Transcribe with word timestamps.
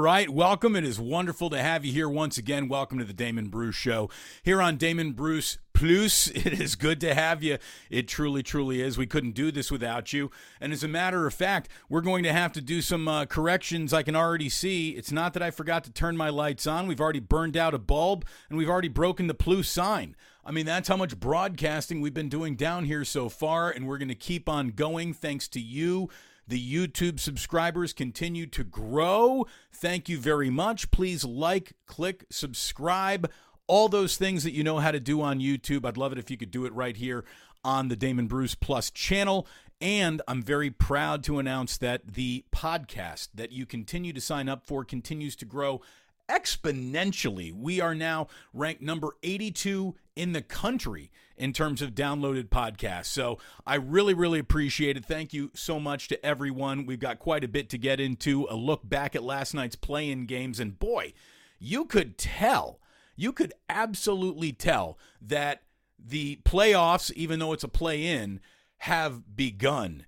right, 0.00 0.30
welcome. 0.30 0.76
It 0.76 0.84
is 0.84 0.98
wonderful 0.98 1.50
to 1.50 1.60
have 1.60 1.84
you 1.84 1.92
here 1.92 2.08
once 2.08 2.38
again. 2.38 2.68
Welcome 2.68 2.98
to 2.98 3.04
the 3.04 3.12
Damon 3.12 3.48
Bruce 3.48 3.76
Show 3.76 4.08
here 4.42 4.62
on 4.62 4.76
Damon 4.76 5.12
Bruce 5.12 5.58
Plus. 5.74 6.30
It 6.34 6.58
is 6.58 6.74
good 6.74 7.00
to 7.02 7.14
have 7.14 7.42
you. 7.42 7.58
It 7.90 8.08
truly, 8.08 8.42
truly 8.42 8.80
is. 8.80 8.96
We 8.96 9.06
couldn't 9.06 9.32
do 9.32 9.52
this 9.52 9.70
without 9.70 10.12
you. 10.12 10.30
And 10.58 10.72
as 10.72 10.82
a 10.82 10.88
matter 10.88 11.26
of 11.26 11.34
fact, 11.34 11.68
we're 11.90 12.00
going 12.00 12.22
to 12.24 12.32
have 12.32 12.52
to 12.52 12.62
do 12.62 12.80
some 12.80 13.08
uh, 13.08 13.26
corrections. 13.26 13.92
I 13.92 14.02
can 14.02 14.16
already 14.16 14.48
see. 14.48 14.90
It's 14.90 15.12
not 15.12 15.34
that 15.34 15.42
I 15.42 15.50
forgot 15.50 15.84
to 15.84 15.92
turn 15.92 16.16
my 16.16 16.30
lights 16.30 16.66
on. 16.66 16.86
We've 16.86 17.00
already 17.00 17.20
burned 17.20 17.56
out 17.56 17.74
a 17.74 17.78
bulb 17.78 18.24
and 18.48 18.56
we've 18.56 18.70
already 18.70 18.88
broken 18.88 19.26
the 19.26 19.34
Plus 19.34 19.68
sign. 19.68 20.16
I 20.44 20.52
mean, 20.52 20.64
that's 20.64 20.88
how 20.88 20.96
much 20.96 21.20
broadcasting 21.20 22.00
we've 22.00 22.14
been 22.14 22.30
doing 22.30 22.56
down 22.56 22.86
here 22.86 23.04
so 23.04 23.28
far, 23.28 23.70
and 23.70 23.86
we're 23.86 23.98
going 23.98 24.08
to 24.08 24.14
keep 24.14 24.48
on 24.48 24.68
going 24.68 25.12
thanks 25.12 25.46
to 25.48 25.60
you 25.60 26.08
the 26.50 26.60
YouTube 26.60 27.20
subscribers 27.20 27.92
continue 27.92 28.44
to 28.44 28.64
grow. 28.64 29.46
Thank 29.72 30.08
you 30.08 30.18
very 30.18 30.50
much. 30.50 30.90
Please 30.90 31.24
like, 31.24 31.74
click, 31.86 32.24
subscribe, 32.28 33.30
all 33.68 33.88
those 33.88 34.16
things 34.16 34.42
that 34.42 34.52
you 34.52 34.64
know 34.64 34.80
how 34.80 34.90
to 34.90 34.98
do 34.98 35.22
on 35.22 35.38
YouTube. 35.38 35.86
I'd 35.86 35.96
love 35.96 36.10
it 36.10 36.18
if 36.18 36.28
you 36.28 36.36
could 36.36 36.50
do 36.50 36.66
it 36.66 36.74
right 36.74 36.96
here 36.96 37.24
on 37.64 37.86
the 37.86 37.94
Damon 37.94 38.26
Bruce 38.26 38.56
Plus 38.56 38.90
channel. 38.90 39.46
And 39.80 40.20
I'm 40.26 40.42
very 40.42 40.70
proud 40.70 41.22
to 41.24 41.38
announce 41.38 41.78
that 41.78 42.14
the 42.14 42.44
podcast 42.52 43.28
that 43.34 43.52
you 43.52 43.64
continue 43.64 44.12
to 44.12 44.20
sign 44.20 44.48
up 44.48 44.66
for 44.66 44.84
continues 44.84 45.36
to 45.36 45.44
grow 45.44 45.80
exponentially. 46.28 47.52
We 47.52 47.80
are 47.80 47.94
now 47.94 48.26
ranked 48.52 48.82
number 48.82 49.10
82 49.22 49.94
in 50.16 50.32
the 50.32 50.42
country 50.42 51.12
in 51.40 51.54
terms 51.54 51.80
of 51.80 51.94
downloaded 51.94 52.50
podcasts. 52.50 53.06
So 53.06 53.38
I 53.66 53.76
really, 53.76 54.12
really 54.12 54.38
appreciate 54.38 54.96
it. 54.96 55.04
Thank 55.04 55.32
you 55.32 55.50
so 55.54 55.80
much 55.80 56.06
to 56.08 56.24
everyone. 56.24 56.84
We've 56.84 57.00
got 57.00 57.18
quite 57.18 57.42
a 57.42 57.48
bit 57.48 57.70
to 57.70 57.78
get 57.78 57.98
into. 57.98 58.46
A 58.50 58.54
look 58.54 58.86
back 58.88 59.16
at 59.16 59.22
last 59.22 59.54
night's 59.54 59.74
play 59.74 60.10
in 60.10 60.26
games, 60.26 60.60
and 60.60 60.78
boy, 60.78 61.14
you 61.58 61.86
could 61.86 62.18
tell, 62.18 62.78
you 63.16 63.32
could 63.32 63.54
absolutely 63.68 64.52
tell 64.52 64.98
that 65.20 65.62
the 65.98 66.38
playoffs, 66.44 67.10
even 67.12 67.38
though 67.38 67.54
it's 67.54 67.64
a 67.64 67.68
play 67.68 68.06
in, 68.06 68.40
have 68.78 69.36
begun. 69.36 70.04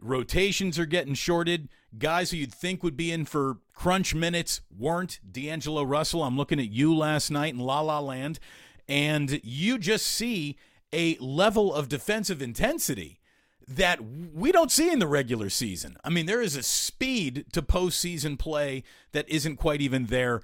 Rotations 0.00 0.78
are 0.78 0.86
getting 0.86 1.14
shorted. 1.14 1.68
Guys 1.96 2.30
who 2.30 2.36
you'd 2.36 2.52
think 2.52 2.82
would 2.82 2.96
be 2.96 3.10
in 3.12 3.24
for 3.24 3.58
crunch 3.72 4.14
minutes 4.14 4.60
weren't. 4.76 5.20
D'Angelo 5.30 5.82
Russell, 5.82 6.22
I'm 6.22 6.36
looking 6.36 6.58
at 6.58 6.70
you 6.70 6.94
last 6.94 7.30
night 7.30 7.54
in 7.54 7.60
La 7.60 7.80
La 7.80 8.00
Land, 8.00 8.38
and 8.88 9.40
you 9.42 9.78
just 9.78 10.06
see 10.06 10.58
a 10.92 11.16
level 11.18 11.72
of 11.74 11.88
defensive 11.88 12.40
intensity 12.40 13.20
that 13.66 14.00
we 14.02 14.52
don't 14.52 14.70
see 14.70 14.90
in 14.92 14.98
the 14.98 15.06
regular 15.06 15.48
season. 15.48 15.96
I 16.04 16.10
mean, 16.10 16.26
there 16.26 16.42
is 16.42 16.54
a 16.56 16.62
speed 16.62 17.46
to 17.52 17.62
postseason 17.62 18.38
play 18.38 18.84
that 19.12 19.28
isn't 19.28 19.56
quite 19.56 19.80
even 19.80 20.06
there 20.06 20.42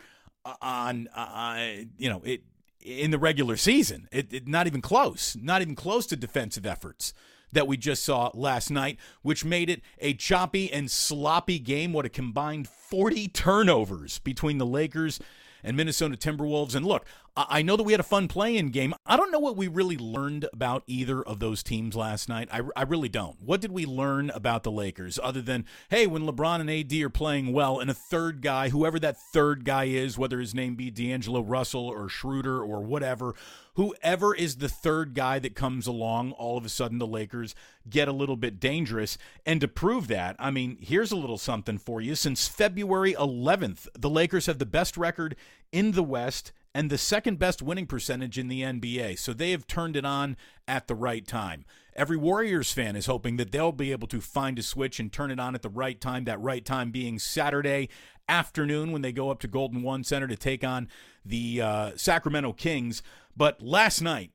on, 0.62 1.08
uh, 1.08 1.82
you 1.98 2.08
know, 2.08 2.22
it 2.24 2.42
in 2.82 3.10
the 3.10 3.18
regular 3.18 3.56
season. 3.56 4.08
It, 4.10 4.32
it, 4.32 4.48
not 4.48 4.66
even 4.66 4.80
close. 4.80 5.36
Not 5.36 5.62
even 5.62 5.74
close 5.74 6.06
to 6.06 6.16
defensive 6.16 6.64
efforts 6.64 7.12
that 7.52 7.66
we 7.66 7.76
just 7.76 8.04
saw 8.04 8.30
last 8.32 8.70
night, 8.70 8.98
which 9.22 9.44
made 9.44 9.68
it 9.68 9.82
a 9.98 10.14
choppy 10.14 10.72
and 10.72 10.90
sloppy 10.90 11.58
game. 11.58 11.92
What 11.92 12.06
a 12.06 12.10
combined 12.10 12.68
40 12.68 13.28
turnovers 13.28 14.18
between 14.20 14.58
the 14.58 14.66
Lakers 14.66 15.20
and 15.62 15.76
Minnesota 15.76 16.16
Timberwolves. 16.16 16.74
And 16.74 16.86
look, 16.86 17.04
I 17.36 17.62
know 17.62 17.76
that 17.76 17.84
we 17.84 17.92
had 17.92 18.00
a 18.00 18.04
fun 18.04 18.28
playing 18.28 18.70
game. 18.70 18.94
I 19.06 19.16
don't 19.16 19.30
know 19.30 19.38
what 19.38 19.56
we 19.56 19.68
really 19.68 19.96
learned 19.96 20.46
about 20.52 20.82
either 20.86 21.22
of 21.22 21.38
those 21.38 21.62
teams 21.62 21.94
last 21.94 22.28
night. 22.28 22.48
I, 22.52 22.62
I 22.74 22.82
really 22.82 23.08
don't. 23.08 23.40
What 23.40 23.60
did 23.60 23.70
we 23.70 23.86
learn 23.86 24.30
about 24.30 24.64
the 24.64 24.72
Lakers 24.72 25.18
other 25.22 25.40
than, 25.40 25.64
hey, 25.90 26.06
when 26.06 26.26
LeBron 26.26 26.60
and 26.60 26.70
AD 26.70 26.92
are 27.02 27.10
playing 27.10 27.52
well 27.52 27.78
and 27.78 27.90
a 27.90 27.94
third 27.94 28.42
guy, 28.42 28.70
whoever 28.70 28.98
that 28.98 29.16
third 29.16 29.64
guy 29.64 29.84
is, 29.84 30.18
whether 30.18 30.40
his 30.40 30.54
name 30.54 30.74
be 30.74 30.90
D'Angelo 30.90 31.40
Russell 31.40 31.86
or 31.86 32.08
Schroeder 32.08 32.62
or 32.62 32.80
whatever, 32.80 33.34
whoever 33.74 34.34
is 34.34 34.56
the 34.56 34.68
third 34.68 35.14
guy 35.14 35.38
that 35.38 35.54
comes 35.54 35.86
along, 35.86 36.32
all 36.32 36.58
of 36.58 36.64
a 36.64 36.68
sudden 36.68 36.98
the 36.98 37.06
Lakers 37.06 37.54
get 37.88 38.08
a 38.08 38.12
little 38.12 38.36
bit 38.36 38.58
dangerous. 38.58 39.16
And 39.46 39.60
to 39.60 39.68
prove 39.68 40.08
that, 40.08 40.36
I 40.38 40.50
mean, 40.50 40.78
here's 40.80 41.12
a 41.12 41.16
little 41.16 41.38
something 41.38 41.78
for 41.78 42.00
you. 42.00 42.14
Since 42.14 42.48
February 42.48 43.14
11th, 43.14 43.86
the 43.96 44.10
Lakers 44.10 44.46
have 44.46 44.58
the 44.58 44.66
best 44.66 44.96
record 44.96 45.36
in 45.72 45.92
the 45.92 46.02
West 46.02 46.52
and 46.74 46.90
the 46.90 46.98
second 46.98 47.38
best 47.38 47.62
winning 47.62 47.86
percentage 47.86 48.38
in 48.38 48.48
the 48.48 48.62
NBA. 48.62 49.18
So 49.18 49.32
they 49.32 49.50
have 49.50 49.66
turned 49.66 49.96
it 49.96 50.04
on 50.04 50.36
at 50.68 50.86
the 50.86 50.94
right 50.94 51.26
time. 51.26 51.64
Every 51.96 52.16
Warriors 52.16 52.72
fan 52.72 52.96
is 52.96 53.06
hoping 53.06 53.36
that 53.36 53.50
they'll 53.50 53.72
be 53.72 53.92
able 53.92 54.08
to 54.08 54.20
find 54.20 54.58
a 54.58 54.62
switch 54.62 55.00
and 55.00 55.12
turn 55.12 55.30
it 55.30 55.40
on 55.40 55.54
at 55.54 55.62
the 55.62 55.68
right 55.68 56.00
time, 56.00 56.24
that 56.24 56.40
right 56.40 56.64
time 56.64 56.90
being 56.90 57.18
Saturday 57.18 57.88
afternoon 58.28 58.92
when 58.92 59.02
they 59.02 59.12
go 59.12 59.30
up 59.30 59.40
to 59.40 59.48
Golden 59.48 59.82
One 59.82 60.04
Center 60.04 60.28
to 60.28 60.36
take 60.36 60.62
on 60.62 60.88
the 61.24 61.60
uh, 61.60 61.90
Sacramento 61.96 62.52
Kings. 62.52 63.02
But 63.36 63.60
last 63.60 64.00
night, 64.00 64.30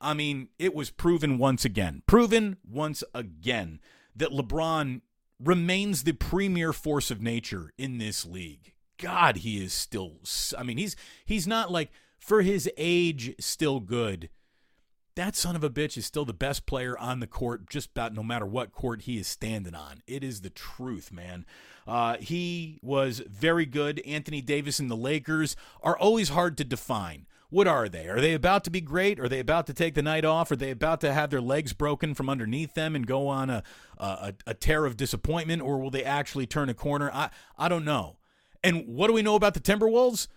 I 0.00 0.14
mean, 0.14 0.48
it 0.58 0.74
was 0.74 0.90
proven 0.90 1.36
once 1.36 1.64
again, 1.64 2.02
proven 2.06 2.56
once 2.66 3.02
again 3.12 3.80
that 4.14 4.30
LeBron 4.30 5.02
remains 5.42 6.04
the 6.04 6.12
premier 6.12 6.72
force 6.72 7.10
of 7.10 7.20
nature 7.20 7.72
in 7.76 7.98
this 7.98 8.24
league. 8.24 8.74
God, 9.00 9.38
he 9.38 9.64
is 9.64 9.72
still. 9.72 10.18
I 10.56 10.62
mean, 10.62 10.76
he's 10.76 10.94
he's 11.24 11.46
not 11.46 11.72
like 11.72 11.90
for 12.18 12.42
his 12.42 12.70
age 12.76 13.34
still 13.40 13.80
good. 13.80 14.28
That 15.16 15.34
son 15.34 15.56
of 15.56 15.64
a 15.64 15.70
bitch 15.70 15.96
is 15.96 16.06
still 16.06 16.24
the 16.24 16.32
best 16.32 16.66
player 16.66 16.96
on 16.96 17.20
the 17.20 17.26
court, 17.26 17.68
just 17.68 17.90
about 17.90 18.14
no 18.14 18.22
matter 18.22 18.46
what 18.46 18.72
court 18.72 19.02
he 19.02 19.18
is 19.18 19.26
standing 19.26 19.74
on. 19.74 20.02
It 20.06 20.22
is 20.22 20.42
the 20.42 20.50
truth, 20.50 21.10
man. 21.12 21.44
Uh, 21.86 22.16
he 22.18 22.78
was 22.82 23.20
very 23.20 23.66
good. 23.66 24.00
Anthony 24.06 24.40
Davis 24.40 24.78
and 24.78 24.90
the 24.90 24.96
Lakers 24.96 25.56
are 25.82 25.98
always 25.98 26.28
hard 26.28 26.56
to 26.58 26.64
define. 26.64 27.26
What 27.48 27.66
are 27.66 27.88
they? 27.88 28.06
Are 28.06 28.20
they 28.20 28.34
about 28.34 28.62
to 28.64 28.70
be 28.70 28.80
great? 28.80 29.18
Are 29.18 29.28
they 29.28 29.40
about 29.40 29.66
to 29.66 29.74
take 29.74 29.94
the 29.94 30.02
night 30.02 30.24
off? 30.24 30.52
Are 30.52 30.56
they 30.56 30.70
about 30.70 31.00
to 31.00 31.12
have 31.12 31.30
their 31.30 31.40
legs 31.40 31.72
broken 31.72 32.14
from 32.14 32.30
underneath 32.30 32.74
them 32.74 32.94
and 32.94 33.04
go 33.04 33.26
on 33.26 33.50
a, 33.50 33.64
a, 33.98 34.34
a 34.46 34.54
tear 34.54 34.86
of 34.86 34.96
disappointment? 34.96 35.60
Or 35.60 35.78
will 35.78 35.90
they 35.90 36.04
actually 36.04 36.46
turn 36.46 36.68
a 36.68 36.74
corner? 36.74 37.10
I, 37.12 37.30
I 37.58 37.68
don't 37.68 37.84
know. 37.84 38.18
And 38.62 38.86
what 38.86 39.06
do 39.08 39.12
we 39.12 39.22
know 39.22 39.34
about 39.34 39.54
the 39.54 39.60
Timberwolves? 39.60 40.28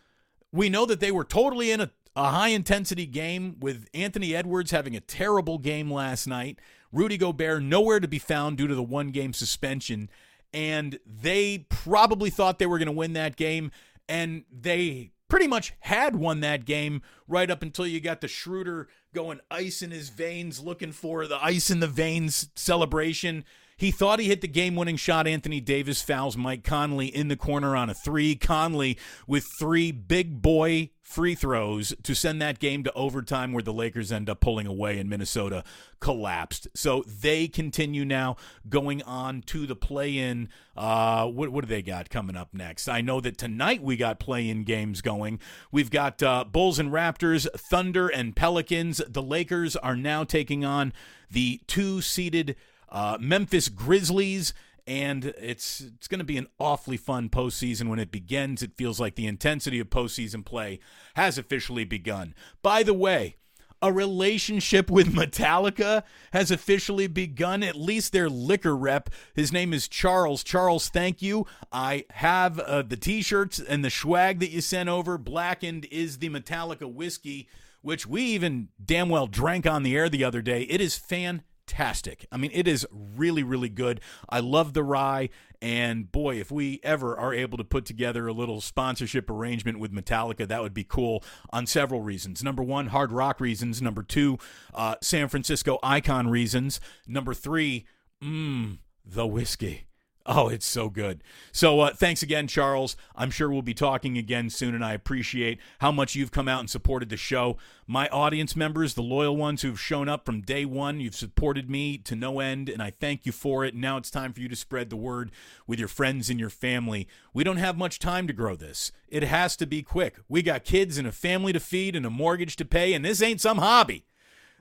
We 0.52 0.70
know 0.70 0.86
that 0.86 1.00
they 1.00 1.12
were 1.12 1.24
totally 1.24 1.72
in 1.72 1.82
a, 1.82 1.92
a 2.16 2.30
high 2.30 2.50
intensity 2.50 3.06
game 3.06 3.58
with 3.60 3.88
Anthony 3.94 4.36
Edwards 4.36 4.72
having 4.72 4.96
a 4.96 5.02
terrible 5.02 5.58
game 5.58 5.92
last 5.92 6.28
night. 6.28 6.60
Rudy 6.92 7.18
Gobert 7.18 7.64
nowhere 7.64 8.00
to 8.00 8.08
be 8.08 8.20
found 8.20 8.58
due 8.58 8.68
to 8.68 8.76
the 8.76 8.84
one 8.84 9.10
game 9.12 9.34
suspension. 9.34 10.10
And 10.54 11.00
they 11.06 11.66
probably 11.70 12.30
thought 12.30 12.60
they 12.60 12.68
were 12.68 12.78
going 12.78 12.86
to 12.86 12.92
win 12.92 13.14
that 13.14 13.36
game. 13.36 13.72
And 14.08 14.44
they 14.52 15.12
pretty 15.28 15.48
much 15.48 15.74
had 15.80 16.16
won 16.16 16.42
that 16.42 16.66
game 16.66 17.02
right 17.28 17.50
up 17.50 17.64
until 17.64 17.88
you 17.88 18.00
got 18.00 18.22
the 18.22 18.28
Schroeder 18.28 18.88
going 19.16 19.40
ice 19.50 19.82
in 19.82 19.90
his 19.90 20.10
veins, 20.10 20.60
looking 20.60 20.92
for 20.92 21.26
the 21.26 21.44
ice 21.44 21.72
in 21.72 21.80
the 21.80 21.88
veins 21.88 22.50
celebration. 22.56 23.44
He 23.78 23.92
thought 23.92 24.20
he 24.20 24.28
hit 24.28 24.42
the 24.42 24.48
game 24.48 24.76
winning 24.76 24.98
shot. 24.98 25.28
Anthony 25.28 25.60
Davis 25.60 26.02
fouls 26.02 26.38
Mike 26.38 26.64
Conley 26.64 27.08
in 27.08 27.28
the 27.28 27.36
corner 27.36 27.76
on 27.76 27.90
a 27.90 27.94
three. 27.94 28.36
Conley 28.36 28.98
with 29.28 29.46
three 29.60 29.92
big 29.92 30.42
boy 30.42 30.90
free 31.14 31.36
throws 31.36 31.94
to 32.02 32.16
send 32.16 32.42
that 32.42 32.60
game 32.60 32.84
to 32.84 32.92
overtime 32.94 33.52
where 33.52 33.62
the 33.62 33.74
Lakers 33.74 34.12
end 34.12 34.30
up 34.30 34.40
pulling 34.40 34.66
away 34.66 34.98
and 34.98 35.10
Minnesota 35.10 35.64
collapsed. 36.00 36.68
So 36.74 37.04
they 37.04 37.48
continue 37.48 38.04
now 38.04 38.38
going 38.68 39.04
on 39.04 39.42
to 39.44 39.68
the 39.68 39.76
play 39.76 40.18
in. 40.18 40.50
Uh, 40.76 41.28
what, 41.28 41.50
what 41.50 41.62
do 41.62 41.68
they 41.68 41.84
got 41.84 42.10
coming 42.10 42.36
up 42.36 42.54
next? 42.54 42.88
I 42.88 43.02
know 43.02 43.20
that 43.22 43.38
tonight 43.38 43.84
we 43.84 43.96
got 43.96 44.20
play 44.20 44.50
in 44.50 44.64
games 44.64 45.02
going. 45.02 45.40
We've 45.72 45.92
got 45.92 46.24
uh, 46.24 46.46
Bulls 46.46 46.80
and 46.80 46.92
Raptors, 46.92 47.48
Thunder 47.56 48.08
and 48.08 48.36
Pelicans. 48.36 49.02
The 49.08 49.22
Lakers 49.22 49.76
are 49.76 49.96
now 49.96 50.24
taking 50.24 50.66
on 50.66 50.94
the 51.30 51.62
two 51.68 52.02
seeded 52.02 52.56
uh, 52.94 53.18
Memphis 53.20 53.68
Grizzlies. 53.68 54.54
And 54.86 55.26
it's 55.38 55.80
it's 55.80 56.10
going 56.10 56.20
to 56.20 56.26
be 56.26 56.38
an 56.38 56.48
awfully 56.60 56.98
fun 56.98 57.30
postseason 57.30 57.88
when 57.88 58.00
it 58.00 58.12
begins. 58.12 58.62
It 58.62 58.76
feels 58.76 59.00
like 59.00 59.16
the 59.16 59.28
intensity 59.28 59.80
of 59.80 59.90
postseason 59.90 60.44
play 60.44 60.80
has 61.16 61.38
officially 61.38 61.86
begun. 61.86 62.36
By 62.62 62.84
the 62.84 62.94
way, 62.94 63.38
a 63.84 63.92
relationship 63.92 64.90
with 64.90 65.14
Metallica 65.14 66.04
has 66.32 66.52
officially 66.52 67.08
begun, 67.08 67.64
at 67.64 67.76
least 67.76 68.14
their 68.14 68.30
liquor 68.30 68.76
rep. 68.76 69.10
His 69.36 69.52
name 69.52 69.74
is 69.74 69.88
Charles. 69.90 70.44
Charles, 70.44 70.88
thank 70.90 71.22
you. 71.22 71.46
I 71.72 72.06
have 72.12 72.60
uh, 72.60 72.82
the 72.82 72.98
t 72.98 73.22
shirts 73.22 73.60
and 73.60 73.84
the 73.84 73.90
swag 73.90 74.40
that 74.40 74.52
you 74.52 74.62
sent 74.62 74.90
over. 74.90 75.18
Blackened 75.18 75.86
is 75.92 76.18
the 76.18 76.30
Metallica 76.30 76.92
whiskey, 76.92 77.50
which 77.82 78.08
we 78.08 78.24
even 78.24 78.70
damn 78.84 79.10
well 79.10 79.28
drank 79.28 79.66
on 79.66 79.84
the 79.84 79.96
air 79.96 80.08
the 80.08 80.24
other 80.24 80.42
day. 80.42 80.64
It 80.64 80.82
is 80.82 80.98
fantastic 80.98 81.48
fantastic. 81.68 82.26
I 82.32 82.38
mean, 82.38 82.52
it 82.54 82.68
is 82.68 82.86
really, 82.92 83.44
really 83.44 83.70
good. 83.70 84.02
I 84.30 84.40
love 84.40 84.74
the 84.74 84.84
rye. 84.84 85.30
And 85.62 86.12
boy, 86.12 86.40
if 86.40 86.52
we 86.52 86.80
ever 86.84 87.18
are 87.18 87.34
able 87.34 87.58
to 87.58 87.64
put 87.64 87.86
together 87.86 88.28
a 88.28 88.34
little 88.34 88.62
sponsorship 88.62 89.30
arrangement 89.30 89.80
with 89.80 89.94
Metallica, 89.94 90.48
that 90.48 90.62
would 90.62 90.74
be 90.74 90.84
cool 90.84 91.24
on 91.52 91.66
several 91.66 92.02
reasons. 92.02 92.44
Number 92.44 92.64
one, 92.64 92.88
hard 92.88 93.12
rock 93.12 93.40
reasons. 93.40 93.82
Number 93.82 94.04
two, 94.04 94.38
uh, 94.74 94.96
San 95.02 95.30
Francisco 95.30 95.80
icon 95.82 96.28
reasons. 96.28 96.80
Number 97.08 97.34
three, 97.34 97.86
mmm, 98.22 98.80
the 99.06 99.26
whiskey. 99.26 99.86
Oh, 100.26 100.48
it's 100.48 100.66
so 100.66 100.88
good. 100.88 101.22
So, 101.52 101.82
uh, 101.82 101.94
thanks 101.94 102.24
again, 102.24 102.48
Charles. 102.48 102.96
I'm 103.14 103.30
sure 103.30 103.52
we'll 103.52 103.62
be 103.62 103.74
talking 103.74 104.18
again 104.18 104.50
soon, 104.50 104.74
and 104.74 104.84
I 104.84 104.94
appreciate 104.94 105.60
how 105.80 105.92
much 105.92 106.16
you've 106.16 106.32
come 106.32 106.48
out 106.48 106.62
and 106.62 106.70
supported 106.70 107.10
the 107.10 107.18
show. 107.18 107.58
My 107.88 108.08
audience 108.08 108.56
members, 108.56 108.94
the 108.94 109.02
loyal 109.04 109.36
ones 109.36 109.64
who've 109.64 109.80
shown 109.80 110.08
up 110.08 110.26
from 110.26 110.40
day 110.40 110.64
one, 110.64 111.02
you've 111.02 111.14
supported 111.16 111.70
me 111.70 111.98
to 111.98 112.16
no 112.16 112.40
end, 112.40 112.70
and 112.70 112.82
I 112.82 112.92
thank 112.92 113.26
you 113.26 113.34
for 113.34 113.66
it. 113.66 113.76
Now 113.76 113.98
it's 113.98 114.10
time 114.10 114.32
for 114.32 114.40
you 114.40 114.48
to 114.48 114.56
spread 114.56 114.90
the 114.90 114.96
word 114.96 115.30
with 115.68 115.78
your 115.78 115.90
friends 115.90 116.30
and 116.30 116.40
your 116.40 116.50
family. 116.50 117.06
We 117.34 117.44
don't 117.44 117.58
have 117.58 117.78
much 117.78 118.00
time 118.00 118.26
to 118.28 118.34
grow 118.34 118.56
this, 118.56 118.94
it 119.10 119.24
has 119.24 119.58
to 119.58 119.66
be 119.66 119.84
quick. 119.84 120.16
We 120.30 120.42
got 120.42 120.64
kids 120.64 120.98
and 120.98 121.06
a 121.06 121.12
family 121.12 121.52
to 121.52 121.60
feed 121.60 121.98
and 121.98 122.06
a 122.06 122.10
mortgage 122.10 122.56
to 122.58 122.66
pay, 122.66 122.94
and 122.94 123.04
this 123.04 123.22
ain't 123.22 123.42
some 123.42 123.58
hobby. 123.58 124.06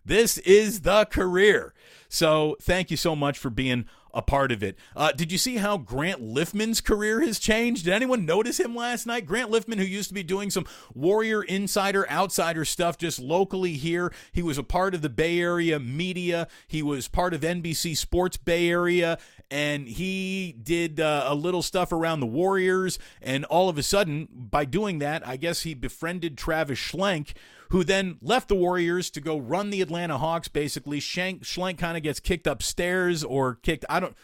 This 0.04 0.38
is 0.38 0.80
the 0.80 1.04
career. 1.04 1.72
So, 2.08 2.56
thank 2.60 2.90
you 2.90 2.96
so 2.96 3.14
much 3.14 3.38
for 3.38 3.50
being 3.50 3.86
a 4.14 4.22
part 4.22 4.52
of 4.52 4.62
it. 4.62 4.78
Uh, 4.94 5.12
did 5.12 5.32
you 5.32 5.38
see 5.38 5.56
how 5.56 5.78
Grant 5.78 6.20
Liffmann's 6.20 6.80
career 6.80 7.20
has 7.20 7.38
changed? 7.38 7.84
Did 7.84 7.94
anyone 7.94 8.26
notice 8.26 8.60
him 8.60 8.74
last 8.74 9.06
night? 9.06 9.26
Grant 9.26 9.50
Liffmann, 9.50 9.78
who 9.78 9.84
used 9.84 10.08
to 10.08 10.14
be 10.14 10.22
doing 10.22 10.50
some 10.50 10.66
Warrior 10.94 11.42
insider, 11.42 12.08
outsider 12.10 12.64
stuff 12.64 12.98
just 12.98 13.18
locally 13.18 13.74
here, 13.74 14.12
he 14.32 14.42
was 14.42 14.58
a 14.58 14.62
part 14.62 14.94
of 14.94 15.02
the 15.02 15.08
Bay 15.08 15.40
Area 15.40 15.78
media. 15.78 16.48
He 16.66 16.82
was 16.82 17.08
part 17.08 17.34
of 17.34 17.40
NBC 17.40 17.96
Sports 17.96 18.36
Bay 18.36 18.68
Area, 18.68 19.18
and 19.50 19.88
he 19.88 20.54
did 20.62 21.00
uh, 21.00 21.24
a 21.26 21.34
little 21.34 21.62
stuff 21.62 21.92
around 21.92 22.20
the 22.20 22.26
Warriors. 22.26 22.98
And 23.20 23.44
all 23.46 23.68
of 23.68 23.78
a 23.78 23.82
sudden, 23.82 24.28
by 24.32 24.64
doing 24.64 24.98
that, 24.98 25.26
I 25.26 25.36
guess 25.36 25.62
he 25.62 25.74
befriended 25.74 26.36
Travis 26.36 26.78
Schlenk 26.78 27.32
who 27.72 27.82
then 27.82 28.18
left 28.20 28.48
the 28.48 28.54
Warriors 28.54 29.08
to 29.08 29.18
go 29.18 29.38
run 29.38 29.70
the 29.70 29.80
Atlanta 29.80 30.18
Hawks. 30.18 30.46
Basically, 30.46 31.00
Shank, 31.00 31.42
Schlenk 31.42 31.78
kind 31.78 31.96
of 31.96 32.02
gets 32.02 32.20
kicked 32.20 32.46
upstairs 32.46 33.24
or 33.24 33.54
kicked. 33.54 33.86
I 33.88 33.98
don't 33.98 34.14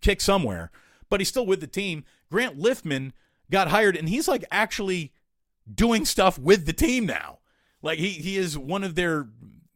kicked 0.00 0.22
somewhere, 0.22 0.70
but 1.10 1.20
he's 1.20 1.28
still 1.28 1.44
with 1.44 1.60
the 1.60 1.66
team. 1.66 2.04
Grant 2.32 2.58
Liffmann 2.58 3.12
got 3.50 3.68
hired, 3.68 3.96
and 3.96 4.08
he's 4.08 4.26
like 4.26 4.46
actually 4.50 5.12
doing 5.72 6.06
stuff 6.06 6.38
with 6.38 6.64
the 6.64 6.72
team 6.72 7.04
now. 7.04 7.40
Like 7.82 7.98
he 7.98 8.08
he 8.12 8.38
is 8.38 8.56
one 8.56 8.82
of 8.82 8.94
their 8.94 9.28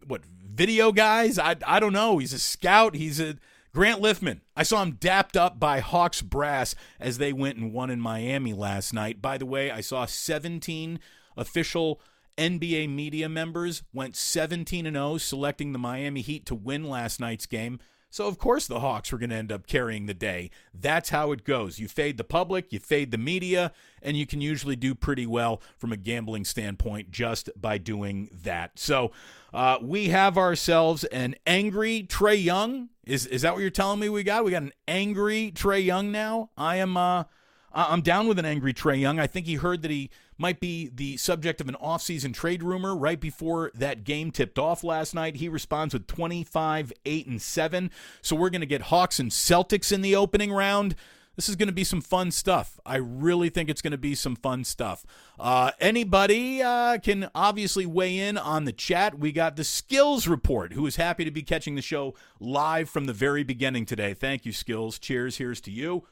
what 0.06 0.24
video 0.24 0.90
guys. 0.90 1.38
I 1.38 1.56
I 1.66 1.78
don't 1.78 1.92
know. 1.92 2.16
He's 2.16 2.32
a 2.32 2.38
scout. 2.38 2.94
He's 2.94 3.20
a 3.20 3.36
Grant 3.74 4.00
Liffmann. 4.00 4.40
I 4.56 4.62
saw 4.62 4.82
him 4.82 4.92
dapped 4.92 5.36
up 5.36 5.60
by 5.60 5.80
Hawks 5.80 6.22
brass 6.22 6.74
as 6.98 7.18
they 7.18 7.34
went 7.34 7.58
and 7.58 7.74
won 7.74 7.90
in 7.90 8.00
Miami 8.00 8.54
last 8.54 8.94
night. 8.94 9.20
By 9.20 9.36
the 9.36 9.44
way, 9.44 9.70
I 9.70 9.82
saw 9.82 10.06
17 10.06 11.00
official 11.36 12.00
NBA 12.36 12.88
media 12.88 13.28
members 13.28 13.82
went 13.92 14.16
17 14.16 14.86
and 14.86 14.96
0 14.96 15.18
selecting 15.18 15.72
the 15.72 15.78
Miami 15.78 16.20
Heat 16.20 16.46
to 16.46 16.54
win 16.54 16.84
last 16.88 17.20
night's 17.20 17.46
game. 17.46 17.78
So 18.10 18.26
of 18.26 18.38
course 18.38 18.66
the 18.66 18.80
Hawks 18.80 19.12
were 19.12 19.18
going 19.18 19.30
to 19.30 19.36
end 19.36 19.52
up 19.52 19.68
carrying 19.68 20.06
the 20.06 20.14
day. 20.14 20.50
That's 20.74 21.10
how 21.10 21.30
it 21.30 21.44
goes. 21.44 21.78
You 21.78 21.86
fade 21.86 22.16
the 22.16 22.24
public, 22.24 22.72
you 22.72 22.80
fade 22.80 23.12
the 23.12 23.18
media, 23.18 23.72
and 24.02 24.16
you 24.16 24.26
can 24.26 24.40
usually 24.40 24.74
do 24.74 24.96
pretty 24.96 25.26
well 25.26 25.62
from 25.78 25.92
a 25.92 25.96
gambling 25.96 26.44
standpoint 26.44 27.12
just 27.12 27.50
by 27.56 27.78
doing 27.78 28.28
that. 28.42 28.78
So 28.80 29.12
uh, 29.54 29.78
we 29.80 30.08
have 30.08 30.36
ourselves 30.36 31.04
an 31.04 31.36
angry 31.46 32.04
Trae 32.08 32.42
Young. 32.42 32.88
Is 33.04 33.26
is 33.26 33.42
that 33.42 33.54
what 33.54 33.60
you're 33.60 33.70
telling 33.70 34.00
me 34.00 34.08
we 34.08 34.24
got? 34.24 34.44
We 34.44 34.50
got 34.50 34.62
an 34.62 34.72
angry 34.88 35.52
Trae 35.54 35.84
Young 35.84 36.10
now. 36.10 36.50
I 36.56 36.76
am 36.76 36.96
uh, 36.96 37.24
I'm 37.72 38.02
down 38.02 38.26
with 38.26 38.40
an 38.40 38.44
angry 38.44 38.74
Trae 38.74 39.00
Young. 39.00 39.20
I 39.20 39.28
think 39.28 39.46
he 39.46 39.54
heard 39.54 39.82
that 39.82 39.90
he 39.90 40.10
might 40.40 40.58
be 40.58 40.90
the 40.94 41.18
subject 41.18 41.60
of 41.60 41.68
an 41.68 41.76
offseason 41.82 42.32
trade 42.32 42.62
rumor 42.62 42.96
right 42.96 43.20
before 43.20 43.70
that 43.74 44.04
game 44.04 44.30
tipped 44.30 44.58
off 44.58 44.82
last 44.82 45.14
night. 45.14 45.36
He 45.36 45.50
responds 45.50 45.92
with 45.92 46.06
25, 46.06 46.92
8, 47.04 47.26
and 47.26 47.42
7. 47.42 47.90
So 48.22 48.34
we're 48.34 48.48
going 48.48 48.62
to 48.62 48.66
get 48.66 48.82
Hawks 48.82 49.20
and 49.20 49.30
Celtics 49.30 49.92
in 49.92 50.00
the 50.00 50.16
opening 50.16 50.50
round. 50.50 50.96
This 51.36 51.48
is 51.48 51.56
going 51.56 51.68
to 51.68 51.74
be 51.74 51.84
some 51.84 52.00
fun 52.00 52.30
stuff. 52.30 52.80
I 52.84 52.96
really 52.96 53.50
think 53.50 53.68
it's 53.68 53.82
going 53.82 53.92
to 53.92 53.98
be 53.98 54.14
some 54.14 54.34
fun 54.34 54.64
stuff. 54.64 55.04
Uh, 55.38 55.72
anybody 55.78 56.62
uh, 56.62 56.98
can 56.98 57.30
obviously 57.34 57.84
weigh 57.84 58.18
in 58.18 58.38
on 58.38 58.64
the 58.64 58.72
chat. 58.72 59.18
We 59.18 59.32
got 59.32 59.56
the 59.56 59.64
Skills 59.64 60.26
Report, 60.26 60.72
who 60.72 60.86
is 60.86 60.96
happy 60.96 61.24
to 61.24 61.30
be 61.30 61.42
catching 61.42 61.76
the 61.76 61.82
show 61.82 62.14
live 62.40 62.88
from 62.88 63.04
the 63.04 63.12
very 63.12 63.42
beginning 63.42 63.84
today. 63.84 64.14
Thank 64.14 64.46
you, 64.46 64.52
Skills. 64.52 64.98
Cheers. 64.98 65.36
Here's 65.36 65.60
to 65.62 65.70
you 65.70 66.04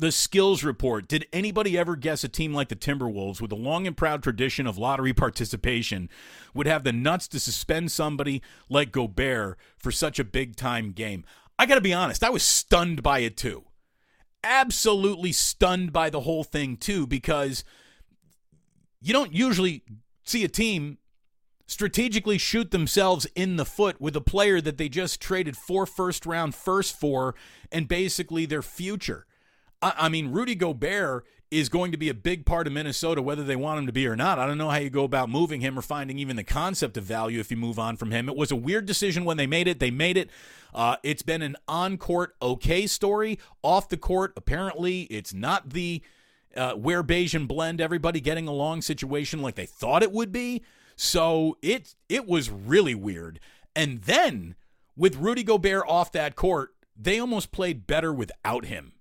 the 0.00 0.12
skills 0.12 0.64
report. 0.64 1.08
Did 1.08 1.26
anybody 1.32 1.76
ever 1.76 1.96
guess 1.96 2.24
a 2.24 2.28
team 2.28 2.52
like 2.52 2.68
the 2.68 2.76
Timberwolves, 2.76 3.40
with 3.40 3.52
a 3.52 3.56
long 3.56 3.86
and 3.86 3.96
proud 3.96 4.22
tradition 4.22 4.66
of 4.66 4.78
lottery 4.78 5.12
participation, 5.14 6.08
would 6.54 6.66
have 6.66 6.84
the 6.84 6.92
nuts 6.92 7.28
to 7.28 7.40
suspend 7.40 7.92
somebody 7.92 8.42
like 8.68 8.92
Gobert 8.92 9.58
for 9.76 9.90
such 9.90 10.18
a 10.18 10.24
big 10.24 10.56
time 10.56 10.92
game? 10.92 11.24
I 11.58 11.66
got 11.66 11.76
to 11.76 11.80
be 11.80 11.94
honest, 11.94 12.22
I 12.22 12.30
was 12.30 12.42
stunned 12.42 13.02
by 13.02 13.20
it 13.20 13.36
too. 13.36 13.64
Absolutely 14.44 15.32
stunned 15.32 15.92
by 15.92 16.10
the 16.10 16.20
whole 16.20 16.44
thing 16.44 16.76
too, 16.76 17.06
because 17.06 17.64
you 19.00 19.12
don't 19.12 19.32
usually 19.32 19.82
see 20.24 20.44
a 20.44 20.48
team 20.48 20.98
strategically 21.66 22.38
shoot 22.38 22.70
themselves 22.70 23.26
in 23.34 23.56
the 23.56 23.64
foot 23.64 24.00
with 24.00 24.14
a 24.14 24.20
player 24.20 24.60
that 24.60 24.78
they 24.78 24.88
just 24.88 25.20
traded 25.20 25.56
four 25.56 25.84
first 25.84 26.24
round 26.24 26.54
first 26.54 26.98
for 26.98 27.34
and 27.72 27.88
basically 27.88 28.46
their 28.46 28.62
future. 28.62 29.25
I, 29.82 29.92
I 29.96 30.08
mean, 30.08 30.32
Rudy 30.32 30.54
Gobert 30.54 31.24
is 31.50 31.68
going 31.68 31.92
to 31.92 31.98
be 31.98 32.08
a 32.08 32.14
big 32.14 32.44
part 32.44 32.66
of 32.66 32.72
Minnesota, 32.72 33.22
whether 33.22 33.44
they 33.44 33.54
want 33.56 33.78
him 33.78 33.86
to 33.86 33.92
be 33.92 34.06
or 34.06 34.16
not. 34.16 34.38
I 34.38 34.46
don't 34.46 34.58
know 34.58 34.68
how 34.68 34.78
you 34.78 34.90
go 34.90 35.04
about 35.04 35.28
moving 35.28 35.60
him 35.60 35.78
or 35.78 35.82
finding 35.82 36.18
even 36.18 36.36
the 36.36 36.44
concept 36.44 36.96
of 36.96 37.04
value 37.04 37.38
if 37.38 37.50
you 37.50 37.56
move 37.56 37.78
on 37.78 37.96
from 37.96 38.10
him. 38.10 38.28
It 38.28 38.36
was 38.36 38.50
a 38.50 38.56
weird 38.56 38.86
decision 38.86 39.24
when 39.24 39.36
they 39.36 39.46
made 39.46 39.68
it. 39.68 39.78
They 39.78 39.92
made 39.92 40.16
it. 40.16 40.30
Uh, 40.74 40.96
it's 41.02 41.22
been 41.22 41.42
an 41.42 41.56
on 41.68 41.98
court 41.98 42.34
okay 42.42 42.86
story. 42.86 43.38
Off 43.62 43.88
the 43.88 43.96
court, 43.96 44.32
apparently, 44.36 45.02
it's 45.02 45.32
not 45.32 45.70
the 45.70 46.02
uh, 46.56 46.72
where 46.72 47.04
Bayesian 47.04 47.46
blend 47.46 47.80
everybody 47.80 48.20
getting 48.20 48.48
along 48.48 48.82
situation 48.82 49.40
like 49.40 49.54
they 49.54 49.66
thought 49.66 50.02
it 50.02 50.12
would 50.12 50.32
be. 50.32 50.62
So 50.96 51.58
it 51.62 51.94
it 52.08 52.26
was 52.26 52.50
really 52.50 52.94
weird. 52.94 53.38
And 53.74 54.02
then 54.02 54.56
with 54.96 55.16
Rudy 55.16 55.44
Gobert 55.44 55.84
off 55.86 56.10
that 56.12 56.34
court, 56.34 56.74
they 56.96 57.20
almost 57.20 57.52
played 57.52 57.86
better 57.86 58.12
without 58.12 58.64
him. 58.64 58.92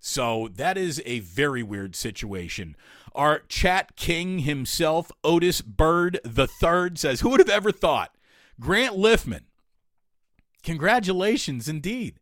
So 0.00 0.48
that 0.54 0.78
is 0.78 1.02
a 1.04 1.20
very 1.20 1.62
weird 1.62 1.96
situation. 1.96 2.76
Our 3.14 3.40
chat 3.48 3.96
king 3.96 4.40
himself, 4.40 5.10
Otis 5.24 5.60
Bird 5.60 6.20
the 6.24 6.46
Third, 6.46 6.98
says, 6.98 7.20
"Who 7.20 7.30
would 7.30 7.40
have 7.40 7.48
ever 7.48 7.72
thought?" 7.72 8.14
Grant 8.60 8.96
Liffmann. 8.96 9.44
Congratulations, 10.62 11.68
indeed. 11.68 12.20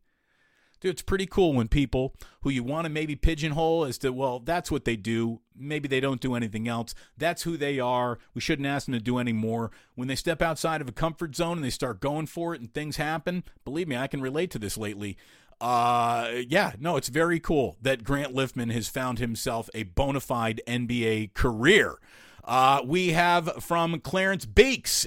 Dude, 0.78 0.92
it's 0.92 1.02
pretty 1.02 1.24
cool 1.24 1.54
when 1.54 1.68
people 1.68 2.14
who 2.42 2.50
you 2.50 2.62
want 2.62 2.84
to 2.84 2.90
maybe 2.90 3.16
pigeonhole 3.16 3.86
as 3.86 3.96
to, 3.98 4.12
well, 4.12 4.40
that's 4.40 4.70
what 4.70 4.84
they 4.84 4.94
do. 4.94 5.40
Maybe 5.54 5.88
they 5.88 6.00
don't 6.00 6.20
do 6.20 6.34
anything 6.34 6.68
else. 6.68 6.94
That's 7.16 7.44
who 7.44 7.56
they 7.56 7.80
are. 7.80 8.18
We 8.34 8.42
shouldn't 8.42 8.68
ask 8.68 8.84
them 8.84 8.92
to 8.92 9.00
do 9.00 9.16
any 9.16 9.32
more. 9.32 9.70
When 9.94 10.06
they 10.06 10.16
step 10.16 10.42
outside 10.42 10.82
of 10.82 10.88
a 10.88 10.92
comfort 10.92 11.34
zone 11.34 11.56
and 11.58 11.64
they 11.64 11.70
start 11.70 12.00
going 12.00 12.26
for 12.26 12.54
it 12.54 12.60
and 12.60 12.72
things 12.72 12.98
happen, 12.98 13.42
believe 13.64 13.88
me, 13.88 13.96
I 13.96 14.06
can 14.06 14.20
relate 14.20 14.50
to 14.50 14.58
this 14.58 14.76
lately 14.76 15.16
uh, 15.60 16.30
yeah, 16.48 16.72
no, 16.78 16.96
it's 16.96 17.08
very 17.08 17.40
cool 17.40 17.76
that 17.80 18.04
Grant 18.04 18.34
Liffmann 18.34 18.72
has 18.72 18.88
found 18.88 19.18
himself 19.18 19.70
a 19.74 19.84
bona 19.84 20.20
fide 20.20 20.60
NBA 20.66 21.34
career. 21.34 21.98
Uh, 22.44 22.82
we 22.84 23.08
have 23.08 23.64
from 23.64 24.00
Clarence 24.00 24.46
Beeks, 24.46 25.06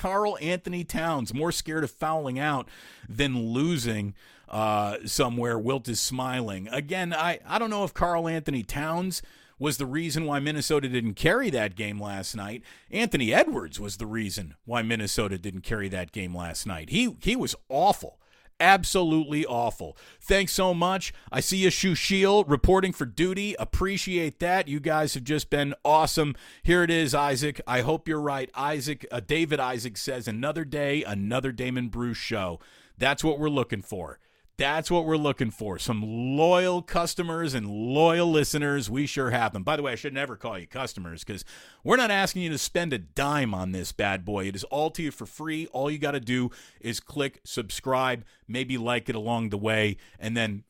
Karl-Anthony 0.00 0.84
Towns, 0.84 1.34
more 1.34 1.52
scared 1.52 1.84
of 1.84 1.90
fouling 1.90 2.38
out 2.38 2.68
than 3.08 3.52
losing 3.52 4.14
uh, 4.48 4.98
somewhere. 5.04 5.58
Wilt 5.58 5.88
is 5.88 6.00
smiling. 6.00 6.68
Again, 6.68 7.12
I, 7.12 7.40
I 7.46 7.58
don't 7.58 7.70
know 7.70 7.84
if 7.84 7.92
Karl-Anthony 7.92 8.62
Towns 8.62 9.20
was 9.58 9.78
the 9.78 9.86
reason 9.86 10.24
why 10.26 10.40
Minnesota 10.40 10.88
didn't 10.88 11.14
carry 11.14 11.50
that 11.50 11.76
game 11.76 12.00
last 12.00 12.34
night. 12.34 12.62
Anthony 12.90 13.32
Edwards 13.32 13.78
was 13.78 13.96
the 13.96 14.06
reason 14.06 14.54
why 14.64 14.82
Minnesota 14.82 15.38
didn't 15.38 15.60
carry 15.60 15.88
that 15.88 16.10
game 16.12 16.34
last 16.34 16.66
night. 16.66 16.90
He 16.90 17.16
he 17.20 17.36
was 17.36 17.54
awful 17.68 18.18
absolutely 18.62 19.44
awful. 19.44 19.96
Thanks 20.20 20.52
so 20.52 20.72
much. 20.72 21.12
I 21.30 21.40
see 21.40 21.58
you, 21.58 21.68
Shushil, 21.68 22.44
reporting 22.46 22.92
for 22.92 23.04
duty. 23.04 23.54
Appreciate 23.58 24.38
that. 24.38 24.68
You 24.68 24.80
guys 24.80 25.14
have 25.14 25.24
just 25.24 25.50
been 25.50 25.74
awesome. 25.84 26.36
Here 26.62 26.82
it 26.84 26.90
is, 26.90 27.14
Isaac. 27.14 27.60
I 27.66 27.80
hope 27.80 28.06
you're 28.06 28.20
right. 28.20 28.50
Isaac, 28.54 29.04
uh, 29.10 29.20
David 29.20 29.58
Isaac 29.58 29.96
says, 29.96 30.28
another 30.28 30.64
day, 30.64 31.02
another 31.02 31.50
Damon 31.50 31.88
Bruce 31.88 32.16
show. 32.16 32.60
That's 32.96 33.24
what 33.24 33.38
we're 33.38 33.48
looking 33.48 33.82
for. 33.82 34.20
That's 34.58 34.90
what 34.90 35.06
we're 35.06 35.16
looking 35.16 35.50
for. 35.50 35.78
Some 35.78 36.02
loyal 36.36 36.82
customers 36.82 37.54
and 37.54 37.66
loyal 37.68 38.30
listeners. 38.30 38.90
We 38.90 39.06
sure 39.06 39.30
have 39.30 39.54
them. 39.54 39.62
By 39.62 39.76
the 39.76 39.82
way, 39.82 39.92
I 39.92 39.96
should 39.96 40.12
never 40.12 40.36
call 40.36 40.58
you 40.58 40.66
customers 40.66 41.24
because 41.24 41.44
we're 41.82 41.96
not 41.96 42.10
asking 42.10 42.42
you 42.42 42.50
to 42.50 42.58
spend 42.58 42.92
a 42.92 42.98
dime 42.98 43.54
on 43.54 43.72
this 43.72 43.92
bad 43.92 44.24
boy. 44.24 44.46
It 44.46 44.54
is 44.54 44.64
all 44.64 44.90
to 44.90 45.02
you 45.02 45.10
for 45.10 45.26
free. 45.26 45.66
All 45.68 45.90
you 45.90 45.98
got 45.98 46.12
to 46.12 46.20
do 46.20 46.50
is 46.80 47.00
click 47.00 47.40
subscribe, 47.44 48.24
maybe 48.46 48.76
like 48.76 49.08
it 49.08 49.14
along 49.14 49.48
the 49.48 49.58
way, 49.58 49.96
and 50.18 50.36
then 50.36 50.64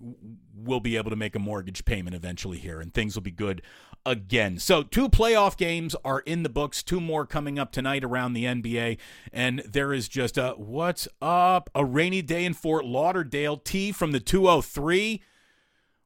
we'll 0.54 0.80
be 0.80 0.96
able 0.96 1.10
to 1.10 1.16
make 1.16 1.34
a 1.34 1.40
mortgage 1.40 1.84
payment 1.84 2.14
eventually 2.14 2.58
here, 2.58 2.80
and 2.80 2.94
things 2.94 3.16
will 3.16 3.22
be 3.22 3.32
good 3.32 3.62
again. 4.04 4.58
So, 4.58 4.82
two 4.82 5.08
playoff 5.08 5.56
games 5.56 5.94
are 6.04 6.20
in 6.20 6.42
the 6.42 6.48
books, 6.48 6.82
two 6.82 7.00
more 7.00 7.26
coming 7.26 7.58
up 7.58 7.72
tonight 7.72 8.04
around 8.04 8.32
the 8.32 8.44
NBA, 8.44 8.98
and 9.32 9.60
there 9.60 9.92
is 9.92 10.08
just 10.08 10.36
a 10.36 10.54
what's 10.56 11.08
up? 11.20 11.70
A 11.74 11.84
rainy 11.84 12.22
day 12.22 12.44
in 12.44 12.54
Fort 12.54 12.84
Lauderdale. 12.84 13.56
T 13.56 13.92
from 13.92 14.12
the 14.12 14.20
203. 14.20 15.22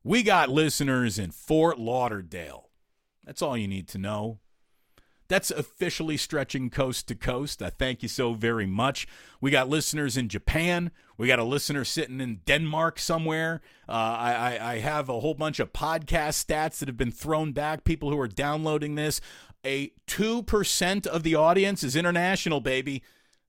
We 0.05 0.23
got 0.23 0.49
listeners 0.49 1.19
in 1.19 1.33
Fort 1.33 1.79
Lauderdale. 1.79 2.71
That's 3.25 3.43
all 3.43 3.57
you 3.57 3.67
need 3.67 3.89
to 3.89 3.99
know. 3.99 4.39
That's 5.29 5.51
officially 5.51 6.17
stretching 6.17 6.71
coast 6.71 7.09
to 7.09 7.15
coast. 7.15 7.63
I 7.63 7.71
thank 7.71 8.03
you 8.03 8.09
so 8.09 8.35
very 8.35 8.67
much. 8.67 9.09
We 9.41 9.51
got 9.51 9.69
listeners 9.69 10.17
in 10.17 10.29
Japan. 10.29 10.91
We 11.19 11.27
got 11.27 11.39
a 11.39 11.45
listener 11.45 11.85
sitting 11.85 12.21
in 12.21 12.41
Denmark 12.47 12.99
somewhere. 12.99 13.61
Uh, 13.89 13.93
I, 13.93 14.33
I, 14.33 14.73
I 14.73 14.79
have 14.79 15.09
a 15.09 15.21
whole 15.21 15.35
bunch 15.35 15.59
of 15.59 15.73
podcast 15.73 16.45
stats 16.45 16.79
that 16.79 16.89
have 16.89 16.97
been 16.97 17.11
thrown 17.11 17.53
back. 17.53 17.85
People 17.85 18.11
who 18.11 18.21
are 18.21 18.29
downloading 18.29 18.95
this. 18.95 19.21
A 19.65 19.93
2% 20.07 21.07
of 21.07 21.23
the 21.23 21.35
audience 21.35 21.83
is 21.83 21.97
international, 21.97 22.61
baby. 22.61 23.03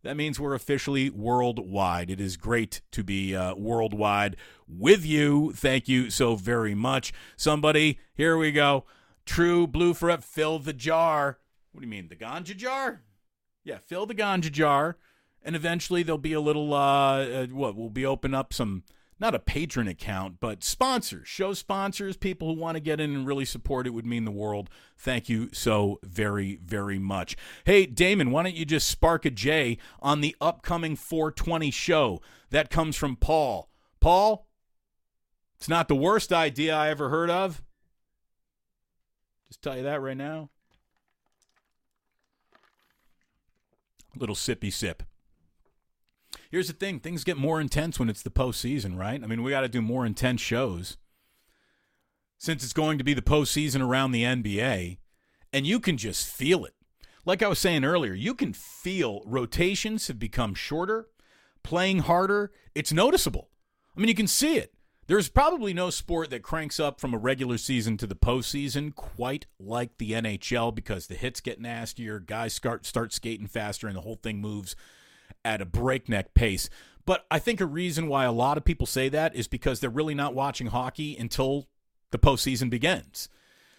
That 0.04 0.18
means 0.18 0.40
we're 0.40 0.56
officially 0.56 1.10
worldwide. 1.10 2.10
It 2.10 2.22
is 2.22 2.38
great 2.38 2.82
to 2.92 3.04
be 3.04 3.36
uh, 3.36 3.56
worldwide 3.56 4.38
with 4.68 5.06
you. 5.06 5.52
Thank 5.54 5.88
you 5.88 6.10
so 6.10 6.36
very 6.36 6.74
much. 6.74 7.12
Somebody, 7.36 8.00
here 8.14 8.38
we 8.38 8.52
go. 8.52 8.86
True 9.26 9.68
Blue 9.68 9.94
Fret, 9.94 10.24
fill 10.24 10.60
the 10.60 10.74
jar. 10.74 11.40
What 11.78 11.82
do 11.82 11.86
you 11.86 11.92
mean, 11.92 12.08
the 12.08 12.16
ganja 12.16 12.58
jar? 12.58 13.04
Yeah, 13.64 13.78
fill 13.86 14.08
the 14.08 14.16
ganja 14.16 14.52
jar, 14.52 14.98
and 15.44 15.56
eventually 15.56 16.02
there'll 16.02 16.18
be 16.18 16.34
a 16.34 16.42
little. 16.42 16.74
Uh, 16.74 17.20
uh, 17.20 17.46
what? 17.52 17.76
We'll 17.76 17.92
be 17.92 18.04
open 18.04 18.34
up 18.34 18.52
some. 18.52 18.82
Not 19.20 19.36
a 19.36 19.40
Patreon 19.40 19.88
account, 19.88 20.40
but 20.40 20.64
sponsors, 20.64 21.28
show 21.28 21.54
sponsors, 21.54 22.18
people 22.18 22.48
who 22.48 22.60
want 22.60 22.78
to 22.78 22.80
get 22.80 23.00
in 23.00 23.14
and 23.14 23.28
really 23.28 23.46
support 23.46 23.86
it 23.86 23.92
would 23.92 24.08
mean 24.08 24.26
the 24.26 24.32
world. 24.32 24.72
Thank 24.98 25.30
you 25.30 25.50
so 25.54 26.00
very, 26.04 26.60
very 26.66 26.98
much. 26.98 27.38
Hey, 27.64 27.86
Damon, 27.86 28.32
why 28.32 28.42
don't 28.42 28.56
you 28.56 28.66
just 28.66 28.90
spark 28.90 29.24
a 29.26 29.30
J 29.30 29.78
on 30.02 30.22
the 30.22 30.36
upcoming 30.42 30.96
420 30.96 31.70
show? 31.70 32.22
That 32.50 32.72
comes 32.72 32.96
from 32.96 33.16
Paul. 33.16 33.70
Paul, 34.00 34.48
it's 35.58 35.70
not 35.70 35.88
the 35.88 35.96
worst 35.96 36.34
idea 36.34 36.76
I 36.76 36.90
ever 36.90 37.10
heard 37.10 37.30
of. 37.30 37.62
Just 39.48 39.62
tell 39.62 39.78
you 39.78 39.84
that 39.84 40.02
right 40.02 40.18
now. 40.18 40.50
Little 44.20 44.36
sippy 44.36 44.72
sip. 44.72 45.04
Here's 46.52 46.68
the 46.68 46.74
thing 46.74 47.00
things 47.00 47.24
get 47.24 47.38
more 47.38 47.60
intense 47.60 48.00
when 48.00 48.10
it's 48.10 48.24
the 48.24 48.30
postseason, 48.30 48.98
right? 48.98 49.22
I 49.22 49.28
mean, 49.28 49.44
we 49.44 49.52
got 49.52 49.62
to 49.62 49.70
do 49.70 49.82
more 49.82 50.06
intense 50.06 50.42
shows 50.42 50.98
since 52.38 52.64
it's 52.64 52.74
going 52.74 52.98
to 52.98 53.04
be 53.04 53.14
the 53.14 53.22
postseason 53.22 53.82
around 53.82 54.12
the 54.12 54.24
NBA, 54.24 54.98
and 55.52 55.66
you 55.66 55.80
can 55.80 55.98
just 55.98 56.28
feel 56.28 56.66
it. 56.66 56.74
Like 57.26 57.42
I 57.42 57.48
was 57.48 57.60
saying 57.60 57.84
earlier, 57.84 58.14
you 58.14 58.34
can 58.34 58.54
feel 58.54 59.22
rotations 59.26 60.08
have 60.08 60.20
become 60.20 60.54
shorter, 60.54 61.08
playing 61.64 62.00
harder. 62.00 62.52
It's 62.74 62.94
noticeable. 62.94 63.50
I 63.96 64.00
mean, 64.00 64.08
you 64.08 64.16
can 64.16 64.28
see 64.28 64.58
it. 64.58 64.74
There's 65.08 65.30
probably 65.30 65.74
no 65.74 65.90
sport 65.90 66.30
that 66.32 66.44
cranks 66.44 66.82
up 66.82 67.00
from 67.00 67.14
a 67.14 67.18
regular 67.18 67.58
season 67.58 67.96
to 67.98 68.08
the 68.08 68.16
postseason 68.16 68.94
quite 68.94 69.46
like 69.58 69.98
the 69.98 70.12
NHL 70.12 70.76
because 70.76 71.08
the 71.08 71.16
hits 71.16 71.40
get 71.40 71.62
nastier, 71.62 72.20
guys 72.20 72.54
start 72.54 72.86
start 72.86 73.14
skating 73.14 73.48
faster, 73.48 73.88
and 73.88 73.96
the 73.96 74.02
whole 74.02 74.20
thing 74.22 74.42
moves 74.42 74.76
at 75.46 75.62
a 75.62 75.66
breakneck 75.66 76.34
pace. 76.34 76.70
But 77.06 77.26
I 77.32 77.40
think 77.40 77.62
a 77.62 77.66
reason 77.66 78.10
why 78.10 78.26
a 78.26 78.34
lot 78.34 78.58
of 78.58 78.66
people 78.66 78.86
say 78.86 79.08
that 79.08 79.34
is 79.34 79.48
because 79.48 79.80
they're 79.80 79.90
really 79.90 80.14
not 80.14 80.36
watching 80.36 80.68
hockey 80.68 81.16
until 81.16 81.68
the 82.12 82.20
postseason 82.20 82.70
begins. 82.70 83.30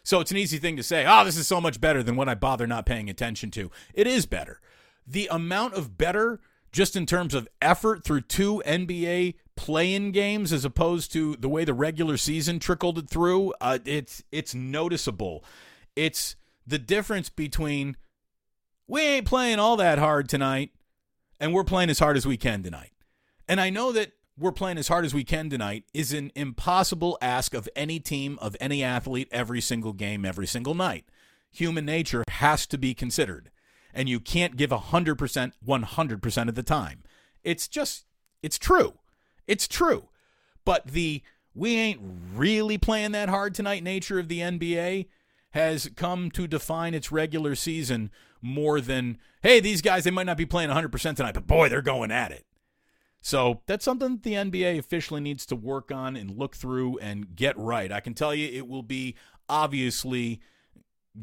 So 0.03 0.21
it's 0.21 0.31
an 0.31 0.39
easy 0.39 0.57
thing 0.57 0.79
to 0.79 0.83
say, 0.83 1.05
oh, 1.07 1.27
this 1.27 1.37
is 1.37 1.47
so 1.47 1.61
much 1.61 1.79
better 1.79 2.03
than 2.03 2.17
what 2.17 2.31
I 2.31 2.35
bother 2.35 2.67
not 2.67 2.87
paying 2.87 3.11
attention 3.11 3.51
to. 3.51 3.71
It 3.93 4.07
is 4.07 4.25
better. 4.25 4.63
The 5.07 5.29
amount 5.31 5.75
of 5.75 5.99
better, 5.99 6.41
just 6.73 6.97
in 6.97 7.05
terms 7.05 7.35
of 7.35 7.47
effort 7.61 8.03
through 8.03 8.23
two 8.23 8.63
NBA 8.65 9.35
play-in 9.59 10.13
games 10.13 10.53
as 10.53 10.65
opposed 10.65 11.13
to 11.13 11.35
the 11.35 11.49
way 11.49 11.65
the 11.65 11.75
regular 11.75 12.17
season 12.17 12.61
trickled 12.61 13.11
through, 13.11 13.53
uh, 13.61 13.81
it's 13.85 14.23
it's 14.31 14.55
noticeable. 14.55 15.45
It's 15.97 16.37
the 16.65 16.79
difference 16.79 17.29
between 17.29 17.97
we 18.87 19.03
ain't 19.03 19.27
playing 19.27 19.59
all 19.59 19.77
that 19.77 19.99
hard 19.99 20.29
tonight 20.29 20.71
and 21.41 21.53
we're 21.53 21.65
playing 21.65 21.91
as 21.91 21.99
hard 21.99 22.17
as 22.17 22.25
we 22.25 22.37
can 22.37 22.63
tonight. 22.63 22.93
And 23.49 23.61
I 23.61 23.69
know 23.69 23.91
that 23.91 24.13
we're 24.39 24.53
playing 24.53 24.79
as 24.79 24.87
hard 24.87 25.05
as 25.05 25.13
we 25.13 25.25
can 25.25 25.51
tonight 25.51 25.83
is 25.93 26.13
an 26.13 26.31
impossible 26.37 27.19
ask 27.21 27.53
of 27.53 27.69
any 27.75 27.99
team, 27.99 28.39
of 28.41 28.57
any 28.61 28.85
athlete, 28.85 29.29
every 29.33 29.61
single 29.61 29.93
game, 29.93 30.25
every 30.25 30.47
single 30.47 30.75
night. 30.75 31.05
Human 31.51 31.85
nature 31.85 32.23
has 32.29 32.65
to 32.69 32.79
be 32.79 32.95
considered. 32.95 33.51
And 33.93 34.09
you 34.09 34.21
can't 34.21 34.57
give 34.57 34.71
100% 34.71 35.53
100% 35.67 36.49
of 36.49 36.55
the 36.55 36.63
time. 36.63 37.03
It's 37.43 37.67
just, 37.67 38.05
it's 38.41 38.59
true. 38.59 38.95
It's 39.49 39.67
true. 39.67 40.09
But 40.65 40.87
the 40.87 41.23
we 41.55 41.77
ain't 41.77 42.01
really 42.35 42.79
playing 42.79 43.13
that 43.13 43.29
hard 43.29 43.55
tonight 43.55 43.83
nature 43.83 44.21
of 44.21 44.29
the 44.29 44.41
NBA 44.41 45.07
has 45.51 45.91
come 45.97 46.31
to 46.31 46.47
define 46.47 46.95
its 46.95 47.11
regular 47.11 47.57
season 47.57 48.11
more 48.41 48.81
than, 48.81 49.19
hey, 49.43 49.59
these 49.59 49.83
guys, 49.83 50.05
they 50.05 50.11
might 50.13 50.27
not 50.27 50.37
be 50.37 50.47
playing 50.47 50.71
100% 50.71 51.17
tonight, 51.17 51.35
but 51.35 51.49
boy, 51.49 51.69
they're 51.69 51.83
going 51.83 52.13
at 52.13 52.31
it. 52.31 52.47
So 53.21 53.63
that's 53.67 53.85
something 53.85 54.13
that 54.13 54.23
the 54.23 54.35
NBA 54.35 54.79
officially 54.79 55.21
needs 55.21 55.45
to 55.47 55.57
work 55.57 55.91
on 55.91 56.15
and 56.15 56.31
look 56.31 56.55
through 56.55 56.99
and 56.99 57.35
get 57.35 57.59
right. 57.59 57.91
I 57.91 57.99
can 57.99 58.15
tell 58.15 58.35
you 58.35 58.47
it 58.47 58.69
will 58.69 58.85
be 58.85 59.17
obviously 59.49 60.41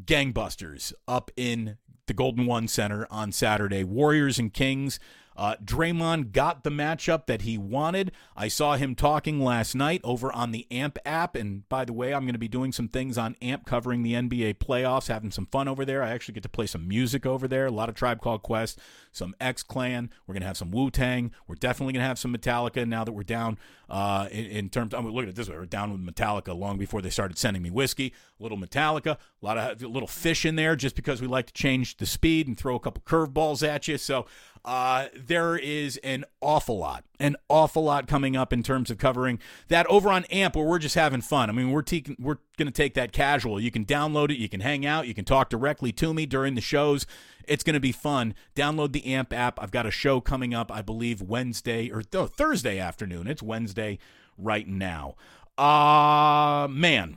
gangbusters 0.04 0.92
up 1.08 1.30
in 1.36 1.78
the 2.06 2.12
Golden 2.14 2.44
One 2.44 2.68
Center 2.68 3.06
on 3.10 3.32
Saturday. 3.32 3.84
Warriors 3.84 4.38
and 4.38 4.52
Kings 4.52 5.00
uh, 5.36 5.56
Draymond 5.62 6.32
got 6.32 6.64
the 6.64 6.70
matchup 6.70 7.26
that 7.26 7.42
he 7.42 7.58
wanted. 7.58 8.12
I 8.34 8.48
saw 8.48 8.76
him 8.76 8.94
talking 8.94 9.40
last 9.40 9.74
night 9.74 10.00
over 10.02 10.32
on 10.32 10.52
the 10.52 10.66
AMP 10.70 10.98
app. 11.04 11.34
And 11.36 11.68
by 11.68 11.84
the 11.84 11.92
way, 11.92 12.14
I'm 12.14 12.22
going 12.22 12.32
to 12.32 12.38
be 12.38 12.48
doing 12.48 12.72
some 12.72 12.88
things 12.88 13.18
on 13.18 13.36
AMP 13.42 13.66
covering 13.66 14.02
the 14.02 14.14
NBA 14.14 14.54
playoffs, 14.54 15.08
having 15.08 15.30
some 15.30 15.46
fun 15.46 15.68
over 15.68 15.84
there. 15.84 16.02
I 16.02 16.10
actually 16.10 16.34
get 16.34 16.42
to 16.44 16.48
play 16.48 16.66
some 16.66 16.88
music 16.88 17.26
over 17.26 17.46
there. 17.46 17.66
A 17.66 17.70
lot 17.70 17.88
of 17.88 17.94
Tribe 17.94 18.20
Called 18.20 18.42
Quest, 18.42 18.78
some 19.12 19.34
X 19.40 19.62
Clan. 19.62 20.10
We're 20.26 20.34
going 20.34 20.42
to 20.42 20.48
have 20.48 20.56
some 20.56 20.70
Wu 20.70 20.90
Tang. 20.90 21.32
We're 21.46 21.54
definitely 21.56 21.92
going 21.92 22.02
to 22.02 22.08
have 22.08 22.18
some 22.18 22.34
Metallica 22.34 22.86
now 22.86 23.04
that 23.04 23.12
we're 23.12 23.22
down 23.22 23.58
uh, 23.88 24.28
in, 24.30 24.46
in, 24.46 24.68
terms. 24.68 24.94
I'm 24.94 25.04
mean, 25.04 25.14
look 25.14 25.24
at 25.24 25.28
it 25.28 25.36
this 25.36 25.48
way: 25.48 25.56
we're 25.56 25.66
down 25.66 25.92
with 25.92 26.14
Metallica 26.14 26.56
long 26.56 26.78
before 26.78 27.02
they 27.02 27.10
started 27.10 27.38
sending 27.38 27.62
me 27.62 27.70
whiskey. 27.70 28.12
A 28.38 28.42
little 28.42 28.58
Metallica, 28.58 29.16
a 29.16 29.18
lot 29.44 29.56
of 29.56 29.82
a 29.82 29.88
little 29.88 30.08
Phish 30.08 30.44
in 30.44 30.56
there, 30.56 30.76
just 30.76 30.94
because 30.94 31.22
we 31.22 31.26
like 31.26 31.46
to 31.46 31.52
change 31.54 31.96
the 31.96 32.06
speed 32.06 32.46
and 32.46 32.56
throw 32.56 32.74
a 32.74 32.80
couple 32.80 33.02
curveballs 33.06 33.66
at 33.66 33.88
you. 33.88 33.96
So 33.96 34.26
uh, 34.66 35.06
there 35.14 35.56
is 35.56 35.96
an 35.98 36.24
awful 36.40 36.76
lot, 36.76 37.04
an 37.20 37.36
awful 37.48 37.84
lot 37.84 38.06
coming 38.08 38.36
up 38.36 38.52
in 38.52 38.62
terms 38.62 38.90
of 38.90 38.98
covering 38.98 39.38
that 39.68 39.86
over 39.86 40.10
on 40.10 40.24
AMP, 40.26 40.56
where 40.56 40.66
we're 40.66 40.78
just 40.80 40.96
having 40.96 41.20
fun. 41.20 41.48
I 41.48 41.52
mean, 41.52 41.70
we're 41.70 41.82
te- 41.82 42.16
we're 42.18 42.38
going 42.58 42.66
to 42.66 42.72
take 42.72 42.94
that 42.94 43.12
casual. 43.12 43.60
You 43.60 43.70
can 43.70 43.84
download 43.84 44.30
it, 44.30 44.38
you 44.38 44.48
can 44.48 44.60
hang 44.60 44.84
out, 44.84 45.06
you 45.06 45.14
can 45.14 45.24
talk 45.24 45.48
directly 45.48 45.92
to 45.92 46.12
me 46.12 46.26
during 46.26 46.56
the 46.56 46.60
shows. 46.60 47.06
It's 47.46 47.62
going 47.62 47.74
to 47.74 47.80
be 47.80 47.92
fun. 47.92 48.34
Download 48.56 48.90
the 48.90 49.06
AMP 49.06 49.32
app. 49.32 49.62
I've 49.62 49.70
got 49.70 49.86
a 49.86 49.90
show 49.92 50.20
coming 50.20 50.52
up, 50.52 50.72
I 50.72 50.82
believe 50.82 51.22
Wednesday 51.22 51.88
or 51.88 52.02
th- 52.02 52.30
Thursday 52.30 52.78
afternoon. 52.80 53.28
It's 53.28 53.42
Wednesday 53.42 53.98
right 54.36 54.66
now. 54.66 55.14
Uh 55.56 56.66
man, 56.68 57.16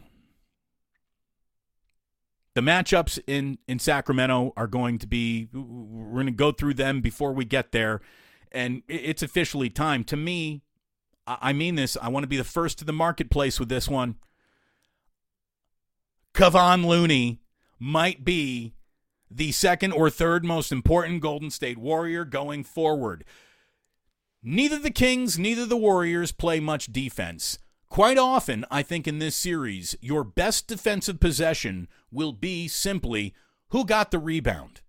the 2.59 2.71
matchups 2.71 3.17
in 3.25 3.57
in 3.69 3.79
Sacramento 3.79 4.51
are 4.57 4.67
going 4.67 4.99
to 4.99 5.07
be 5.07 5.47
we're 5.53 6.11
going 6.11 6.25
to 6.25 6.31
go 6.33 6.51
through 6.51 6.73
them 6.73 6.99
before 6.99 7.31
we 7.31 7.45
get 7.45 7.71
there 7.71 8.01
and 8.51 8.83
it's 8.89 9.23
officially 9.23 9.69
time 9.69 10.03
to 10.03 10.17
me 10.17 10.61
I 11.25 11.53
mean 11.53 11.75
this 11.75 11.95
I 12.01 12.09
want 12.09 12.25
to 12.25 12.27
be 12.27 12.35
the 12.35 12.43
first 12.43 12.77
to 12.79 12.85
the 12.85 12.91
marketplace 12.91 13.61
with 13.61 13.69
this 13.69 13.87
one 13.87 14.17
Kevon 16.33 16.85
Looney 16.85 17.39
might 17.79 18.25
be 18.25 18.73
the 19.31 19.53
second 19.53 19.93
or 19.93 20.09
third 20.09 20.43
most 20.43 20.69
important 20.69 21.21
Golden 21.21 21.49
State 21.49 21.77
Warrior 21.77 22.25
going 22.25 22.65
forward. 22.65 23.23
Neither 24.43 24.79
the 24.79 24.91
Kings, 24.91 25.39
neither 25.39 25.65
the 25.65 25.77
Warriors 25.77 26.31
play 26.31 26.59
much 26.59 26.91
defense. 26.91 27.59
Quite 27.89 28.19
often, 28.19 28.65
I 28.69 28.84
think 28.84 29.08
in 29.08 29.17
this 29.19 29.36
series, 29.36 29.96
your 30.00 30.24
best 30.24 30.67
defensive 30.67 31.19
possession 31.19 31.88
will 32.12 32.34
be 32.34 32.67
simply 32.67 33.34
who 33.69 33.84
got 33.84 34.12
the 34.12 34.19
rebound. 34.19 34.81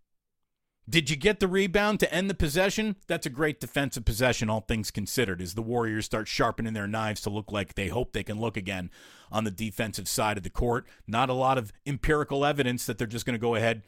Did 0.89 1.09
you 1.09 1.17
get 1.17 1.41
the 1.41 1.49
rebound 1.49 2.01
to 2.01 2.13
end 2.13 2.29
the 2.29 2.35
possession? 2.35 2.97
That's 3.07 3.25
a 3.25 3.31
great 3.31 3.61
defensive 3.61 4.05
possession, 4.05 4.51
all 4.51 4.61
things 4.61 4.91
considered, 4.91 5.41
as 5.41 5.55
the 5.55 5.63
Warriors 5.63 6.05
start 6.05 6.29
sharpening 6.29 6.75
their 6.75 6.89
knives 6.89 7.21
to 7.23 7.31
look 7.31 7.53
like 7.53 7.75
they 7.75 7.89
hope 7.89 8.13
they 8.13 8.25
can 8.25 8.41
look 8.41 8.57
again 8.57 8.91
on 9.31 9.45
the 9.45 9.51
defensive 9.51 10.09
side 10.09 10.37
of 10.37 10.43
the 10.43 10.51
court. 10.51 10.87
Not 11.07 11.31
a 11.31 11.35
lot 11.35 11.59
of 11.59 11.73
empirical 11.87 12.45
evidence 12.45 12.85
that 12.87 12.99
they're 12.99 13.07
just 13.07 13.25
going 13.25 13.35
to 13.35 13.39
go 13.39 13.55
ahead, 13.55 13.83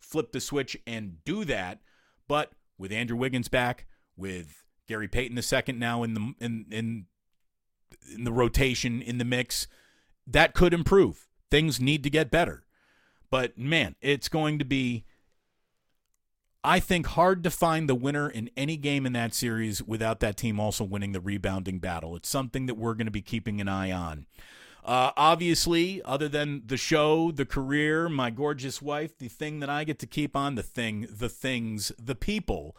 flip 0.00 0.32
the 0.32 0.40
switch, 0.40 0.76
and 0.86 1.24
do 1.24 1.44
that. 1.44 1.80
But 2.26 2.52
with 2.76 2.92
Andrew 2.92 3.16
Wiggins 3.16 3.48
back, 3.48 3.86
with 4.16 4.64
Gary 4.88 5.08
Payton 5.08 5.36
the 5.36 5.42
second 5.42 5.78
now 5.78 6.02
in 6.02 6.14
the 6.14 6.34
in 6.40 6.66
in 6.70 7.06
in 8.14 8.24
the 8.24 8.32
rotation 8.32 9.02
in 9.02 9.18
the 9.18 9.24
mix. 9.24 9.66
That 10.26 10.54
could 10.54 10.74
improve. 10.74 11.26
Things 11.50 11.80
need 11.80 12.02
to 12.04 12.10
get 12.10 12.30
better. 12.30 12.64
But 13.30 13.58
man, 13.58 13.94
it's 14.00 14.28
going 14.28 14.58
to 14.58 14.64
be 14.64 15.04
I 16.64 16.80
think 16.80 17.06
hard 17.06 17.44
to 17.44 17.50
find 17.50 17.88
the 17.88 17.94
winner 17.94 18.28
in 18.28 18.50
any 18.56 18.76
game 18.76 19.06
in 19.06 19.12
that 19.12 19.32
series 19.32 19.82
without 19.82 20.20
that 20.20 20.36
team 20.36 20.58
also 20.58 20.84
winning 20.84 21.12
the 21.12 21.20
rebounding 21.20 21.78
battle. 21.78 22.16
It's 22.16 22.28
something 22.28 22.66
that 22.66 22.74
we're 22.74 22.94
going 22.94 23.06
to 23.06 23.12
be 23.12 23.22
keeping 23.22 23.60
an 23.60 23.68
eye 23.68 23.92
on. 23.92 24.26
Uh, 24.84 25.12
obviously, 25.16 26.02
other 26.04 26.28
than 26.28 26.62
the 26.66 26.76
show, 26.76 27.30
the 27.30 27.44
career, 27.44 28.08
my 28.08 28.30
gorgeous 28.30 28.82
wife, 28.82 29.16
the 29.18 29.28
thing 29.28 29.60
that 29.60 29.70
I 29.70 29.84
get 29.84 29.98
to 30.00 30.06
keep 30.06 30.34
on, 30.34 30.56
the 30.56 30.62
thing, 30.62 31.06
the 31.10 31.28
things, 31.28 31.92
the 31.98 32.14
people 32.14 32.76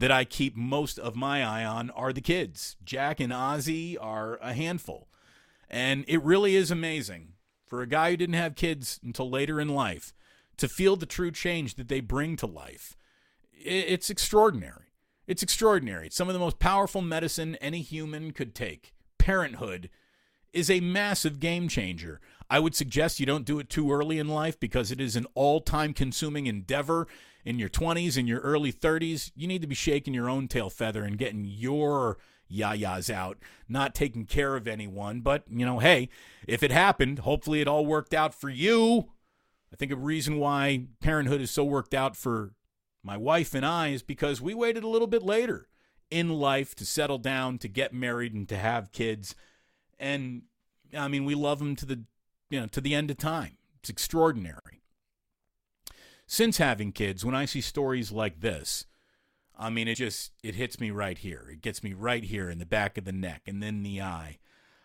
that 0.00 0.10
I 0.10 0.24
keep 0.24 0.56
most 0.56 0.98
of 0.98 1.14
my 1.14 1.44
eye 1.44 1.62
on 1.62 1.90
are 1.90 2.12
the 2.12 2.22
kids. 2.22 2.76
Jack 2.82 3.20
and 3.20 3.30
Ozzy 3.30 3.98
are 4.00 4.38
a 4.40 4.54
handful. 4.54 5.08
And 5.68 6.06
it 6.08 6.22
really 6.22 6.56
is 6.56 6.70
amazing 6.70 7.34
for 7.66 7.82
a 7.82 7.86
guy 7.86 8.10
who 8.10 8.16
didn't 8.16 8.34
have 8.34 8.56
kids 8.56 8.98
until 9.04 9.28
later 9.28 9.60
in 9.60 9.68
life 9.68 10.14
to 10.56 10.68
feel 10.68 10.96
the 10.96 11.04
true 11.04 11.30
change 11.30 11.74
that 11.74 11.88
they 11.88 12.00
bring 12.00 12.34
to 12.36 12.46
life. 12.46 12.96
It's 13.52 14.08
extraordinary. 14.08 14.86
It's 15.26 15.42
extraordinary. 15.42 16.06
It's 16.06 16.16
some 16.16 16.28
of 16.28 16.34
the 16.34 16.40
most 16.40 16.58
powerful 16.58 17.02
medicine 17.02 17.56
any 17.56 17.82
human 17.82 18.32
could 18.32 18.54
take. 18.54 18.94
Parenthood 19.18 19.90
is 20.54 20.70
a 20.70 20.80
massive 20.80 21.40
game 21.40 21.68
changer. 21.68 22.22
I 22.50 22.58
would 22.58 22.74
suggest 22.74 23.20
you 23.20 23.26
don't 23.26 23.44
do 23.44 23.60
it 23.60 23.70
too 23.70 23.92
early 23.92 24.18
in 24.18 24.28
life 24.28 24.58
because 24.58 24.90
it 24.90 25.00
is 25.00 25.14
an 25.14 25.26
all 25.34 25.60
time 25.60 25.94
consuming 25.94 26.46
endeavor. 26.46 27.06
In 27.42 27.58
your 27.58 27.70
20s 27.70 28.18
and 28.18 28.28
your 28.28 28.40
early 28.40 28.70
30s, 28.70 29.30
you 29.34 29.46
need 29.46 29.62
to 29.62 29.68
be 29.68 29.74
shaking 29.74 30.12
your 30.12 30.28
own 30.28 30.46
tail 30.46 30.68
feather 30.68 31.04
and 31.04 31.16
getting 31.16 31.44
your 31.46 32.18
yayas 32.52 33.08
out, 33.08 33.38
not 33.66 33.94
taking 33.94 34.26
care 34.26 34.56
of 34.56 34.68
anyone. 34.68 35.20
But, 35.20 35.44
you 35.48 35.64
know, 35.64 35.78
hey, 35.78 36.10
if 36.46 36.62
it 36.62 36.70
happened, 36.70 37.20
hopefully 37.20 37.62
it 37.62 37.68
all 37.68 37.86
worked 37.86 38.12
out 38.12 38.34
for 38.34 38.50
you. 38.50 39.12
I 39.72 39.76
think 39.76 39.90
a 39.90 39.96
reason 39.96 40.38
why 40.38 40.86
parenthood 41.00 41.40
is 41.40 41.50
so 41.50 41.64
worked 41.64 41.94
out 41.94 42.14
for 42.14 42.52
my 43.02 43.16
wife 43.16 43.54
and 43.54 43.64
I 43.64 43.88
is 43.88 44.02
because 44.02 44.42
we 44.42 44.52
waited 44.52 44.84
a 44.84 44.88
little 44.88 45.06
bit 45.06 45.22
later 45.22 45.68
in 46.10 46.28
life 46.28 46.74
to 46.74 46.84
settle 46.84 47.18
down, 47.18 47.56
to 47.58 47.68
get 47.68 47.94
married, 47.94 48.34
and 48.34 48.46
to 48.48 48.56
have 48.58 48.92
kids 48.92 49.34
and 49.98 50.42
I 50.96 51.08
mean, 51.08 51.24
we 51.24 51.34
love 51.34 51.60
him 51.60 51.76
to 51.76 51.86
the 51.86 52.00
you 52.50 52.60
know 52.60 52.66
to 52.66 52.80
the 52.80 52.94
end 52.94 53.10
of 53.10 53.16
time. 53.16 53.56
It's 53.78 53.88
extraordinary. 53.88 54.82
Since 56.26 56.58
having 56.58 56.92
kids, 56.92 57.24
when 57.24 57.34
I 57.34 57.44
see 57.44 57.60
stories 57.60 58.12
like 58.12 58.40
this, 58.40 58.84
I 59.58 59.70
mean, 59.70 59.88
it 59.88 59.96
just 59.96 60.32
it 60.42 60.54
hits 60.54 60.78
me 60.80 60.90
right 60.90 61.18
here. 61.18 61.48
It 61.50 61.62
gets 61.62 61.82
me 61.82 61.92
right 61.92 62.24
here 62.24 62.50
in 62.50 62.58
the 62.58 62.66
back 62.66 62.98
of 62.98 63.04
the 63.04 63.12
neck 63.12 63.42
and 63.46 63.62
then 63.62 63.82
the 63.82 64.00
eye. 64.00 64.38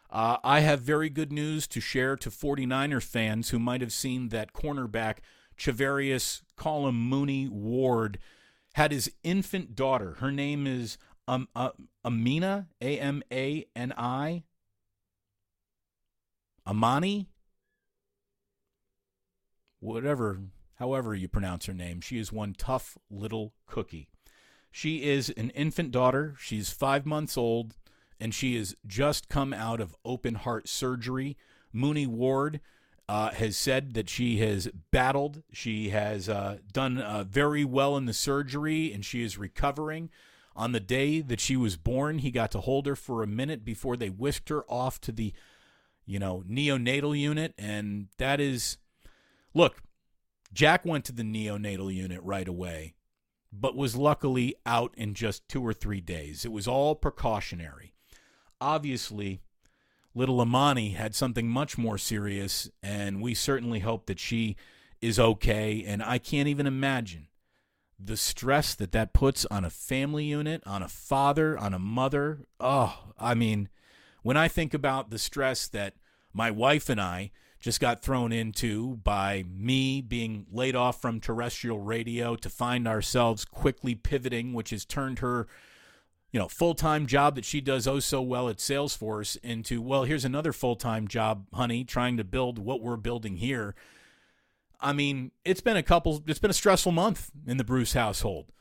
Uh, 0.10 0.38
I 0.44 0.62
have 0.62 0.82
very 0.82 1.10
good 1.10 1.32
news 1.32 1.68
to 1.68 1.82
share 1.82 2.16
to 2.18 2.30
49er 2.30 3.04
fans 3.04 3.50
who 3.50 3.60
might 3.60 3.82
have 3.82 3.92
seen 3.92 4.30
that 4.30 4.54
cornerback 4.54 5.18
Charvarius 5.58 6.42
call 6.56 6.88
him 6.88 6.96
Mooney 6.96 7.48
Ward 7.48 8.20
had 8.76 8.92
his 8.92 9.12
infant 9.24 9.76
daughter. 9.76 10.18
Her 10.20 10.32
name 10.32 10.68
is 10.68 10.98
um, 11.28 11.48
uh, 11.56 11.72
Amina, 12.04 12.68
A 12.82 13.00
M 13.00 13.24
A 13.32 13.66
N 13.76 13.94
I. 13.98 14.44
Amani, 16.68 17.30
whatever, 19.86 20.40
however 20.76 21.16
you 21.16 21.28
pronounce 21.28 21.66
her 21.66 21.74
name, 21.74 22.02
she 22.02 22.18
is 22.18 22.32
one 22.32 22.54
tough 22.58 22.98
little 23.10 23.54
cookie. 23.68 24.10
She 24.72 25.04
is 25.04 25.30
an 25.38 25.52
infant 25.52 25.92
daughter. 25.92 26.36
She's 26.40 26.70
five 26.70 27.06
months 27.06 27.38
old, 27.38 27.76
and 28.20 28.34
she 28.34 28.58
has 28.58 28.76
just 28.86 29.30
come 29.30 29.54
out 29.54 29.80
of 29.80 29.96
open 30.04 30.36
heart 30.36 30.68
surgery. 30.68 31.38
Mooney 31.72 32.08
Ward 32.08 32.60
uh, 33.08 33.32
has 33.32 33.56
said 33.56 33.94
that 33.94 34.10
she 34.10 34.40
has 34.40 34.68
battled. 34.92 35.44
She 35.54 35.90
has 35.90 36.28
uh, 36.28 36.58
done 36.74 36.98
uh, 36.98 37.24
very 37.24 37.64
well 37.64 37.96
in 37.96 38.06
the 38.06 38.14
surgery, 38.14 38.92
and 38.92 39.06
she 39.06 39.24
is 39.24 39.38
recovering. 39.38 40.10
On 40.58 40.72
the 40.72 40.80
day 40.80 41.22
that 41.22 41.40
she 41.40 41.56
was 41.56 41.78
born, 41.78 42.20
he 42.20 42.32
got 42.32 42.52
to 42.52 42.62
hold 42.62 42.86
her 42.86 42.96
for 42.96 43.22
a 43.22 43.28
minute 43.28 43.64
before 43.64 43.96
they 43.96 44.10
whisked 44.10 44.50
her 44.50 44.64
off 44.70 45.00
to 45.02 45.12
the 45.12 45.34
you 46.06 46.20
know, 46.20 46.44
neonatal 46.48 47.18
unit. 47.18 47.54
And 47.58 48.08
that 48.18 48.40
is, 48.40 48.78
look, 49.56 49.82
Jack 50.54 50.86
went 50.86 51.06
to 51.06 51.12
the 51.12 51.24
neonatal 51.24 51.92
unit 51.92 52.22
right 52.22 52.48
away, 52.48 52.94
but 53.52 53.76
was 53.76 53.96
luckily 53.96 54.56
out 54.66 54.94
in 54.96 55.16
just 55.16 55.48
two 55.50 55.66
or 55.66 55.74
three 55.74 56.02
days. 56.02 56.46
It 56.46 56.52
was 56.52 56.68
all 56.68 56.94
precautionary. 56.94 57.94
Obviously, 58.62 59.42
little 60.14 60.40
Amani 60.40 60.92
had 60.92 61.16
something 61.16 61.48
much 61.48 61.78
more 61.78 61.98
serious, 61.98 62.70
and 62.84 63.22
we 63.22 63.34
certainly 63.34 63.80
hope 63.80 64.06
that 64.06 64.20
she 64.20 64.56
is 65.02 65.20
okay. 65.20 65.84
And 65.86 66.04
I 66.04 66.20
can't 66.20 66.48
even 66.48 66.68
imagine 66.68 67.28
the 68.00 68.18
stress 68.18 68.76
that 68.76 68.92
that 68.92 69.14
puts 69.14 69.46
on 69.46 69.64
a 69.66 69.70
family 69.70 70.26
unit, 70.26 70.62
on 70.66 70.84
a 70.84 70.88
father, 70.88 71.58
on 71.58 71.74
a 71.74 71.80
mother. 71.80 72.46
Oh, 72.60 73.12
I 73.18 73.34
mean, 73.34 73.70
when 74.22 74.38
I 74.38 74.48
think 74.48 74.74
about 74.74 75.10
the 75.10 75.20
stress 75.20 75.68
that 75.68 75.96
my 76.34 76.52
wife 76.52 76.90
and 76.90 77.00
I 77.00 77.32
just 77.66 77.80
got 77.80 78.04
thrown 78.04 78.32
into 78.32 78.98
by 78.98 79.44
me 79.52 80.00
being 80.00 80.46
laid 80.52 80.76
off 80.76 81.02
from 81.02 81.20
terrestrial 81.20 81.80
radio 81.80 82.36
to 82.36 82.48
find 82.48 82.88
ourselves 82.88 83.44
quickly 83.44 83.96
pivoting, 83.96 84.54
which 84.54 84.70
has 84.70 84.86
turned 84.86 85.18
her, 85.18 85.48
you 86.32 86.40
know, 86.40 86.48
full-time 86.48 87.08
job 87.08 87.34
that 87.34 87.44
she 87.44 87.60
does 87.60 87.88
oh 87.88 88.00
so 88.00 88.22
well 88.22 88.50
at 88.50 88.58
Salesforce 88.58 89.36
into, 89.42 89.82
well, 89.82 90.04
here's 90.04 90.24
another 90.24 90.54
full-time 90.54 91.08
job, 91.08 91.48
honey, 91.54 91.84
trying 91.84 92.18
to 92.18 92.24
build 92.24 92.60
what 92.60 92.84
we're 92.84 92.98
building 92.98 93.38
here. 93.38 93.74
I 94.80 94.94
mean, 94.94 95.32
it's 95.44 95.62
been 95.62 95.76
a 95.76 95.82
couple 95.82 96.22
it's 96.28 96.38
been 96.38 96.52
a 96.52 96.54
stressful 96.54 96.92
month 96.92 97.32
in 97.48 97.58
the 97.58 97.64
Bruce 97.64 97.94
household. 97.94 98.52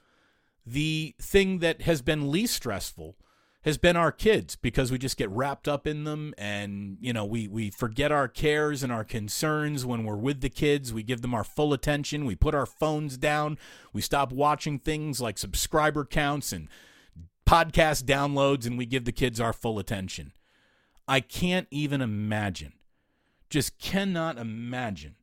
The 0.65 1.15
thing 1.21 1.59
that 1.59 1.83
has 1.83 2.01
been 2.01 2.31
least 2.31 2.55
stressful 2.55 3.17
has 3.65 3.79
been 3.79 3.97
our 3.97 4.13
kids 4.13 4.57
because 4.57 4.93
we 4.93 4.99
just 4.99 5.17
get 5.17 5.31
wrapped 5.31 5.67
up 5.67 5.87
in 5.87 6.05
them 6.05 6.35
and 6.37 6.99
you 7.01 7.13
know 7.13 7.25
we 7.25 7.49
we 7.49 7.71
forget 7.71 8.13
our 8.13 8.29
cares 8.29 8.83
and 8.83 8.93
our 8.93 9.05
concerns 9.05 9.87
when 9.87 10.05
we're 10.05 10.17
with 10.17 10.41
the 10.41 10.51
kids. 10.51 10.93
We 10.93 11.03
give 11.03 11.23
them 11.23 11.35
our 11.35 11.45
full 11.45 11.73
attention. 11.73 12.27
We 12.27 12.37
put 12.37 12.55
our 12.55 12.67
phones 12.67 13.17
down. 13.17 13.59
We 13.93 14.03
stop 14.03 14.33
watching 14.33 14.79
things 14.79 15.21
like 15.21 15.39
subscriber 15.39 16.05
counts 16.05 16.53
and 16.53 16.69
podcast 17.47 18.05
downloads 18.05 18.67
and 18.67 18.77
we 18.79 18.87
give 18.87 19.05
the 19.05 19.13
kids 19.13 19.41
our 19.41 19.53
full 19.53 19.79
attention. 19.79 20.33
I 21.09 21.21
can't 21.21 21.69
even 21.71 22.01
imagine 22.01 22.75
just 23.51 23.79
cannot 23.79 24.37
imagine 24.37 25.15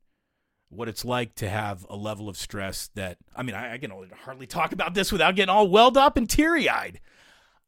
what 0.69 0.87
it's 0.87 1.03
like 1.03 1.35
to 1.35 1.49
have 1.49 1.85
a 1.89 1.95
level 1.97 2.29
of 2.29 2.37
stress 2.37 2.89
that 2.95 3.17
I 3.35 3.43
mean 3.43 3.55
I, 3.55 3.73
I 3.73 3.77
can 3.77 3.91
hardly 4.23 4.47
talk 4.47 4.71
about 4.71 4.93
this 4.93 5.11
without 5.11 5.35
getting 5.35 5.53
all 5.53 5.67
welled 5.67 5.97
up 5.97 6.17
and 6.17 6.29
teary 6.29 6.69
eyed. 6.69 7.01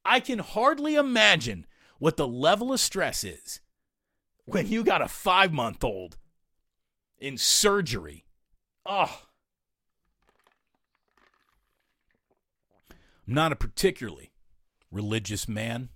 I 0.06 0.20
can 0.20 0.40
hardly 0.40 0.96
imagine 0.96 1.66
what 2.00 2.18
the 2.18 2.28
level 2.28 2.74
of 2.74 2.80
stress 2.80 3.24
is 3.24 3.62
when 4.46 4.68
you 4.68 4.84
got 4.84 5.02
a 5.02 5.08
five 5.08 5.54
month 5.54 5.84
old 5.84 6.18
in 7.18 7.38
surgery. 7.38 8.26
Oh. 8.86 9.22
I'm 13.26 13.34
not 13.34 13.54
a 13.54 13.56
particularly 13.56 14.34
religious 14.92 15.48
man. 15.48 15.90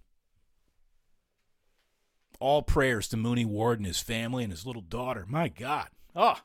All 2.40 2.62
prayers 2.62 3.08
to 3.10 3.18
Mooney 3.18 3.46
Ward 3.46 3.80
and 3.80 3.86
his 3.86 4.00
family 4.00 4.44
and 4.44 4.54
his 4.54 4.66
little 4.66 4.82
daughter. 4.82 5.26
My 5.28 5.50
God. 5.50 5.90
Oh, 6.16 6.40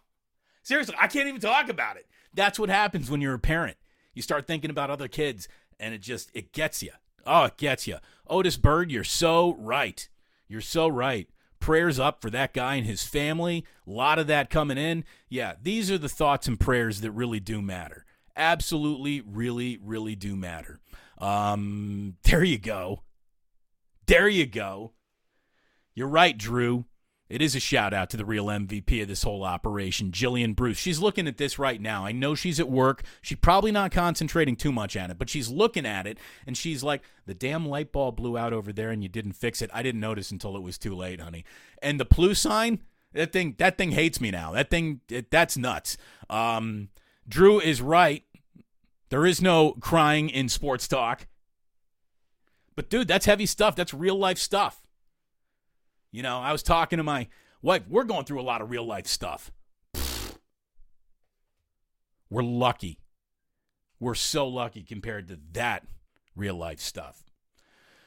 seriously, 0.62 0.96
I 1.01 1.07
can't 1.07 1.29
even 1.29 1.40
talk 1.40 1.68
about 1.68 1.96
it. 1.96 2.07
That's 2.35 2.59
what 2.59 2.70
happens 2.70 3.11
when 3.11 3.20
you're 3.20 3.35
a 3.35 3.38
parent. 3.38 3.77
You 4.14 4.22
start 4.22 4.46
thinking 4.46 4.70
about 4.70 4.90
other 4.90 5.09
kids, 5.09 5.48
and 5.79 5.94
it 5.94 6.01
just 6.01 6.31
it 6.35 6.53
gets 6.53 6.83
you. 6.83 6.92
Oh, 7.26 7.44
it 7.44 7.56
gets 7.56 7.87
you. 7.87 7.98
Otis 8.26 8.56
Bird, 8.56 8.90
you're 8.90 9.04
so 9.04 9.54
right. 9.58 10.08
You're 10.48 10.61
so 10.61 10.88
right. 10.88 11.28
Prayers 11.61 12.00
up 12.00 12.20
for 12.20 12.30
that 12.30 12.52
guy 12.52 12.74
and 12.74 12.87
his 12.87 13.04
family. 13.04 13.64
A 13.87 13.90
lot 13.90 14.18
of 14.18 14.26
that 14.26 14.50
coming 14.50 14.78
in. 14.78 15.04
Yeah, 15.28 15.54
these 15.62 15.90
are 15.90 15.98
the 15.98 16.08
thoughts 16.08 16.48
and 16.48 16.58
prayers 16.58 17.00
that 17.02 17.12
really 17.12 17.40
do 17.40 17.62
matter. 17.62 18.04
Absolutely, 18.37 19.20
really, 19.20 19.78
really 19.82 20.16
do 20.16 20.35
matter. 20.35 20.80
Um, 21.18 22.16
there 22.24 22.42
you 22.42 22.58
go. 22.58 23.02
There 24.06 24.28
you 24.28 24.46
go. 24.46 24.92
You're 25.94 26.08
right, 26.08 26.37
Drew. 26.37 26.87
It 27.33 27.40
is 27.40 27.57
a 27.57 27.61
shout 27.61 27.95
out 27.95 28.11
to 28.11 28.18
the 28.18 28.27
real 28.27 28.49
MVP 28.49 29.01
of 29.01 29.09
this 29.09 29.23
whole 29.23 29.42
operation, 29.42 30.11
Jillian 30.11 30.55
Bruce. 30.55 30.77
She's 30.77 30.99
looking 30.99 31.27
at 31.27 31.38
this 31.38 31.59
right 31.59 31.81
now. 31.81 32.05
I 32.05 32.12
know 32.12 32.35
she's 32.35 32.61
at 32.61 32.68
work. 32.68 33.05
She's 33.23 33.38
probably 33.38 33.73
not 33.73 33.90
concentrating 33.90 34.55
too 34.55 34.71
much 34.71 34.99
on 34.99 35.11
it, 35.11 35.18
but 35.18 35.31
she's 35.31 35.49
looking 35.49 35.87
at 35.87 36.07
it 36.07 36.18
and 36.47 36.59
she's 36.59 36.85
like, 36.85 37.01
the 37.25 37.33
damn 37.33 37.66
light 37.66 37.90
bulb 37.90 38.16
blew 38.16 38.37
out 38.37 38.53
over 38.53 38.71
there 38.71 38.90
and 38.90 39.03
you 39.03 39.09
didn't 39.09 39.33
fix 39.33 39.62
it. 39.62 39.71
I 39.73 39.83
didn't 39.83 40.03
notice 40.03 40.31
until 40.31 40.59
it 40.59 40.62
was 40.62 40.77
too 40.77 40.95
late, 40.95 41.23
honey. 41.23 41.47
And 41.81 41.99
the 41.99 42.05
plus 42.05 42.38
sign, 42.38 42.81
that 43.14 43.33
thing, 43.33 43.55
that 43.57 43.79
thing 43.79 43.92
hates 43.92 44.21
me 44.21 44.31
now. 44.31 44.53
That 44.53 44.68
thing, 44.68 45.01
it, 45.09 45.31
that's 45.31 45.57
nuts. 45.57 45.97
Um, 46.29 46.90
Drew 47.27 47.61
is 47.61 47.81
right. 47.81 48.25
There 49.09 49.25
is 49.25 49.40
no 49.40 49.73
crying 49.81 50.29
in 50.29 50.51
sports 50.51 50.87
talk. 50.87 51.27
But 52.77 52.90
dude, 52.90 53.09
that's 53.09 53.25
heavy 53.25 53.47
stuff. 53.47 53.75
That's 53.75 53.95
real 53.95 54.16
life 54.16 54.37
stuff. 54.37 54.83
You 56.12 56.22
know, 56.22 56.38
I 56.38 56.53
was 56.53 56.62
talking 56.62 56.98
to 56.98 57.03
my 57.03 57.27
wife. 57.62 57.83
We're 57.88 58.05
going 58.05 58.27
through 58.27 58.40
a 58.40 58.42
lot 58.42 58.61
of 58.61 58.70
real 58.70 58.85
life 58.85 59.07
stuff. 59.07 59.51
We're 62.31 62.42
lucky. 62.42 63.01
We're 63.98 64.14
so 64.14 64.46
lucky 64.46 64.83
compared 64.83 65.29
to 65.29 65.38
that 65.53 65.87
real 66.37 66.55
life 66.55 66.81
stuff. 66.81 67.25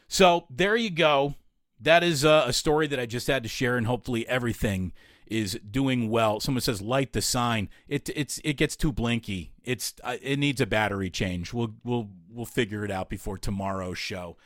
So 0.08 0.46
there 0.50 0.76
you 0.76 0.90
go. 0.90 1.36
That 1.80 2.04
is 2.04 2.24
a, 2.24 2.46
a 2.48 2.54
story 2.54 2.88
that 2.88 3.00
I 3.00 3.06
just 3.06 3.28
had 3.28 3.44
to 3.44 3.50
share, 3.50 3.76
and 3.78 3.86
hopefully 3.86 4.28
everything 4.28 4.94
is 5.28 5.60
doing 5.70 6.10
well. 6.10 6.40
Someone 6.40 6.62
says 6.62 6.82
light 6.82 7.14
the 7.14 7.22
sign. 7.22 7.70
It 7.88 8.10
it's 8.16 8.40
it 8.44 8.54
gets 8.54 8.76
too 8.76 8.92
blinky. 8.92 9.54
It's 9.64 9.94
uh, 10.04 10.18
it 10.22 10.40
needs 10.40 10.62
a 10.62 10.66
battery 10.66 11.10
change. 11.10 11.54
We'll 11.54 11.74
we'll 11.84 12.10
we'll 12.30 12.46
figure 12.46 12.86
it 12.86 12.92
out 12.92 13.10
before 13.10 13.38
tomorrow's 13.38 13.98
show. 13.98 14.38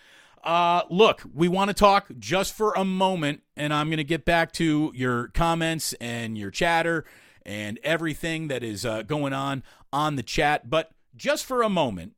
Uh, 0.43 0.84
look, 0.89 1.23
we 1.34 1.47
want 1.47 1.69
to 1.69 1.73
talk 1.73 2.10
just 2.17 2.54
for 2.54 2.73
a 2.75 2.86
moment, 2.86 3.41
and 3.58 3.73
I'm 3.73 3.88
going 3.88 3.97
to 3.97 4.04
get 4.04 4.25
back 4.25 4.52
to 4.54 4.91
your 4.95 5.28
comments 5.30 5.93
and 5.93 6.38
your 6.38 6.52
chatter 6.52 7.06
and 7.45 7.80
everything 7.84 8.47
that 8.47 8.63
is 8.63 8.86
uh, 8.86 9.02
going 9.02 9.34
on 9.34 9.63
on 9.91 10.15
the 10.15 10.23
chat. 10.23 10.69
But 10.69 10.91
just 11.15 11.45
for 11.45 11.62
a 11.62 11.69
moment, 11.69 12.13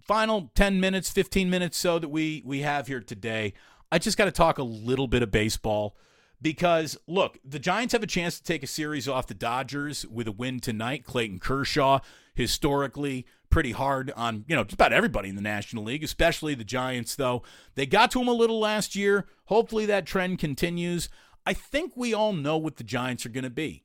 final 0.00 0.50
10 0.54 0.80
minutes, 0.80 1.10
15 1.10 1.48
minutes 1.48 1.78
so 1.78 1.98
that 1.98 2.08
we 2.08 2.42
we 2.44 2.60
have 2.60 2.86
here 2.86 3.00
today, 3.00 3.54
I 3.92 3.98
just 3.98 4.18
got 4.18 4.24
to 4.24 4.32
talk 4.32 4.58
a 4.58 4.64
little 4.64 5.06
bit 5.06 5.22
of 5.22 5.30
baseball 5.30 5.96
because 6.42 6.96
look, 7.06 7.38
the 7.44 7.58
Giants 7.58 7.92
have 7.92 8.02
a 8.02 8.08
chance 8.08 8.38
to 8.38 8.44
take 8.44 8.62
a 8.62 8.66
series 8.66 9.08
off 9.08 9.26
the 9.26 9.34
Dodgers 9.34 10.06
with 10.06 10.26
a 10.26 10.32
win 10.32 10.60
tonight. 10.60 11.04
Clayton 11.04 11.38
Kershaw, 11.38 12.00
historically 12.34 13.26
pretty 13.50 13.72
hard 13.72 14.12
on, 14.16 14.44
you 14.48 14.56
know, 14.56 14.64
just 14.64 14.74
about 14.74 14.92
everybody 14.92 15.28
in 15.28 15.36
the 15.36 15.42
National 15.42 15.84
League, 15.84 16.04
especially 16.04 16.54
the 16.54 16.64
Giants 16.64 17.16
though. 17.16 17.42
They 17.74 17.86
got 17.86 18.10
to 18.12 18.20
him 18.20 18.28
a 18.28 18.32
little 18.32 18.60
last 18.60 18.96
year. 18.96 19.26
Hopefully 19.46 19.86
that 19.86 20.06
trend 20.06 20.38
continues. 20.38 21.08
I 21.44 21.52
think 21.52 21.92
we 21.96 22.14
all 22.14 22.32
know 22.32 22.56
what 22.56 22.76
the 22.76 22.84
Giants 22.84 23.26
are 23.26 23.30
going 23.30 23.44
to 23.44 23.50
be. 23.50 23.84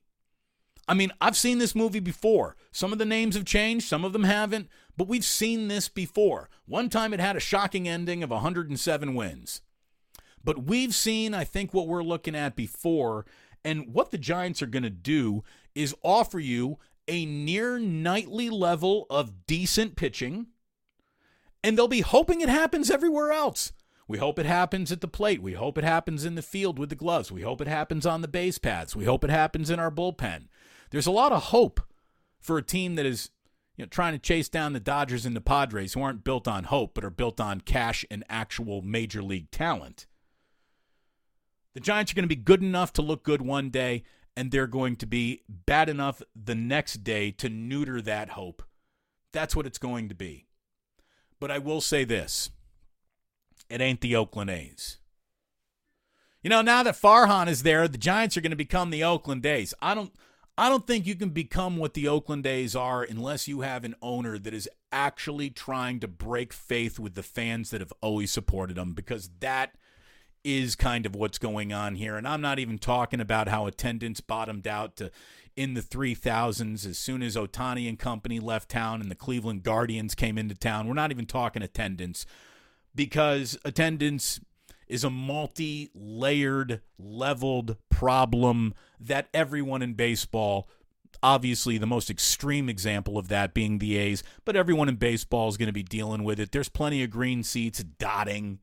I 0.88 0.94
mean, 0.94 1.10
I've 1.20 1.36
seen 1.36 1.58
this 1.58 1.74
movie 1.74 2.00
before. 2.00 2.56
Some 2.70 2.92
of 2.92 2.98
the 2.98 3.04
names 3.04 3.34
have 3.34 3.44
changed, 3.44 3.88
some 3.88 4.04
of 4.04 4.12
them 4.12 4.24
haven't, 4.24 4.68
but 4.96 5.08
we've 5.08 5.24
seen 5.24 5.68
this 5.68 5.88
before. 5.88 6.48
One 6.66 6.88
time 6.88 7.12
it 7.12 7.20
had 7.20 7.36
a 7.36 7.40
shocking 7.40 7.88
ending 7.88 8.22
of 8.22 8.30
107 8.30 9.14
wins. 9.14 9.62
But 10.44 10.64
we've 10.64 10.94
seen, 10.94 11.34
I 11.34 11.42
think, 11.42 11.74
what 11.74 11.88
we're 11.88 12.04
looking 12.04 12.36
at 12.36 12.54
before. 12.54 13.26
And 13.64 13.92
what 13.92 14.12
the 14.12 14.18
Giants 14.18 14.62
are 14.62 14.66
going 14.66 14.84
to 14.84 14.90
do 14.90 15.42
is 15.74 15.94
offer 16.04 16.38
you 16.38 16.78
a 17.08 17.26
near 17.26 17.78
nightly 17.78 18.50
level 18.50 19.06
of 19.10 19.46
decent 19.46 19.96
pitching. 19.96 20.48
And 21.62 21.76
they'll 21.76 21.88
be 21.88 22.00
hoping 22.00 22.40
it 22.40 22.48
happens 22.48 22.90
everywhere 22.90 23.32
else. 23.32 23.72
We 24.08 24.18
hope 24.18 24.38
it 24.38 24.46
happens 24.46 24.92
at 24.92 25.00
the 25.00 25.08
plate. 25.08 25.42
We 25.42 25.54
hope 25.54 25.76
it 25.76 25.84
happens 25.84 26.24
in 26.24 26.36
the 26.36 26.42
field 26.42 26.78
with 26.78 26.90
the 26.90 26.94
gloves. 26.94 27.32
We 27.32 27.42
hope 27.42 27.60
it 27.60 27.66
happens 27.66 28.06
on 28.06 28.20
the 28.22 28.28
base 28.28 28.58
paths. 28.58 28.94
We 28.94 29.04
hope 29.04 29.24
it 29.24 29.30
happens 29.30 29.68
in 29.68 29.80
our 29.80 29.90
bullpen. 29.90 30.46
There's 30.90 31.08
a 31.08 31.12
lot 31.12 31.32
of 31.32 31.44
hope 31.44 31.80
for 32.40 32.56
a 32.56 32.62
team 32.62 32.94
that 32.94 33.06
is 33.06 33.30
you 33.76 33.84
know, 33.84 33.88
trying 33.88 34.12
to 34.12 34.18
chase 34.18 34.48
down 34.48 34.72
the 34.72 34.80
Dodgers 34.80 35.26
and 35.26 35.34
the 35.34 35.40
Padres 35.40 35.94
who 35.94 36.02
aren't 36.02 36.24
built 36.24 36.46
on 36.46 36.64
hope 36.64 36.94
but 36.94 37.04
are 37.04 37.10
built 37.10 37.40
on 37.40 37.60
cash 37.60 38.04
and 38.10 38.24
actual 38.28 38.80
major 38.80 39.22
league 39.22 39.50
talent. 39.50 40.06
The 41.74 41.80
Giants 41.80 42.12
are 42.12 42.14
going 42.14 42.24
to 42.24 42.28
be 42.28 42.36
good 42.36 42.62
enough 42.62 42.92
to 42.94 43.02
look 43.02 43.22
good 43.22 43.42
one 43.42 43.68
day, 43.70 44.04
and 44.36 44.50
they're 44.50 44.66
going 44.66 44.96
to 44.96 45.06
be 45.06 45.42
bad 45.48 45.88
enough 45.88 46.22
the 46.34 46.54
next 46.54 47.02
day 47.02 47.30
to 47.32 47.48
neuter 47.48 48.02
that 48.02 48.30
hope. 48.30 48.62
That's 49.32 49.56
what 49.56 49.66
it's 49.66 49.78
going 49.78 50.08
to 50.08 50.14
be. 50.14 50.46
But 51.40 51.50
I 51.50 51.58
will 51.58 51.80
say 51.80 52.04
this 52.04 52.50
it 53.68 53.80
ain't 53.80 54.00
the 54.00 54.16
Oakland 54.16 54.50
A's. 54.50 54.98
You 56.42 56.50
know, 56.50 56.62
now 56.62 56.82
that 56.84 56.94
Farhan 56.94 57.48
is 57.48 57.64
there, 57.64 57.88
the 57.88 57.98
Giants 57.98 58.36
are 58.36 58.40
going 58.40 58.50
to 58.50 58.56
become 58.56 58.90
the 58.90 59.02
Oakland 59.02 59.44
A's. 59.44 59.74
I 59.82 59.94
don't 59.94 60.12
I 60.58 60.68
don't 60.68 60.86
think 60.86 61.06
you 61.06 61.14
can 61.14 61.30
become 61.30 61.76
what 61.76 61.94
the 61.94 62.08
Oakland 62.08 62.46
A's 62.46 62.74
are 62.74 63.02
unless 63.02 63.46
you 63.46 63.60
have 63.60 63.84
an 63.84 63.94
owner 64.00 64.38
that 64.38 64.54
is 64.54 64.68
actually 64.90 65.50
trying 65.50 66.00
to 66.00 66.08
break 66.08 66.52
faith 66.52 66.98
with 66.98 67.14
the 67.14 67.22
fans 67.22 67.70
that 67.70 67.80
have 67.80 67.92
always 68.00 68.30
supported 68.30 68.76
them 68.76 68.94
because 68.94 69.28
that 69.40 69.74
is 70.46 70.76
kind 70.76 71.04
of 71.06 71.16
what's 71.16 71.38
going 71.38 71.72
on 71.72 71.96
here. 71.96 72.16
And 72.16 72.26
I'm 72.26 72.40
not 72.40 72.60
even 72.60 72.78
talking 72.78 73.20
about 73.20 73.48
how 73.48 73.66
attendance 73.66 74.20
bottomed 74.20 74.68
out 74.68 74.94
to 74.96 75.10
in 75.56 75.74
the 75.74 75.80
3000s 75.80 76.86
as 76.86 76.98
soon 76.98 77.20
as 77.20 77.34
Ohtani 77.34 77.88
and 77.88 77.98
company 77.98 78.38
left 78.38 78.68
town 78.68 79.00
and 79.00 79.10
the 79.10 79.16
Cleveland 79.16 79.64
Guardians 79.64 80.14
came 80.14 80.38
into 80.38 80.54
town. 80.54 80.86
We're 80.86 80.94
not 80.94 81.10
even 81.10 81.26
talking 81.26 81.62
attendance 81.62 82.26
because 82.94 83.58
attendance 83.64 84.38
is 84.86 85.02
a 85.02 85.10
multi 85.10 85.90
layered, 85.94 86.80
leveled 86.96 87.76
problem 87.90 88.72
that 89.00 89.28
everyone 89.34 89.82
in 89.82 89.94
baseball 89.94 90.68
obviously 91.22 91.76
the 91.78 91.86
most 91.86 92.08
extreme 92.08 92.68
example 92.68 93.18
of 93.18 93.28
that 93.28 93.54
being 93.54 93.78
the 93.78 93.96
A's, 93.96 94.22
but 94.44 94.54
everyone 94.54 94.88
in 94.88 94.94
baseball 94.94 95.48
is 95.48 95.56
going 95.56 95.66
to 95.66 95.72
be 95.72 95.82
dealing 95.82 96.22
with 96.22 96.38
it. 96.38 96.52
There's 96.52 96.68
plenty 96.68 97.02
of 97.02 97.10
green 97.10 97.42
seats 97.42 97.82
dotting 97.82 98.60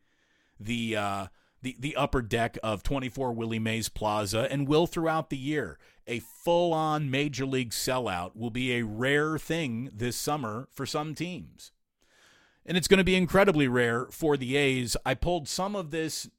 the 0.60 0.96
uh, 0.96 1.28
the, 1.64 1.76
the 1.80 1.96
upper 1.96 2.22
deck 2.22 2.58
of 2.62 2.84
24 2.84 3.32
Willie 3.32 3.58
Mays 3.58 3.90
Plaza 3.90 4.48
and 4.52 4.68
will 4.68 4.86
throughout 4.86 5.30
the 5.30 5.38
year. 5.38 5.80
A 6.06 6.20
full 6.20 6.74
on 6.74 7.10
major 7.10 7.46
league 7.46 7.72
sellout 7.72 8.36
will 8.36 8.50
be 8.50 8.74
a 8.74 8.84
rare 8.84 9.38
thing 9.38 9.90
this 9.94 10.18
summer 10.18 10.68
for 10.72 10.86
some 10.86 11.16
teams. 11.16 11.72
And 12.66 12.78
it's 12.78 12.90
going 12.90 12.98
to 12.98 13.04
be 13.06 13.16
incredibly 13.16 13.68
rare 13.68 14.08
for 14.12 14.36
the 14.36 14.58
A's. 14.58 14.98
I 15.06 15.14
pulled 15.14 15.48
some 15.48 15.76
of 15.76 15.92
this 15.92 16.30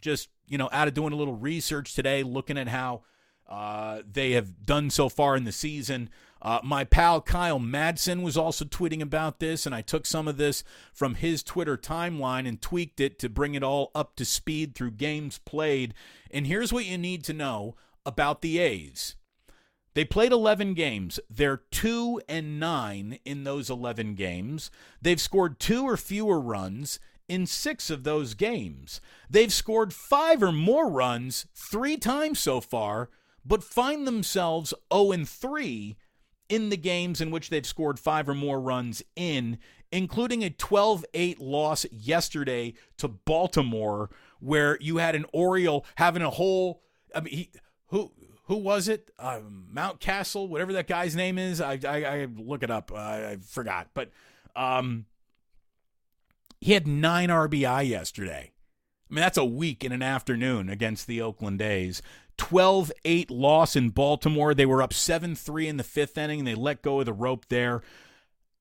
just, 0.00 0.28
you 0.48 0.58
know, 0.58 0.68
out 0.72 0.88
of 0.88 0.94
doing 0.94 1.12
a 1.12 1.16
little 1.16 1.36
research 1.36 1.94
today, 1.94 2.24
looking 2.24 2.58
at 2.58 2.68
how 2.68 3.02
uh, 3.48 4.02
they 4.10 4.32
have 4.32 4.66
done 4.66 4.90
so 4.90 5.08
far 5.08 5.36
in 5.36 5.44
the 5.44 5.52
season. 5.52 6.10
Uh, 6.44 6.60
my 6.62 6.84
pal 6.84 7.22
Kyle 7.22 7.58
Madsen 7.58 8.22
was 8.22 8.36
also 8.36 8.66
tweeting 8.66 9.00
about 9.00 9.40
this, 9.40 9.64
and 9.64 9.74
I 9.74 9.80
took 9.80 10.04
some 10.04 10.28
of 10.28 10.36
this 10.36 10.62
from 10.92 11.14
his 11.14 11.42
Twitter 11.42 11.78
timeline 11.78 12.46
and 12.46 12.60
tweaked 12.60 13.00
it 13.00 13.18
to 13.20 13.30
bring 13.30 13.54
it 13.54 13.62
all 13.62 13.90
up 13.94 14.14
to 14.16 14.26
speed 14.26 14.74
through 14.74 14.90
games 14.92 15.38
played. 15.38 15.94
And 16.30 16.46
here's 16.46 16.72
what 16.72 16.84
you 16.84 16.98
need 16.98 17.24
to 17.24 17.32
know 17.32 17.76
about 18.04 18.42
the 18.42 18.58
A's. 18.58 19.16
They 19.94 20.04
played 20.04 20.32
11 20.32 20.74
games. 20.74 21.18
They're 21.30 21.62
2 21.70 22.20
and 22.28 22.60
9 22.60 23.20
in 23.24 23.44
those 23.44 23.70
11 23.70 24.14
games. 24.14 24.70
They've 25.00 25.20
scored 25.20 25.58
2 25.58 25.84
or 25.84 25.96
fewer 25.96 26.40
runs 26.40 26.98
in 27.26 27.46
6 27.46 27.88
of 27.88 28.04
those 28.04 28.34
games. 28.34 29.00
They've 29.30 29.52
scored 29.52 29.94
5 29.94 30.42
or 30.42 30.52
more 30.52 30.90
runs 30.90 31.46
3 31.54 31.96
times 31.96 32.38
so 32.38 32.60
far, 32.60 33.08
but 33.46 33.64
find 33.64 34.06
themselves 34.06 34.74
0 34.92 35.12
and 35.12 35.28
3 35.28 35.96
in 36.48 36.68
the 36.70 36.76
games 36.76 37.20
in 37.20 37.30
which 37.30 37.50
they've 37.50 37.66
scored 37.66 37.98
five 37.98 38.28
or 38.28 38.34
more 38.34 38.60
runs 38.60 39.02
in, 39.16 39.58
including 39.92 40.42
a 40.42 40.50
12 40.50 41.04
8 41.14 41.40
loss 41.40 41.86
yesterday 41.90 42.74
to 42.98 43.08
Baltimore, 43.08 44.10
where 44.40 44.78
you 44.80 44.98
had 44.98 45.14
an 45.14 45.26
Oriole 45.32 45.86
having 45.96 46.22
a 46.22 46.30
whole. 46.30 46.82
I 47.14 47.20
mean, 47.20 47.34
he, 47.34 47.50
who 47.88 48.12
who 48.46 48.56
was 48.56 48.88
it? 48.88 49.10
Uh, 49.18 49.40
Mountcastle, 49.72 50.48
whatever 50.48 50.72
that 50.74 50.86
guy's 50.86 51.16
name 51.16 51.38
is. 51.38 51.60
I 51.60 51.78
I, 51.84 52.04
I 52.04 52.28
look 52.36 52.62
it 52.62 52.70
up. 52.70 52.92
I 52.92 53.38
forgot, 53.46 53.88
but 53.94 54.10
um, 54.56 55.06
he 56.60 56.72
had 56.72 56.86
nine 56.86 57.28
RBI 57.28 57.88
yesterday. 57.88 58.52
I 59.10 59.14
mean, 59.14 59.20
that's 59.20 59.38
a 59.38 59.44
week 59.44 59.84
in 59.84 59.92
an 59.92 60.02
afternoon 60.02 60.68
against 60.68 61.06
the 61.06 61.20
Oakland 61.20 61.60
A's. 61.60 62.02
12 62.36 62.92
8 63.04 63.30
loss 63.30 63.76
in 63.76 63.90
Baltimore. 63.90 64.54
They 64.54 64.66
were 64.66 64.82
up 64.82 64.92
7 64.92 65.34
3 65.34 65.68
in 65.68 65.76
the 65.76 65.84
fifth 65.84 66.18
inning. 66.18 66.40
and 66.40 66.48
They 66.48 66.54
let 66.54 66.82
go 66.82 67.00
of 67.00 67.06
the 67.06 67.12
rope 67.12 67.46
there. 67.48 67.82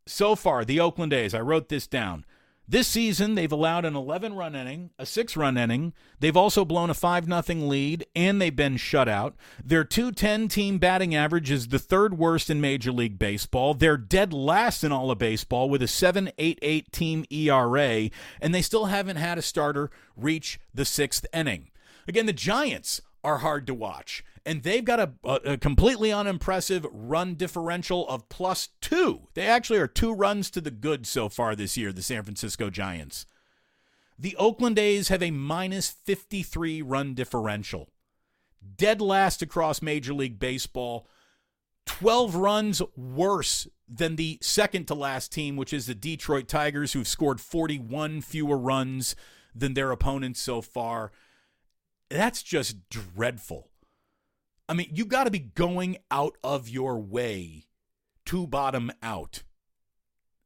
So 0.05 0.35
far, 0.35 0.65
the 0.65 0.79
Oakland 0.79 1.13
A's, 1.13 1.33
I 1.33 1.39
wrote 1.39 1.69
this 1.69 1.87
down. 1.87 2.25
This 2.65 2.87
season, 2.87 3.35
they've 3.35 3.51
allowed 3.51 3.83
an 3.83 3.95
11 3.95 4.35
run 4.35 4.55
inning, 4.55 4.91
a 4.97 5.05
6 5.05 5.35
run 5.35 5.57
inning. 5.57 5.91
They've 6.21 6.35
also 6.35 6.63
blown 6.63 6.89
a 6.89 6.93
5 6.93 7.25
0 7.25 7.59
lead, 7.59 8.05
and 8.15 8.41
they've 8.41 8.55
been 8.55 8.77
shut 8.77 9.09
out. 9.09 9.35
Their 9.63 9.83
210 9.83 10.47
team 10.47 10.77
batting 10.77 11.13
average 11.13 11.51
is 11.51 11.67
the 11.67 11.79
third 11.79 12.17
worst 12.17 12.49
in 12.49 12.61
Major 12.61 12.93
League 12.93 13.19
Baseball. 13.19 13.73
They're 13.73 13.97
dead 13.97 14.31
last 14.31 14.83
in 14.83 14.93
all 14.93 15.11
of 15.11 15.17
baseball 15.17 15.69
with 15.69 15.81
a 15.81 15.87
7.88 15.87 16.89
team 16.91 17.25
ERA, 17.29 18.09
and 18.39 18.55
they 18.55 18.61
still 18.61 18.85
haven't 18.85 19.17
had 19.17 19.37
a 19.37 19.41
starter 19.41 19.91
reach 20.15 20.57
the 20.73 20.85
sixth 20.85 21.25
inning. 21.33 21.69
Again, 22.07 22.27
the 22.27 22.33
Giants 22.33 23.01
are 23.23 23.39
hard 23.39 23.65
to 23.67 23.73
watch. 23.73 24.23
And 24.45 24.63
they've 24.63 24.83
got 24.83 24.99
a, 24.99 25.13
a, 25.23 25.57
completely 25.57 26.11
unimpressive 26.11 26.85
run 26.91 27.35
differential 27.35 28.07
of 28.09 28.27
plus 28.27 28.69
two. 28.81 29.27
They 29.33 29.47
actually 29.47 29.79
are 29.79 29.87
two 29.87 30.13
runs 30.13 30.51
to 30.51 30.61
the 30.61 30.71
good 30.71 31.07
so 31.07 31.29
far 31.29 31.55
this 31.55 31.77
year, 31.77 31.93
the 31.93 32.01
San 32.01 32.23
Francisco 32.23 32.69
Giants. 32.69 33.25
The 34.19 34.35
Oakland 34.35 34.77
A's 34.77 35.07
have 35.07 35.23
a 35.23 35.31
minus 35.31 35.89
53 35.89 36.81
run 36.81 37.13
differential. 37.13 37.89
Dead 38.75 39.01
last 39.01 39.41
across 39.41 39.81
Major 39.81 40.13
League 40.13 40.39
Baseball. 40.39 41.07
12 41.85 42.35
runs 42.35 42.81
worse 42.95 43.67
than 43.87 44.15
the 44.15 44.37
second 44.41 44.87
to 44.87 44.93
last 44.93 45.31
team, 45.31 45.55
which 45.55 45.73
is 45.73 45.85
the 45.85 45.95
Detroit 45.95 46.47
Tigers, 46.47 46.93
who've 46.93 47.07
scored 47.07 47.41
41 47.41 48.21
fewer 48.21 48.57
runs 48.57 49.15
than 49.53 49.73
their 49.73 49.91
opponents 49.91 50.39
so 50.39 50.61
far. 50.61 51.11
That's 52.13 52.43
just 52.43 52.89
dreadful. 52.89 53.71
I 54.69 54.75
mean, 54.75 54.89
you 54.93 55.03
got 55.03 55.23
to 55.23 55.31
be 55.31 55.39
going 55.39 55.97
out 56.11 56.37
of 56.43 56.69
your 56.69 56.99
way 56.99 57.65
to 58.27 58.45
bottom 58.45 58.91
out 59.01 59.41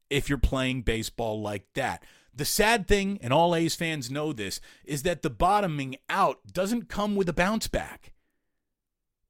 if 0.08 0.30
you're 0.30 0.38
playing 0.38 0.80
baseball 0.80 1.42
like 1.42 1.66
that. 1.74 2.06
The 2.34 2.46
sad 2.46 2.88
thing, 2.88 3.18
and 3.20 3.34
all 3.34 3.54
A's 3.54 3.74
fans 3.74 4.10
know 4.10 4.32
this, 4.32 4.62
is 4.86 5.02
that 5.02 5.20
the 5.20 5.28
bottoming 5.28 5.96
out 6.08 6.38
doesn't 6.50 6.88
come 6.88 7.16
with 7.16 7.28
a 7.28 7.34
bounce 7.34 7.68
back. 7.68 8.14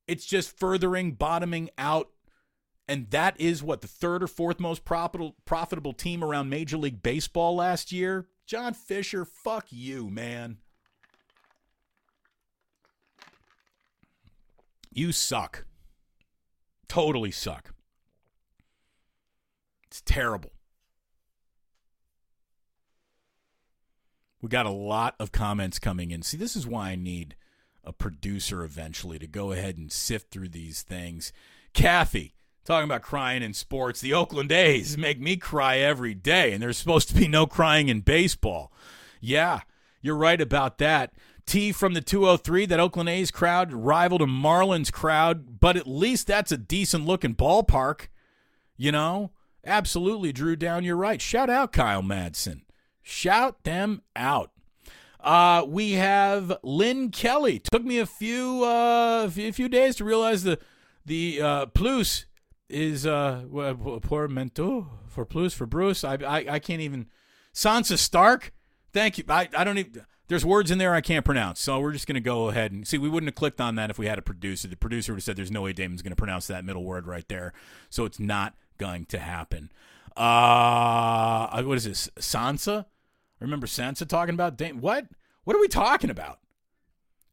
It's 0.07 0.24
just 0.24 0.57
furthering 0.57 1.14
bottoming 1.14 1.70
out. 1.77 2.11
And 2.87 3.11
that 3.11 3.35
is 3.40 3.64
what 3.64 3.81
the 3.81 3.88
third 3.88 4.22
or 4.22 4.29
fourth 4.29 4.61
most 4.61 4.85
profitable 4.85 5.35
profitable 5.44 5.92
team 5.92 6.22
around 6.22 6.51
Major 6.51 6.77
League 6.77 7.03
Baseball 7.03 7.57
last 7.57 7.90
year. 7.90 8.29
John 8.46 8.74
Fisher, 8.74 9.24
fuck 9.24 9.66
you, 9.70 10.09
man. 10.09 10.59
You 14.92 15.12
suck. 15.12 15.64
Totally 16.88 17.31
suck. 17.31 17.72
It's 19.87 20.01
terrible. 20.01 20.53
We 24.40 24.48
got 24.48 24.66
a 24.66 24.70
lot 24.70 25.14
of 25.18 25.33
comments 25.33 25.79
coming 25.79 26.11
in. 26.11 26.22
See, 26.22 26.37
this 26.37 26.55
is 26.55 26.66
why 26.66 26.90
I 26.90 26.96
need 26.96 27.35
a 27.83 27.92
producer 27.92 28.62
eventually 28.62 29.18
to 29.18 29.27
go 29.27 29.53
ahead 29.53 29.77
and 29.77 29.90
sift 29.90 30.31
through 30.31 30.51
these 30.51 30.83
things. 30.83 31.33
Kathy, 31.72 32.35
talking 32.64 32.85
about 32.85 33.03
crying 33.03 33.42
in 33.42 33.55
sports. 33.55 34.01
The 34.01 34.14
Oakland 34.14 34.53
A's 34.53 34.96
make 34.98 35.20
me 35.20 35.37
cry 35.37 35.79
every 35.79 36.14
day, 36.14 36.53
and 36.53 36.62
there's 36.62 36.77
supposed 36.77 37.09
to 37.09 37.14
be 37.14 37.27
no 37.27 37.46
crying 37.46 37.88
in 37.88 38.01
baseball. 38.01 38.72
Yeah, 39.20 39.61
you're 40.03 40.16
right 40.16 40.40
about 40.40 40.79
that. 40.79 41.12
T 41.48 41.72
from 41.72 41.94
the 41.94 42.00
203, 42.00 42.66
that 42.66 42.78
Oakland 42.78 43.08
A's 43.08 43.30
crowd 43.30 43.72
rivaled 43.72 44.22
a 44.22 44.26
Marlins 44.26 44.92
crowd, 44.92 45.58
but 45.61 45.76
at 45.76 45.88
least 45.88 46.26
that's 46.26 46.52
a 46.52 46.58
decent 46.58 47.06
looking 47.06 47.34
ballpark. 47.34 48.08
You 48.76 48.92
know? 48.92 49.32
Absolutely, 49.64 50.32
Drew 50.32 50.56
Down, 50.56 50.84
you're 50.84 50.96
right. 50.96 51.20
Shout 51.20 51.50
out 51.50 51.72
Kyle 51.72 52.02
Madsen. 52.02 52.62
Shout 53.02 53.64
them 53.64 54.02
out. 54.14 54.52
Uh, 55.20 55.64
we 55.66 55.92
have 55.92 56.58
Lynn 56.62 57.11
Kelly. 57.11 57.61
Took 57.72 57.84
me 57.84 57.98
a 57.98 58.06
few 58.06 58.64
uh, 58.64 59.24
a 59.24 59.50
few 59.50 59.68
days 59.68 59.96
to 59.96 60.04
realize 60.04 60.44
the 60.44 60.58
the 61.04 61.40
uh, 61.40 61.66
plus 61.66 62.26
is 62.68 63.06
uh 63.06 63.44
portmanteau 64.02 64.88
for 65.08 65.24
plus 65.24 65.54
for 65.54 65.66
Bruce. 65.66 66.04
I, 66.04 66.14
I 66.14 66.46
I 66.50 66.58
can't 66.58 66.82
even 66.82 67.08
Sansa 67.52 67.98
Stark. 67.98 68.52
Thank 68.92 69.18
you. 69.18 69.24
I 69.28 69.48
I 69.56 69.64
don't 69.64 69.78
even. 69.78 70.04
There's 70.28 70.44
words 70.44 70.70
in 70.70 70.76
there 70.76 70.94
I 70.94 71.00
can't 71.00 71.24
pronounce, 71.24 71.58
so 71.58 71.80
we're 71.80 71.92
just 71.92 72.06
going 72.06 72.14
to 72.14 72.20
go 72.20 72.50
ahead 72.50 72.70
and 72.70 72.86
see. 72.86 72.98
We 72.98 73.08
wouldn't 73.08 73.28
have 73.28 73.34
clicked 73.34 73.60
on 73.60 73.76
that 73.76 73.88
if 73.88 73.98
we 73.98 74.06
had 74.06 74.18
a 74.18 74.22
producer. 74.22 74.68
The 74.68 74.76
producer 74.76 75.12
would 75.12 75.18
have 75.18 75.24
said, 75.24 75.36
"There's 75.36 75.50
no 75.50 75.62
way 75.62 75.72
Damon's 75.72 76.02
going 76.02 76.12
to 76.12 76.16
pronounce 76.16 76.46
that 76.48 76.64
middle 76.64 76.84
word 76.84 77.06
right 77.06 77.26
there," 77.28 77.54
so 77.88 78.04
it's 78.04 78.20
not 78.20 78.54
going 78.76 79.06
to 79.06 79.18
happen. 79.18 79.72
Uh, 80.16 81.62
what 81.62 81.78
is 81.78 81.84
this? 81.84 82.10
Sansa? 82.18 82.84
remember 83.40 83.66
Sansa 83.66 84.06
talking 84.06 84.34
about 84.34 84.56
Dame. 84.56 84.80
What? 84.80 85.06
What 85.44 85.56
are 85.56 85.60
we 85.60 85.68
talking 85.68 86.10
about? 86.10 86.40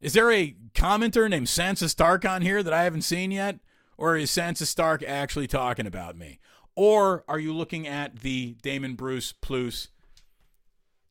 Is 0.00 0.14
there 0.14 0.30
a 0.30 0.56
commenter 0.74 1.28
named 1.28 1.48
Sansa 1.48 1.90
Stark 1.90 2.24
on 2.24 2.42
here 2.42 2.62
that 2.62 2.72
I 2.72 2.84
haven't 2.84 3.02
seen 3.02 3.30
yet? 3.30 3.58
Or 3.98 4.16
is 4.16 4.30
Sansa 4.30 4.64
Stark 4.64 5.02
actually 5.02 5.46
talking 5.46 5.86
about 5.86 6.16
me? 6.16 6.38
Or 6.74 7.24
are 7.28 7.38
you 7.38 7.54
looking 7.54 7.86
at 7.86 8.20
the 8.20 8.56
Damon 8.62 8.94
Bruce 8.94 9.32
Plus 9.32 9.88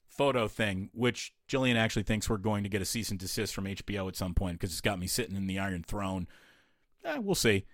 photo 0.08 0.48
thing, 0.48 0.89
which 0.93 1.34
Jillian 1.48 1.76
actually 1.76 2.04
thinks 2.04 2.30
we're 2.30 2.38
going 2.38 2.64
to 2.64 2.70
get 2.70 2.82
a 2.82 2.86
cease 2.86 3.10
and 3.12 3.20
desist 3.20 3.54
from 3.54 3.66
HBO 3.66 4.08
at 4.08 4.16
some 4.16 4.34
point 4.34 4.60
because 4.60 4.72
it's 4.72 4.82
got 4.82 5.00
me 5.00 5.08
sitting 5.08 5.36
in 5.36 5.48
the 5.48 5.60
Iron 5.60 5.84
Throne? 5.84 6.28
Eh, 7.04 7.18
we'll 7.18 7.36
see. 7.36 7.66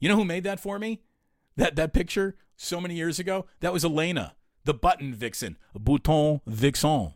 You 0.00 0.08
know 0.08 0.16
who 0.16 0.24
made 0.24 0.44
that 0.44 0.60
for 0.60 0.78
me? 0.78 1.02
That 1.56 1.76
that 1.76 1.92
picture 1.92 2.36
so 2.56 2.80
many 2.80 2.94
years 2.94 3.18
ago? 3.18 3.46
That 3.60 3.72
was 3.72 3.84
Elena 3.84 4.34
the 4.68 4.74
button 4.74 5.14
vixen, 5.14 5.56
bouton 5.74 6.42
vixen. 6.46 7.14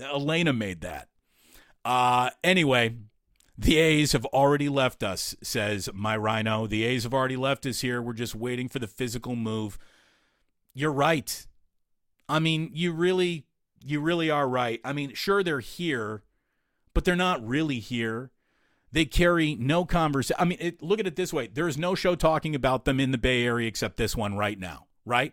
Elena 0.00 0.52
made 0.52 0.82
that. 0.82 1.08
Uh, 1.84 2.30
anyway, 2.44 2.94
the 3.58 3.78
A's 3.78 4.12
have 4.12 4.24
already 4.26 4.68
left 4.68 5.02
us, 5.02 5.34
says 5.42 5.88
my 5.92 6.16
rhino. 6.16 6.68
The 6.68 6.84
A's 6.84 7.02
have 7.02 7.12
already 7.12 7.36
left 7.36 7.66
us 7.66 7.80
here. 7.80 8.00
We're 8.00 8.12
just 8.12 8.36
waiting 8.36 8.68
for 8.68 8.78
the 8.78 8.86
physical 8.86 9.34
move. 9.34 9.78
You're 10.74 10.92
right. 10.92 11.44
I 12.28 12.38
mean, 12.38 12.70
you 12.72 12.92
really, 12.92 13.46
you 13.86 14.00
really 14.00 14.30
are 14.30 14.48
right. 14.48 14.80
I 14.84 14.92
mean, 14.92 15.14
sure, 15.14 15.42
they're 15.42 15.60
here, 15.60 16.22
but 16.94 17.04
they're 17.04 17.16
not 17.16 17.46
really 17.46 17.78
here. 17.78 18.30
They 18.92 19.04
carry 19.04 19.54
no 19.54 19.84
conversation. 19.84 20.36
I 20.38 20.44
mean, 20.44 20.58
it, 20.60 20.82
look 20.82 21.00
at 21.00 21.06
it 21.06 21.16
this 21.16 21.32
way: 21.32 21.48
there 21.48 21.68
is 21.68 21.78
no 21.78 21.94
show 21.94 22.14
talking 22.14 22.54
about 22.54 22.84
them 22.84 23.00
in 23.00 23.10
the 23.10 23.18
Bay 23.18 23.44
Area 23.44 23.68
except 23.68 23.96
this 23.96 24.16
one 24.16 24.36
right 24.36 24.58
now, 24.58 24.86
right? 25.04 25.32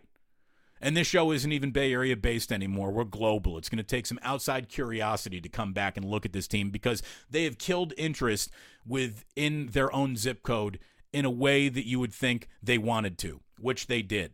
And 0.80 0.96
this 0.96 1.06
show 1.06 1.32
isn't 1.32 1.50
even 1.50 1.70
Bay 1.70 1.92
Area 1.92 2.16
based 2.16 2.52
anymore. 2.52 2.90
We're 2.90 3.04
global. 3.04 3.56
It's 3.56 3.70
going 3.70 3.78
to 3.78 3.82
take 3.82 4.06
some 4.06 4.18
outside 4.22 4.68
curiosity 4.68 5.40
to 5.40 5.48
come 5.48 5.72
back 5.72 5.96
and 5.96 6.04
look 6.04 6.26
at 6.26 6.34
this 6.34 6.46
team 6.46 6.70
because 6.70 7.02
they 7.30 7.44
have 7.44 7.56
killed 7.56 7.94
interest 7.96 8.50
within 8.86 9.68
their 9.68 9.90
own 9.94 10.16
zip 10.16 10.42
code 10.42 10.78
in 11.12 11.24
a 11.24 11.30
way 11.30 11.70
that 11.70 11.86
you 11.86 11.98
would 12.00 12.12
think 12.12 12.48
they 12.62 12.76
wanted 12.76 13.16
to, 13.18 13.40
which 13.58 13.86
they 13.86 14.02
did. 14.02 14.32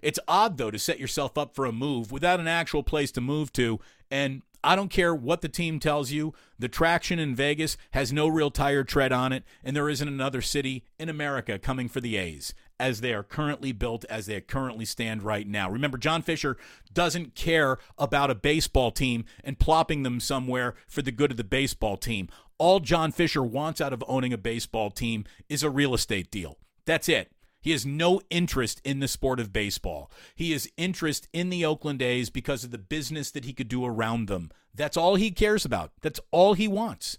It's 0.00 0.18
odd, 0.26 0.56
though, 0.56 0.70
to 0.70 0.78
set 0.78 1.00
yourself 1.00 1.36
up 1.36 1.54
for 1.54 1.66
a 1.66 1.72
move 1.72 2.12
without 2.12 2.40
an 2.40 2.48
actual 2.48 2.82
place 2.82 3.10
to 3.12 3.20
move 3.20 3.52
to. 3.54 3.80
And 4.10 4.42
I 4.64 4.76
don't 4.76 4.90
care 4.90 5.14
what 5.14 5.40
the 5.40 5.48
team 5.48 5.80
tells 5.80 6.12
you, 6.12 6.34
the 6.58 6.68
traction 6.68 7.18
in 7.18 7.34
Vegas 7.34 7.76
has 7.92 8.12
no 8.12 8.28
real 8.28 8.50
tire 8.50 8.84
tread 8.84 9.10
on 9.10 9.32
it, 9.32 9.42
and 9.64 9.74
there 9.74 9.88
isn't 9.88 10.06
another 10.06 10.40
city 10.40 10.84
in 11.00 11.08
America 11.08 11.58
coming 11.58 11.88
for 11.88 12.00
the 12.00 12.16
A's 12.16 12.54
as 12.78 13.00
they 13.00 13.12
are 13.12 13.22
currently 13.22 13.72
built, 13.72 14.04
as 14.08 14.26
they 14.26 14.40
currently 14.40 14.84
stand 14.84 15.22
right 15.22 15.46
now. 15.46 15.68
Remember, 15.68 15.98
John 15.98 16.22
Fisher 16.22 16.56
doesn't 16.92 17.34
care 17.34 17.78
about 17.98 18.30
a 18.30 18.34
baseball 18.34 18.90
team 18.90 19.24
and 19.42 19.58
plopping 19.58 20.02
them 20.02 20.20
somewhere 20.20 20.74
for 20.88 21.02
the 21.02 21.12
good 21.12 21.32
of 21.32 21.36
the 21.36 21.44
baseball 21.44 21.96
team. 21.96 22.28
All 22.58 22.80
John 22.80 23.10
Fisher 23.10 23.42
wants 23.42 23.80
out 23.80 23.92
of 23.92 24.04
owning 24.06 24.32
a 24.32 24.38
baseball 24.38 24.90
team 24.90 25.24
is 25.48 25.62
a 25.62 25.70
real 25.70 25.94
estate 25.94 26.30
deal. 26.30 26.58
That's 26.84 27.08
it. 27.08 27.32
He 27.62 27.70
has 27.70 27.86
no 27.86 28.20
interest 28.28 28.82
in 28.84 28.98
the 28.98 29.08
sport 29.08 29.40
of 29.40 29.52
baseball. 29.52 30.10
He 30.34 30.52
has 30.52 30.68
interest 30.76 31.28
in 31.32 31.48
the 31.48 31.64
Oakland 31.64 32.02
A's 32.02 32.28
because 32.28 32.64
of 32.64 32.72
the 32.72 32.78
business 32.78 33.30
that 33.30 33.44
he 33.44 33.52
could 33.52 33.68
do 33.68 33.84
around 33.84 34.26
them. 34.26 34.50
That's 34.74 34.96
all 34.96 35.14
he 35.14 35.30
cares 35.30 35.64
about. 35.64 35.92
That's 36.02 36.20
all 36.32 36.54
he 36.54 36.68
wants. 36.68 37.18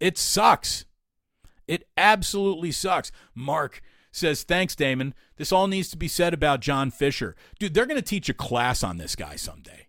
It 0.00 0.16
sucks. 0.16 0.86
It 1.68 1.86
absolutely 1.96 2.72
sucks. 2.72 3.12
Mark, 3.34 3.82
says, 4.16 4.42
Thanks, 4.42 4.74
Damon. 4.74 5.14
This 5.36 5.52
all 5.52 5.68
needs 5.68 5.90
to 5.90 5.96
be 5.96 6.08
said 6.08 6.32
about 6.32 6.60
John 6.60 6.90
Fisher. 6.90 7.36
Dude, 7.58 7.74
they're 7.74 7.86
going 7.86 8.00
to 8.00 8.06
teach 8.06 8.28
a 8.28 8.34
class 8.34 8.82
on 8.82 8.96
this 8.96 9.14
guy 9.14 9.36
someday. 9.36 9.88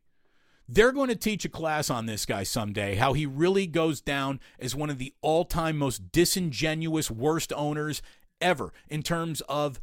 They're 0.67 0.91
going 0.91 1.07
to 1.07 1.15
teach 1.15 1.45
a 1.45 1.49
class 1.49 1.89
on 1.89 2.07
this 2.07 2.25
guy 2.25 2.43
someday, 2.43 2.95
how 2.95 3.13
he 3.13 3.25
really 3.25 3.67
goes 3.67 4.01
down 4.01 4.41
as 4.59 4.75
one 4.75 4.89
of 4.89 4.97
the 4.97 5.13
all 5.21 5.45
time 5.45 5.77
most 5.77 6.11
disingenuous, 6.11 7.09
worst 7.09 7.53
owners 7.53 8.01
ever 8.41 8.73
in 8.89 9.03
terms 9.03 9.41
of 9.41 9.79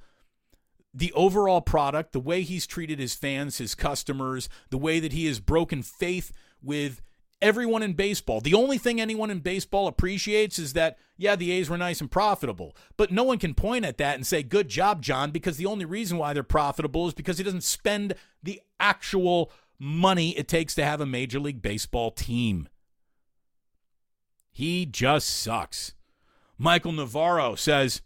the 0.93 1.13
overall 1.13 1.61
product, 1.61 2.13
the 2.13 2.21
way 2.21 2.43
he's 2.43 2.67
treated 2.67 2.99
his 2.99 3.15
fans, 3.15 3.59
his 3.59 3.75
customers, 3.75 4.49
the 4.71 4.79
way 4.79 5.01
that 5.01 5.13
he 5.13 5.27
has 5.27 5.41
broken 5.41 5.83
faith 5.83 6.33
with 6.63 7.03
everyone 7.43 7.83
in 7.83 7.93
baseball. 7.93 8.41
The 8.41 8.55
only 8.55 8.79
thing 8.79 9.01
anyone 9.01 9.31
in 9.31 9.41
baseball 9.41 9.87
appreciates 9.87 10.59
is 10.59 10.73
that, 10.75 10.97
yeah, 11.17 11.37
the 11.37 11.51
A's 11.51 11.69
were 11.69 11.77
nice 11.77 12.01
and 12.01 12.11
profitable. 12.11 12.77
But 12.97 13.11
no 13.11 13.25
one 13.25 13.39
can 13.39 13.55
point 13.55 13.85
at 13.85 13.99
that 13.99 14.15
and 14.15 14.27
say, 14.27 14.43
good 14.43 14.69
job, 14.69 15.03
John, 15.03 15.31
because 15.31 15.57
the 15.57 15.67
only 15.67 15.85
reason 15.85 16.17
why 16.17 16.33
they're 16.33 16.43
profitable 16.43 17.09
is 17.09 17.15
because 17.15 17.39
he 17.39 17.45
doesn't 17.45 17.65
spend 17.65 18.15
the 18.43 18.63
actual 18.79 19.53
money 19.79 20.31
it 20.39 20.49
takes 20.49 20.75
to 20.77 20.85
have 20.85 21.01
a 21.01 21.07
Major 21.07 21.41
League 21.41 21.61
Baseball 21.61 22.13
team. 22.13 22.69
He 24.51 24.87
just 24.87 25.29
sucks. 25.29 25.95
Michael 26.57 26.93
Navarro 26.93 27.57
says, 27.57 28.01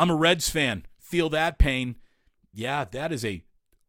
I'm 0.00 0.08
a 0.08 0.16
Reds 0.16 0.48
fan. 0.48 0.86
Feel 0.98 1.28
that 1.28 1.58
pain. 1.58 1.96
Yeah, 2.54 2.86
that 2.86 3.12
is 3.12 3.22
a 3.22 3.44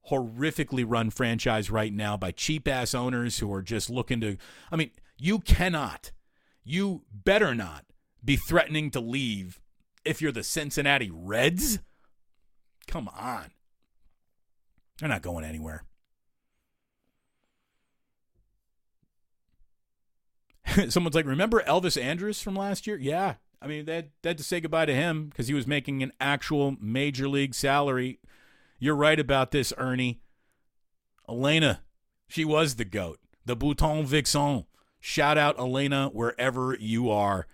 horrifically 0.09 0.83
run 0.85 1.09
franchise 1.09 1.71
right 1.71 1.93
now 1.93 2.17
by 2.17 2.31
cheap 2.31 2.67
ass 2.67 2.93
owners 2.93 3.39
who 3.39 3.51
are 3.53 3.61
just 3.61 3.89
looking 3.89 4.19
to. 4.19 4.35
I 4.73 4.75
mean, 4.75 4.91
you 5.17 5.39
cannot, 5.39 6.11
you 6.65 7.03
better 7.13 7.55
not 7.55 7.85
be 8.25 8.35
threatening 8.35 8.91
to 8.91 8.99
leave 8.99 9.61
if 10.03 10.21
you're 10.21 10.33
the 10.33 10.43
Cincinnati 10.43 11.09
Reds. 11.09 11.79
Come 12.87 13.07
on. 13.17 13.51
They're 14.99 15.07
not 15.07 15.21
going 15.21 15.45
anywhere. 15.45 15.85
Someone's 20.89 21.15
like, 21.15 21.25
remember 21.25 21.63
Elvis 21.63 21.99
Andrus 21.99 22.41
from 22.41 22.57
last 22.57 22.85
year? 22.85 22.97
Yeah. 22.97 23.35
I 23.61 23.67
mean, 23.67 23.85
they 23.85 23.95
had, 23.95 24.09
they 24.21 24.29
had 24.29 24.37
to 24.39 24.43
say 24.43 24.59
goodbye 24.59 24.85
to 24.85 24.93
him 24.93 25.27
because 25.27 25.47
he 25.47 25.53
was 25.53 25.67
making 25.67 26.01
an 26.01 26.11
actual 26.19 26.75
major 26.79 27.27
league 27.27 27.53
salary 27.53 28.19
you're 28.83 28.95
right 28.95 29.19
about 29.19 29.51
this, 29.51 29.71
Ernie. 29.77 30.21
Elena, 31.29 31.83
she 32.27 32.43
was 32.43 32.75
the 32.75 32.83
goat. 32.83 33.19
the 33.45 33.55
Bouton 33.55 34.07
Vixen. 34.07 34.65
Shout 34.99 35.37
out 35.37 35.59
Elena 35.59 36.09
wherever 36.11 36.75
you 36.79 37.11
are. 37.11 37.45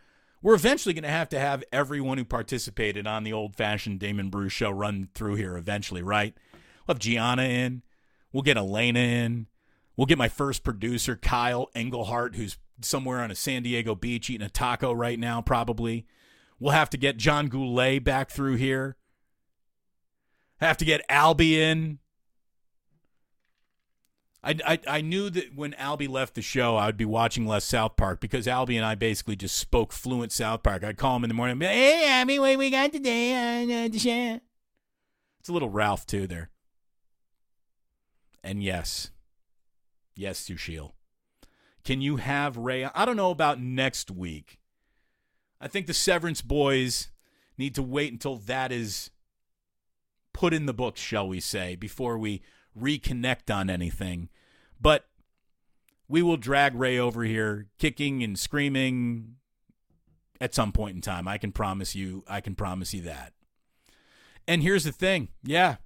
We're 0.41 0.55
eventually 0.55 0.93
going 0.93 1.03
to 1.03 1.09
have 1.09 1.27
to 1.29 1.39
have 1.39 1.65
everyone 1.73 2.17
who 2.17 2.23
participated 2.23 3.05
on 3.05 3.25
the 3.25 3.33
old 3.33 3.57
fashioned 3.57 3.99
Damon 3.99 4.29
Bruce 4.29 4.53
show 4.53 4.71
run 4.71 5.09
through 5.13 5.35
here 5.35 5.57
eventually, 5.57 6.01
right? 6.01 6.33
We'll 6.53 6.93
have 6.95 6.99
Gianna 6.99 7.43
in. 7.43 7.83
We'll 8.31 8.43
get 8.43 8.55
Elena 8.55 8.99
in. 8.99 9.47
We'll 9.97 10.05
get 10.05 10.17
my 10.17 10.29
first 10.29 10.63
producer, 10.63 11.17
Kyle 11.17 11.69
Engelhart, 11.75 12.35
who's 12.35 12.57
somewhere 12.81 13.19
on 13.19 13.31
a 13.31 13.35
San 13.35 13.63
Diego 13.63 13.95
beach 13.95 14.29
eating 14.29 14.45
a 14.45 14.49
taco 14.49 14.91
right 14.93 15.19
now, 15.19 15.41
probably. 15.41 16.05
We'll 16.59 16.73
have 16.73 16.89
to 16.91 16.97
get 16.97 17.17
John 17.17 17.47
Goulet 17.47 18.03
back 18.03 18.29
through 18.29 18.55
here. 18.55 18.97
Have 20.59 20.77
to 20.77 20.85
get 20.85 21.07
Albie 21.07 21.53
in. 21.53 21.99
I, 24.43 24.55
I, 24.65 24.79
I 24.87 25.01
knew 25.01 25.29
that 25.29 25.55
when 25.55 25.73
Albie 25.73 26.09
left 26.09 26.35
the 26.35 26.41
show, 26.41 26.77
I 26.77 26.85
would 26.85 26.97
be 26.97 27.05
watching 27.05 27.45
less 27.45 27.65
South 27.65 27.95
Park 27.95 28.21
because 28.21 28.47
Albie 28.47 28.77
and 28.77 28.85
I 28.85 28.95
basically 28.95 29.35
just 29.35 29.57
spoke 29.57 29.91
fluent 29.91 30.31
South 30.31 30.63
Park. 30.63 30.83
I'd 30.83 30.97
call 30.97 31.17
him 31.17 31.23
in 31.23 31.27
the 31.27 31.33
morning, 31.33 31.59
like, 31.59 31.69
"Hey, 31.69 32.05
Albie, 32.07 32.39
what 32.39 32.57
we 32.57 32.69
got 32.69 32.91
today 32.91 33.63
uh, 33.63 33.87
the 33.89 33.99
show?" 33.99 34.39
It's 35.39 35.49
a 35.49 35.53
little 35.53 35.69
Ralph 35.69 36.05
too 36.05 36.27
there. 36.27 36.49
And 38.43 38.63
yes, 38.63 39.11
yes, 40.15 40.39
Sushil. 40.47 40.93
Can 41.87 42.01
you 42.01 42.17
have 42.17 42.57
Ray? 42.57 42.83
I 42.83 43.05
don't 43.05 43.15
know 43.15 43.31
about 43.31 43.61
next 43.61 44.11
week. 44.11 44.59
I 45.61 45.69
think 45.69 45.87
the 45.87 45.93
Severance 45.93 46.41
boys 46.41 47.11
need 47.57 47.75
to 47.75 47.81
wait 47.81 48.11
until 48.11 48.35
that 48.35 48.73
is 48.73 49.09
put 50.33 50.53
in 50.53 50.65
the 50.65 50.73
books, 50.73 50.99
shall 50.99 51.29
we 51.29 51.39
say, 51.39 51.77
before 51.77 52.17
we 52.17 52.41
reconnect 52.77 53.55
on 53.55 53.69
anything. 53.69 54.27
But 54.81 55.07
we 56.09 56.21
will 56.21 56.35
drag 56.35 56.75
Ray 56.75 56.99
over 56.99 57.23
here, 57.23 57.67
kicking 57.79 58.21
and 58.21 58.37
screaming 58.37 59.35
at 60.41 60.53
some 60.53 60.73
point 60.73 60.95
in 60.95 61.01
time. 61.01 61.25
I 61.25 61.37
can 61.37 61.53
promise 61.53 61.95
you, 61.95 62.25
I 62.27 62.41
can 62.41 62.53
promise 62.53 62.93
you 62.93 63.03
that. 63.03 63.31
And 64.45 64.61
here's 64.61 64.83
the 64.83 64.91
thing. 64.91 65.29
Yeah. 65.41 65.77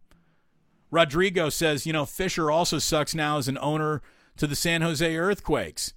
Rodrigo 0.90 1.50
says, 1.50 1.86
you 1.86 1.94
know, 1.94 2.08
Fisher 2.08 2.50
also 2.50 2.80
sucks 2.80 3.14
now 3.14 3.38
as 3.38 3.48
an 3.48 3.60
owner 3.60 4.02
to 4.38 4.48
the 4.48 4.56
San 4.56 4.82
Jose 4.82 5.16
Earthquakes. 5.16 5.94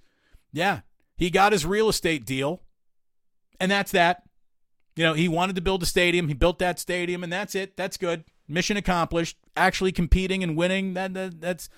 Yeah. 0.51 0.81
He 1.17 1.29
got 1.29 1.51
his 1.51 1.65
real 1.65 1.89
estate 1.89 2.25
deal. 2.25 2.61
And 3.59 3.71
that's 3.71 3.91
that. 3.91 4.23
You 4.95 5.03
know, 5.03 5.13
he 5.13 5.27
wanted 5.27 5.55
to 5.55 5.61
build 5.61 5.83
a 5.83 5.85
stadium. 5.85 6.27
He 6.27 6.33
built 6.33 6.59
that 6.59 6.79
stadium, 6.79 7.23
and 7.23 7.31
that's 7.31 7.55
it. 7.55 7.75
That's 7.75 7.97
good. 7.97 8.23
Mission 8.47 8.77
accomplished. 8.77 9.37
Actually 9.57 9.91
competing 9.91 10.43
and 10.43 10.55
winning, 10.55 10.93
that, 10.93 11.13
that 11.13 11.41
that's 11.41 11.69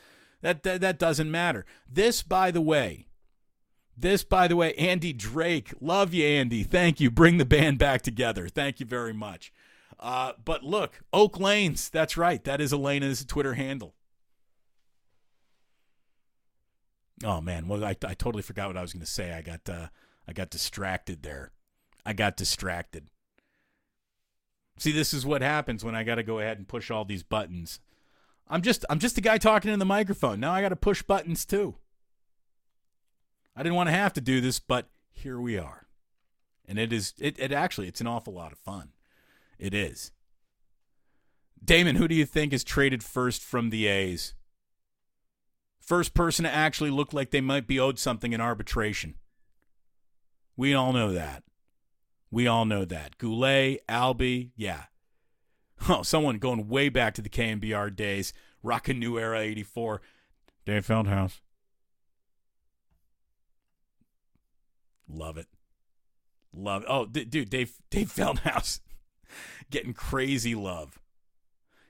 that, 0.42 0.64
that 0.64 0.82
that 0.82 1.00
doesn't 1.00 1.30
matter. 1.30 1.66
This, 1.88 2.22
by 2.22 2.52
the 2.52 2.62
way, 2.62 3.08
this, 3.96 4.24
by 4.24 4.48
the 4.48 4.56
way, 4.56 4.74
Andy 4.76 5.14
Drake. 5.14 5.74
Love 5.82 6.14
you, 6.14 6.26
Andy. 6.26 6.64
Thank 6.64 7.00
you. 7.00 7.10
Bring 7.10 7.38
the 7.38 7.46
band 7.46 7.80
back 7.80 8.02
together. 8.04 8.48
Thank 8.48 8.80
you 8.80 8.86
very 8.86 9.14
much. 9.14 9.52
Uh, 10.00 10.34
but 10.44 10.64
look, 10.64 11.02
Oak 11.12 11.40
Lanes. 11.40 11.90
That's 11.90 12.18
right. 12.18 12.44
That 12.44 12.62
is 12.62 12.72
Elena's 12.72 13.26
Twitter 13.26 13.56
handle. 13.56 13.96
Oh 17.24 17.42
man, 17.42 17.68
well 17.68 17.84
I, 17.84 17.96
I 18.06 18.14
totally 18.14 18.44
forgot 18.44 18.68
what 18.68 18.78
I 18.78 18.82
was 18.82 18.94
going 18.94 19.06
to 19.06 19.12
say. 19.12 19.34
I 19.34 19.42
got 19.42 19.68
uh, 19.70 19.88
I 20.28 20.34
got 20.34 20.50
distracted 20.50 21.24
there. 21.24 21.52
I 22.06 22.14
got 22.14 22.38
distracted. 22.38 23.10
See, 24.78 24.92
this 24.92 25.14
is 25.14 25.26
what 25.26 25.42
happens 25.42 25.84
when 25.84 25.96
I 25.96 26.04
got 26.04 26.16
to 26.16 26.24
go 26.24 26.40
ahead 26.40 26.58
and 26.58 26.68
push 26.68 26.92
all 26.92 27.04
these 27.04 27.24
buttons. 27.24 27.80
I'm 28.48 28.62
just 28.62 28.86
I'm 28.90 29.00
just 29.00 29.18
a 29.18 29.22
guy 29.22 29.38
talking 29.38 29.72
in 29.72 29.80
the 29.80 29.86
microphone. 29.86 30.40
Now 30.40 30.54
I 30.54 30.62
got 30.62 30.70
to 30.70 30.76
push 30.76 31.02
buttons 31.02 31.46
too. 31.46 31.76
I 33.56 33.64
didn't 33.64 33.76
want 33.76 33.88
to 33.88 33.96
have 33.96 34.14
to 34.14 34.22
do 34.22 34.40
this, 34.40 34.60
but 34.60 34.88
here 35.12 35.42
we 35.42 35.58
are. 35.58 35.88
And 36.68 36.78
it 36.78 36.94
is 36.94 37.14
it, 37.20 37.38
it 37.40 37.52
actually 37.52 37.88
it's 37.88 38.02
an 38.02 38.08
awful 38.08 38.34
lot 38.34 38.52
of 38.52 38.60
fun. 38.60 38.92
It 39.58 39.74
is. 39.74 40.12
Damon, 41.64 41.96
who 41.96 42.08
do 42.08 42.14
you 42.14 42.26
think 42.26 42.54
is 42.54 42.64
traded 42.64 43.04
first 43.04 43.42
from 43.42 43.72
the 43.72 43.88
A's? 43.88 44.36
First 45.88 46.14
person 46.14 46.44
to 46.44 46.54
actually 46.54 46.90
look 46.90 47.14
like 47.14 47.32
they 47.32 47.40
might 47.40 47.66
be 47.66 47.80
owed 47.80 47.98
something 47.98 48.34
in 48.34 48.42
arbitration. 48.42 49.16
We 50.58 50.74
all 50.74 50.92
know 50.92 51.14
that. 51.14 51.44
We 52.30 52.46
all 52.46 52.66
know 52.66 52.84
that. 52.84 53.18
Goulet, 53.18 53.88
Albie, 53.88 54.52
yeah. 54.58 54.84
Oh, 55.88 56.02
someone 56.04 56.40
going 56.40 56.68
way 56.68 56.90
back 56.90 57.14
to 57.14 57.22
the 57.22 57.30
KNBR 57.30 57.96
days, 57.96 58.34
rocking 58.62 59.00
New 59.00 59.18
Era 59.18 59.40
84. 59.40 60.02
Dave 60.66 60.86
Feldhouse. 60.86 61.40
Love 65.08 65.38
it. 65.38 65.48
Love 66.52 66.82
it. 66.82 66.88
Oh, 66.90 67.06
d- 67.06 67.24
dude, 67.24 67.50
Dave, 67.50 67.78
Dave 67.90 68.12
Feldhouse 68.12 68.82
getting 69.72 69.94
crazy 69.94 70.54
love. 70.54 71.00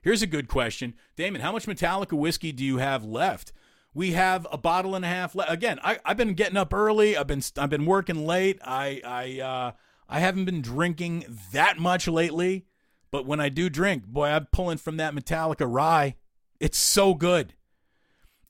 Here's 0.03 0.21
a 0.21 0.27
good 0.27 0.47
question. 0.47 0.93
Damon, 1.15 1.41
how 1.41 1.51
much 1.51 1.65
Metallica 1.65 2.13
whiskey 2.15 2.51
do 2.51 2.63
you 2.63 2.77
have 2.77 3.03
left? 3.03 3.53
We 3.97 4.11
have 4.11 4.45
a 4.51 4.59
bottle 4.59 4.93
and 4.93 5.03
a 5.03 5.07
half 5.07 5.33
left. 5.33 5.51
Again, 5.51 5.79
I, 5.83 5.97
I've 6.05 6.17
been 6.17 6.35
getting 6.35 6.55
up 6.55 6.71
early. 6.71 7.17
I've 7.17 7.25
been 7.25 7.41
I've 7.57 7.71
been 7.71 7.87
working 7.87 8.27
late. 8.27 8.59
I 8.63 9.01
I 9.03 9.41
uh, 9.41 9.71
I 10.07 10.19
haven't 10.19 10.45
been 10.45 10.61
drinking 10.61 11.25
that 11.51 11.79
much 11.79 12.07
lately, 12.07 12.67
but 13.09 13.25
when 13.25 13.39
I 13.39 13.49
do 13.49 13.71
drink, 13.71 14.05
boy, 14.05 14.27
I'm 14.27 14.45
pulling 14.51 14.77
from 14.77 14.97
that 14.97 15.15
Metallica 15.15 15.65
rye. 15.67 16.13
It's 16.59 16.77
so 16.77 17.15
good. 17.15 17.55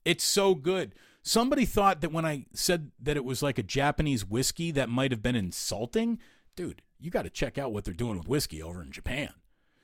It's 0.04 0.22
so 0.22 0.54
good. 0.54 0.94
Somebody 1.22 1.64
thought 1.64 2.02
that 2.02 2.12
when 2.12 2.26
I 2.26 2.44
said 2.52 2.90
that 3.00 3.16
it 3.16 3.24
was 3.24 3.42
like 3.42 3.56
a 3.56 3.62
Japanese 3.62 4.26
whiskey, 4.26 4.70
that 4.72 4.90
might 4.90 5.12
have 5.12 5.22
been 5.22 5.34
insulting. 5.34 6.18
Dude, 6.56 6.82
you 7.00 7.10
got 7.10 7.22
to 7.22 7.30
check 7.30 7.56
out 7.56 7.72
what 7.72 7.86
they're 7.86 7.94
doing 7.94 8.18
with 8.18 8.28
whiskey 8.28 8.62
over 8.62 8.82
in 8.82 8.92
Japan. 8.92 9.30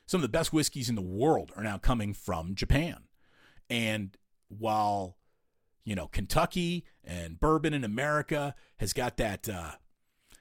Some 0.04 0.18
of 0.18 0.22
the 0.22 0.28
best 0.28 0.52
whiskeys 0.52 0.90
in 0.90 0.94
the 0.94 1.00
world 1.00 1.52
are 1.56 1.64
now 1.64 1.78
coming 1.78 2.12
from 2.12 2.54
Japan. 2.54 3.04
And 3.70 4.14
while, 4.48 5.16
you 5.84 5.94
know, 5.94 6.06
Kentucky 6.08 6.84
and 7.04 7.38
bourbon 7.38 7.74
in 7.74 7.84
America 7.84 8.54
has 8.78 8.92
got 8.92 9.16
that 9.18 9.48
uh, 9.48 9.72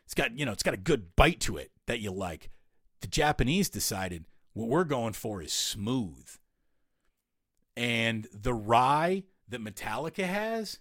it's 0.06 0.14
got 0.14 0.38
you 0.38 0.46
know 0.46 0.52
it's 0.52 0.64
got 0.64 0.74
a 0.74 0.78
good 0.78 1.16
bite 1.16 1.40
to 1.42 1.58
it 1.58 1.72
that 1.88 2.00
you 2.00 2.12
like. 2.12 2.50
The 3.02 3.08
Japanese 3.08 3.70
decided 3.70 4.26
what 4.54 4.70
we're 4.70 4.84
going 4.84 5.14
for 5.14 5.42
is 5.42 5.52
smooth. 5.52 6.30
And 7.76 8.28
the 8.32 8.54
rye 8.54 9.24
that 9.50 9.64
Metallica 9.64 10.26
has, 10.26 10.80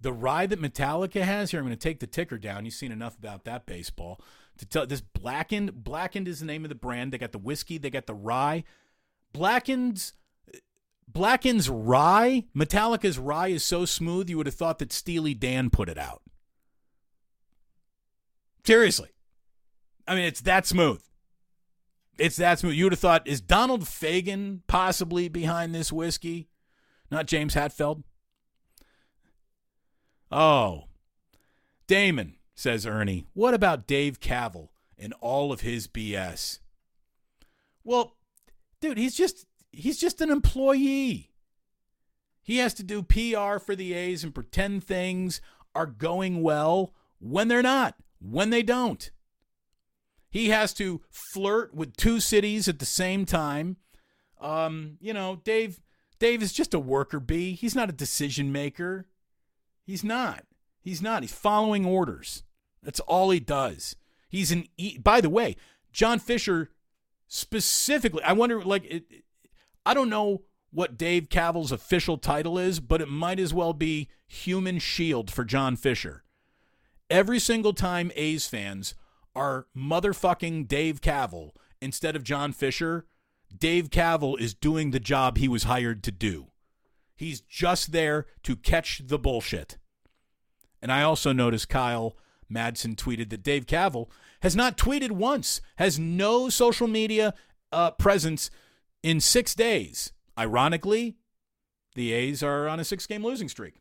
the 0.00 0.12
rye 0.12 0.46
that 0.46 0.60
Metallica 0.60 1.22
has 1.22 1.50
here, 1.50 1.60
I'm 1.60 1.66
going 1.66 1.76
to 1.76 1.80
take 1.80 2.00
the 2.00 2.06
ticker 2.06 2.38
down. 2.38 2.64
You've 2.64 2.74
seen 2.74 2.90
enough 2.90 3.18
about 3.18 3.44
that 3.44 3.66
baseball 3.66 4.20
to 4.56 4.66
tell 4.66 4.86
this 4.86 5.02
blackened. 5.02 5.84
Blackened 5.84 6.26
is 6.26 6.40
the 6.40 6.46
name 6.46 6.64
of 6.64 6.70
the 6.70 6.74
brand. 6.74 7.12
They 7.12 7.18
got 7.18 7.32
the 7.32 7.38
whiskey, 7.38 7.78
they 7.78 7.90
got 7.90 8.06
the 8.06 8.14
rye. 8.14 8.64
Blackened's 9.32 10.14
Blackened's 11.12 11.68
rye, 11.68 12.44
Metallica's 12.54 13.18
rye 13.18 13.48
is 13.48 13.64
so 13.64 13.84
smooth 13.84 14.28
you 14.28 14.36
would 14.36 14.46
have 14.46 14.54
thought 14.54 14.78
that 14.78 14.92
Steely 14.92 15.34
Dan 15.34 15.70
put 15.70 15.88
it 15.88 15.98
out. 15.98 16.22
Seriously. 18.64 19.10
I 20.06 20.14
mean, 20.14 20.24
it's 20.24 20.42
that 20.42 20.66
smooth. 20.66 21.02
It's 22.18 22.36
that 22.36 22.58
smooth. 22.58 22.74
You 22.74 22.84
would 22.84 22.92
have 22.92 23.00
thought, 23.00 23.26
is 23.26 23.40
Donald 23.40 23.82
Fagen 23.82 24.60
possibly 24.66 25.28
behind 25.28 25.74
this 25.74 25.92
whiskey? 25.92 26.48
Not 27.10 27.26
James 27.26 27.54
Hetfield? 27.54 28.04
Oh. 30.30 30.84
Damon, 31.86 32.36
says 32.54 32.86
Ernie. 32.86 33.26
What 33.32 33.54
about 33.54 33.86
Dave 33.86 34.20
Kaval 34.20 34.68
and 34.98 35.14
all 35.20 35.50
of 35.50 35.62
his 35.62 35.88
BS? 35.88 36.60
Well, 37.82 38.16
dude, 38.80 38.98
he's 38.98 39.16
just 39.16 39.46
he's 39.72 39.98
just 39.98 40.20
an 40.20 40.30
employee. 40.30 41.30
He 42.42 42.58
has 42.58 42.74
to 42.74 42.82
do 42.82 43.02
PR 43.02 43.58
for 43.58 43.76
the 43.76 43.92
A's 43.94 44.24
and 44.24 44.34
pretend 44.34 44.82
things 44.84 45.40
are 45.74 45.86
going 45.86 46.42
well 46.42 46.94
when 47.18 47.48
they're 47.48 47.62
not 47.62 47.94
when 48.20 48.50
they 48.50 48.62
don't. 48.62 49.10
He 50.30 50.50
has 50.50 50.72
to 50.74 51.00
flirt 51.10 51.74
with 51.74 51.96
two 51.96 52.20
cities 52.20 52.68
at 52.68 52.78
the 52.78 52.86
same 52.86 53.24
time. 53.24 53.76
Um, 54.40 54.96
you 55.00 55.12
know, 55.12 55.40
Dave 55.42 55.80
Dave 56.18 56.42
is 56.42 56.52
just 56.52 56.74
a 56.74 56.78
worker 56.78 57.18
bee. 57.18 57.54
He's 57.54 57.74
not 57.74 57.88
a 57.88 57.94
decision 57.94 58.52
maker. 58.52 59.06
He's 59.82 60.04
not. 60.04 60.44
He's 60.80 61.02
not. 61.02 61.22
He's 61.22 61.32
following 61.32 61.84
orders. 61.84 62.44
That's 62.82 63.00
all 63.00 63.30
he 63.30 63.40
does. 63.40 63.96
He's 64.28 64.52
an 64.52 64.66
e- 64.76 64.98
by 64.98 65.20
the 65.20 65.28
way, 65.30 65.56
John 65.92 66.18
Fisher 66.18 66.70
specifically, 67.26 68.22
I 68.22 68.32
wonder 68.32 68.62
like 68.62 68.84
it, 68.84 69.04
I 69.84 69.94
don't 69.94 70.10
know 70.10 70.42
what 70.70 70.98
Dave 70.98 71.28
Kaval's 71.28 71.72
official 71.72 72.18
title 72.18 72.58
is, 72.58 72.80
but 72.80 73.00
it 73.00 73.08
might 73.08 73.40
as 73.40 73.52
well 73.52 73.72
be 73.72 74.08
human 74.26 74.78
shield 74.78 75.30
for 75.30 75.44
John 75.44 75.76
Fisher 75.76 76.24
every 77.10 77.40
single 77.40 77.72
time 77.72 78.12
A's 78.14 78.46
fans 78.46 78.94
are 79.34 79.66
motherfucking 79.76 80.68
Dave 80.68 81.00
Kaval 81.00 81.50
instead 81.82 82.16
of 82.16 82.24
John 82.24 82.52
Fisher, 82.52 83.06
Dave 83.56 83.90
Kaval 83.90 84.38
is 84.38 84.54
doing 84.54 84.92
the 84.92 85.00
job 85.00 85.36
he 85.36 85.48
was 85.48 85.64
hired 85.64 86.02
to 86.04 86.12
do. 86.12 86.46
He's 87.16 87.40
just 87.40 87.92
there 87.92 88.26
to 88.44 88.56
catch 88.56 89.02
the 89.04 89.18
bullshit. 89.18 89.76
And 90.80 90.90
I 90.90 91.02
also 91.02 91.32
noticed 91.32 91.68
Kyle 91.68 92.16
Madsen 92.50 92.94
tweeted 92.94 93.30
that 93.30 93.42
Dave 93.42 93.66
Kaval 93.66 94.08
has 94.42 94.56
not 94.56 94.78
tweeted 94.78 95.10
once, 95.10 95.60
has 95.76 95.98
no 95.98 96.48
social 96.48 96.86
media 96.86 97.34
uh, 97.72 97.90
presence 97.92 98.50
in 99.02 99.20
six 99.20 99.54
days. 99.54 100.12
Ironically, 100.38 101.16
the 101.94 102.12
A's 102.12 102.42
are 102.42 102.68
on 102.68 102.80
a 102.80 102.84
six 102.84 103.06
game 103.06 103.24
losing 103.24 103.48
streak. 103.48 103.80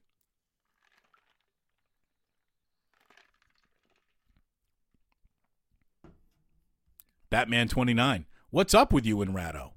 Batman 7.30 7.68
29. 7.68 8.26
What's 8.50 8.74
up 8.74 8.92
with 8.92 9.06
you 9.06 9.22
and 9.22 9.36
Ratto? 9.36 9.74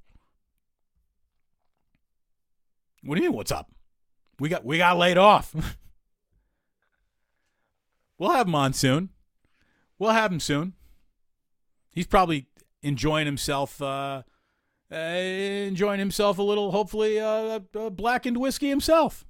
What 3.05 3.16
do 3.16 3.22
you 3.22 3.28
mean 3.28 3.36
what's 3.36 3.53
up? 3.53 3.70
We 4.38 4.49
got 4.49 4.64
we 4.64 4.78
got 4.78 4.97
laid 4.97 5.18
off. 5.18 5.55
we'll 8.18 8.30
have 8.30 8.47
him 8.47 8.55
on 8.55 8.72
soon. 8.72 9.11
We'll 9.99 10.12
have 10.12 10.32
him 10.32 10.40
soon. 10.40 10.72
He's 11.90 12.07
probably 12.07 12.47
enjoying 12.82 13.26
himself 13.26 13.82
uh, 13.82 14.22
uh 14.93 14.97
enjoying 14.97 15.99
himself 15.99 16.38
a 16.38 16.43
little 16.43 16.70
hopefully 16.70 17.18
uh, 17.18 17.61
uh, 17.78 17.90
blackened 17.90 18.36
whiskey 18.36 18.68
himself. 18.68 19.24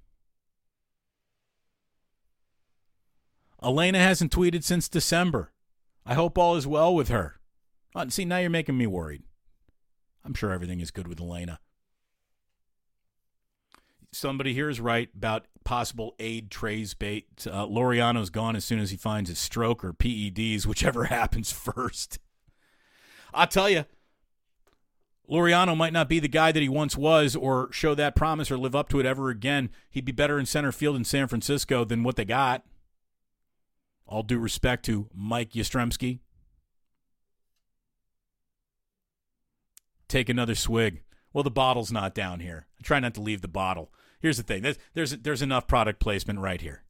Elena 3.62 3.98
hasn't 3.98 4.32
tweeted 4.32 4.64
since 4.64 4.88
December. 4.88 5.52
I 6.04 6.14
hope 6.14 6.36
all 6.36 6.56
is 6.56 6.66
well 6.66 6.94
with 6.94 7.08
her. 7.08 7.36
Oh, 7.94 8.08
see, 8.08 8.24
now 8.24 8.38
you're 8.38 8.50
making 8.50 8.76
me 8.76 8.86
worried. 8.86 9.22
I'm 10.24 10.34
sure 10.34 10.52
everything 10.52 10.80
is 10.80 10.90
good 10.90 11.06
with 11.06 11.20
Elena. 11.20 11.60
Somebody 14.12 14.52
here 14.52 14.68
is 14.68 14.80
right 14.80 15.08
about 15.16 15.46
possible 15.64 16.14
aid 16.18 16.50
trays 16.50 16.94
bait. 16.94 17.46
Uh, 17.46 17.66
Laureano's 17.66 18.30
gone 18.30 18.56
as 18.56 18.64
soon 18.64 18.78
as 18.78 18.90
he 18.90 18.96
finds 18.96 19.30
his 19.30 19.38
stroke 19.38 19.84
or 19.84 19.92
PEDs, 19.92 20.66
whichever 20.66 21.04
happens 21.06 21.52
first. 21.52 22.18
I'll 23.32 23.46
tell 23.46 23.70
you, 23.70 23.84
Laureano 25.30 25.76
might 25.76 25.92
not 25.92 26.08
be 26.08 26.18
the 26.18 26.28
guy 26.28 26.52
that 26.52 26.62
he 26.62 26.68
once 26.68 26.96
was 26.96 27.34
or 27.34 27.72
show 27.72 27.94
that 27.94 28.16
promise 28.16 28.50
or 28.50 28.58
live 28.58 28.74
up 28.74 28.88
to 28.90 29.00
it 29.00 29.06
ever 29.06 29.30
again. 29.30 29.70
He'd 29.90 30.04
be 30.04 30.12
better 30.12 30.38
in 30.38 30.46
center 30.46 30.72
field 30.72 30.96
in 30.96 31.04
San 31.04 31.28
Francisco 31.28 31.84
than 31.84 32.02
what 32.02 32.16
they 32.16 32.24
got. 32.24 32.64
All 34.06 34.22
due 34.22 34.38
respect 34.38 34.84
to 34.86 35.08
Mike 35.14 35.52
Yastrzemski. 35.52 36.20
take 40.12 40.28
another 40.28 40.54
swig. 40.54 41.02
Well, 41.32 41.42
the 41.42 41.50
bottle's 41.50 41.90
not 41.90 42.14
down 42.14 42.40
here. 42.40 42.66
I 42.78 42.82
try 42.82 43.00
not 43.00 43.14
to 43.14 43.22
leave 43.22 43.40
the 43.40 43.48
bottle. 43.48 43.90
Here's 44.20 44.36
the 44.36 44.42
thing. 44.42 44.62
There's 44.62 44.78
there's, 44.94 45.10
there's 45.18 45.42
enough 45.42 45.66
product 45.66 45.98
placement 45.98 46.38
right 46.38 46.60
here. 46.60 46.84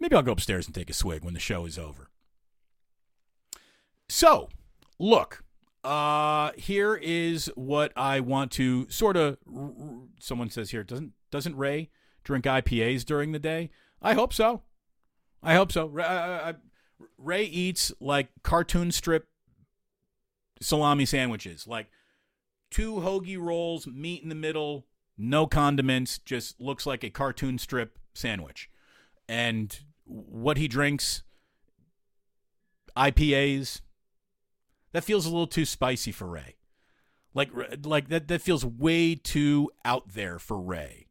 Maybe 0.00 0.16
I'll 0.16 0.22
go 0.22 0.32
upstairs 0.32 0.66
and 0.66 0.74
take 0.74 0.90
a 0.90 0.94
swig 0.94 1.22
when 1.22 1.34
the 1.34 1.40
show 1.40 1.66
is 1.66 1.78
over. 1.78 2.10
So, 4.08 4.48
look, 4.98 5.43
uh, 5.84 6.52
here 6.56 6.94
is 6.96 7.50
what 7.54 7.92
I 7.96 8.20
want 8.20 8.50
to 8.52 8.88
sort 8.88 9.16
of. 9.16 9.36
Someone 10.18 10.50
says 10.50 10.70
here 10.70 10.82
doesn't 10.82 11.12
doesn't 11.30 11.56
Ray 11.56 11.90
drink 12.24 12.46
IPAs 12.46 13.04
during 13.04 13.32
the 13.32 13.38
day? 13.38 13.70
I 14.00 14.14
hope 14.14 14.32
so. 14.32 14.62
I 15.42 15.54
hope 15.54 15.70
so. 15.70 15.88
Ray 17.18 17.44
eats 17.44 17.92
like 18.00 18.28
cartoon 18.42 18.90
strip 18.92 19.28
salami 20.60 21.04
sandwiches, 21.04 21.66
like 21.66 21.88
two 22.70 22.94
hoagie 22.94 23.38
rolls, 23.38 23.86
meat 23.86 24.22
in 24.22 24.30
the 24.30 24.34
middle, 24.34 24.86
no 25.18 25.46
condiments, 25.46 26.18
just 26.18 26.60
looks 26.60 26.86
like 26.86 27.04
a 27.04 27.10
cartoon 27.10 27.58
strip 27.58 27.98
sandwich. 28.14 28.70
And 29.28 29.78
what 30.04 30.56
he 30.56 30.68
drinks, 30.68 31.22
IPAs, 32.96 33.80
that 34.94 35.04
feels 35.04 35.26
a 35.26 35.28
little 35.28 35.46
too 35.46 35.66
spicy 35.66 36.12
for 36.12 36.26
Ray. 36.26 36.56
Like 37.34 37.50
like 37.84 38.08
that 38.08 38.28
that 38.28 38.40
feels 38.40 38.64
way 38.64 39.14
too 39.14 39.70
out 39.84 40.14
there 40.14 40.38
for 40.38 40.58
Ray. 40.58 41.08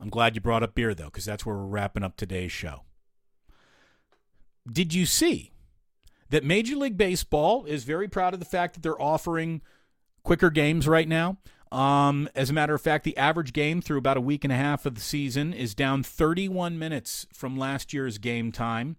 I'm 0.00 0.10
glad 0.10 0.34
you 0.34 0.40
brought 0.40 0.64
up 0.64 0.74
beer 0.74 0.94
though 0.94 1.10
cuz 1.10 1.24
that's 1.24 1.46
where 1.46 1.54
we're 1.54 1.66
wrapping 1.66 2.02
up 2.02 2.16
today's 2.16 2.50
show. 2.50 2.82
Did 4.70 4.92
you 4.92 5.06
see 5.06 5.52
that 6.30 6.44
Major 6.44 6.76
League 6.76 6.96
Baseball 6.96 7.64
is 7.66 7.84
very 7.84 8.08
proud 8.08 8.34
of 8.34 8.40
the 8.40 8.46
fact 8.46 8.74
that 8.74 8.82
they're 8.82 9.00
offering 9.00 9.62
quicker 10.22 10.50
games 10.50 10.88
right 10.88 11.06
now. 11.06 11.36
Um, 11.70 12.28
as 12.34 12.50
a 12.50 12.52
matter 12.52 12.74
of 12.74 12.80
fact, 12.80 13.04
the 13.04 13.16
average 13.16 13.52
game 13.52 13.80
through 13.80 13.98
about 13.98 14.16
a 14.16 14.20
week 14.20 14.44
and 14.44 14.52
a 14.52 14.56
half 14.56 14.86
of 14.86 14.94
the 14.94 15.00
season 15.00 15.52
is 15.52 15.74
down 15.74 16.02
31 16.02 16.78
minutes 16.78 17.26
from 17.32 17.56
last 17.56 17.92
year's 17.92 18.18
game 18.18 18.50
time, 18.50 18.96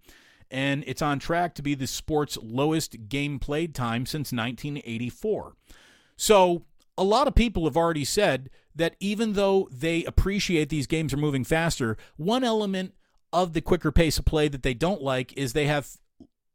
and 0.50 0.84
it's 0.86 1.02
on 1.02 1.18
track 1.18 1.54
to 1.54 1.62
be 1.62 1.74
the 1.74 1.86
sport's 1.86 2.38
lowest 2.42 3.08
game 3.08 3.38
played 3.38 3.74
time 3.74 4.06
since 4.06 4.32
1984. 4.32 5.54
So, 6.16 6.64
a 6.96 7.04
lot 7.04 7.28
of 7.28 7.34
people 7.34 7.64
have 7.64 7.76
already 7.76 8.04
said 8.04 8.50
that 8.74 8.96
even 8.98 9.34
though 9.34 9.68
they 9.70 10.04
appreciate 10.04 10.68
these 10.68 10.88
games 10.88 11.14
are 11.14 11.18
moving 11.18 11.44
faster, 11.44 11.96
one 12.16 12.42
element 12.42 12.94
of 13.32 13.52
the 13.52 13.60
quicker 13.60 13.92
pace 13.92 14.18
of 14.18 14.24
play 14.24 14.48
that 14.48 14.62
they 14.62 14.74
don't 14.74 15.02
like 15.02 15.32
is 15.36 15.52
they 15.52 15.66
have 15.66 15.88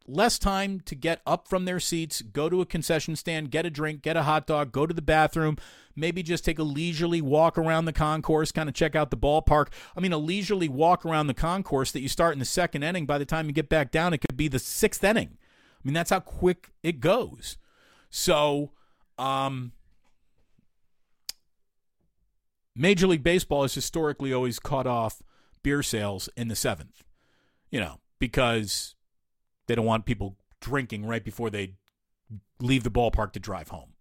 less 0.08 0.38
time 0.38 0.80
to 0.82 0.96
get 0.96 1.22
up 1.26 1.48
from 1.48 1.66
their 1.66 1.80
seats, 1.80 2.22
go 2.22 2.50
to 2.50 2.62
a 2.62 2.66
concession 2.66 3.16
stand, 3.16 3.52
get 3.52 3.66
a 3.66 3.70
drink, 3.70 4.02
get 4.02 4.18
a 4.18 4.24
hot 4.24 4.48
dog, 4.48 4.72
go 4.72 4.86
to 4.86 4.94
the 4.94 5.02
bathroom, 5.02 5.58
maybe 5.96 6.24
just 6.24 6.44
take 6.44 6.60
a 6.60 6.64
leisurely 6.64 7.22
walk 7.22 7.58
around 7.58 7.86
the 7.86 7.94
concourse, 7.94 8.52
kind 8.52 8.68
of 8.68 8.76
check 8.76 8.96
out 8.96 9.12
the 9.12 9.18
ballpark. 9.18 9.68
I 9.96 10.02
mean, 10.02 10.14
a 10.14 10.18
leisurely 10.18 10.68
walk 10.68 11.06
around 11.06 11.28
the 11.28 11.34
concourse 11.34 11.92
that 11.92 12.02
you 12.02 12.10
start 12.10 12.34
in 12.34 12.40
the 12.40 12.46
second 12.46 12.84
inning, 12.84 13.06
by 13.06 13.18
the 13.18 13.26
time 13.26 13.48
you 13.48 13.54
get 13.54 13.70
back 13.70 13.92
down, 13.92 14.14
it 14.14 14.20
could 14.20 14.38
be 14.38 14.48
the 14.48 14.60
sixth 14.60 15.04
inning. 15.04 15.38
I 15.40 15.82
mean, 15.88 15.94
that's 15.94 16.10
how 16.10 16.20
quick 16.20 16.72
it 16.82 17.00
goes. 17.00 17.58
So, 18.10 18.72
um, 19.18 19.74
Major 22.76 23.08
League 23.08 23.24
Baseball 23.24 23.62
has 23.64 23.76
historically 23.76 24.34
always 24.34 24.60
cut 24.60 24.88
off 24.88 25.22
beer 25.62 25.84
sales 25.84 26.30
in 26.36 26.48
the 26.48 26.56
seventh, 26.56 27.04
you 27.70 27.80
know, 27.80 28.00
because 28.20 28.96
they 29.68 29.76
don't 29.76 29.86
want 29.86 30.06
people 30.06 30.38
drinking 30.60 31.06
right 31.06 31.24
before 31.24 31.50
they 31.50 31.76
leave 32.60 32.84
the 32.84 32.92
ballpark 32.92 33.32
to 33.34 33.40
drive 33.40 33.70
home. 33.70 33.94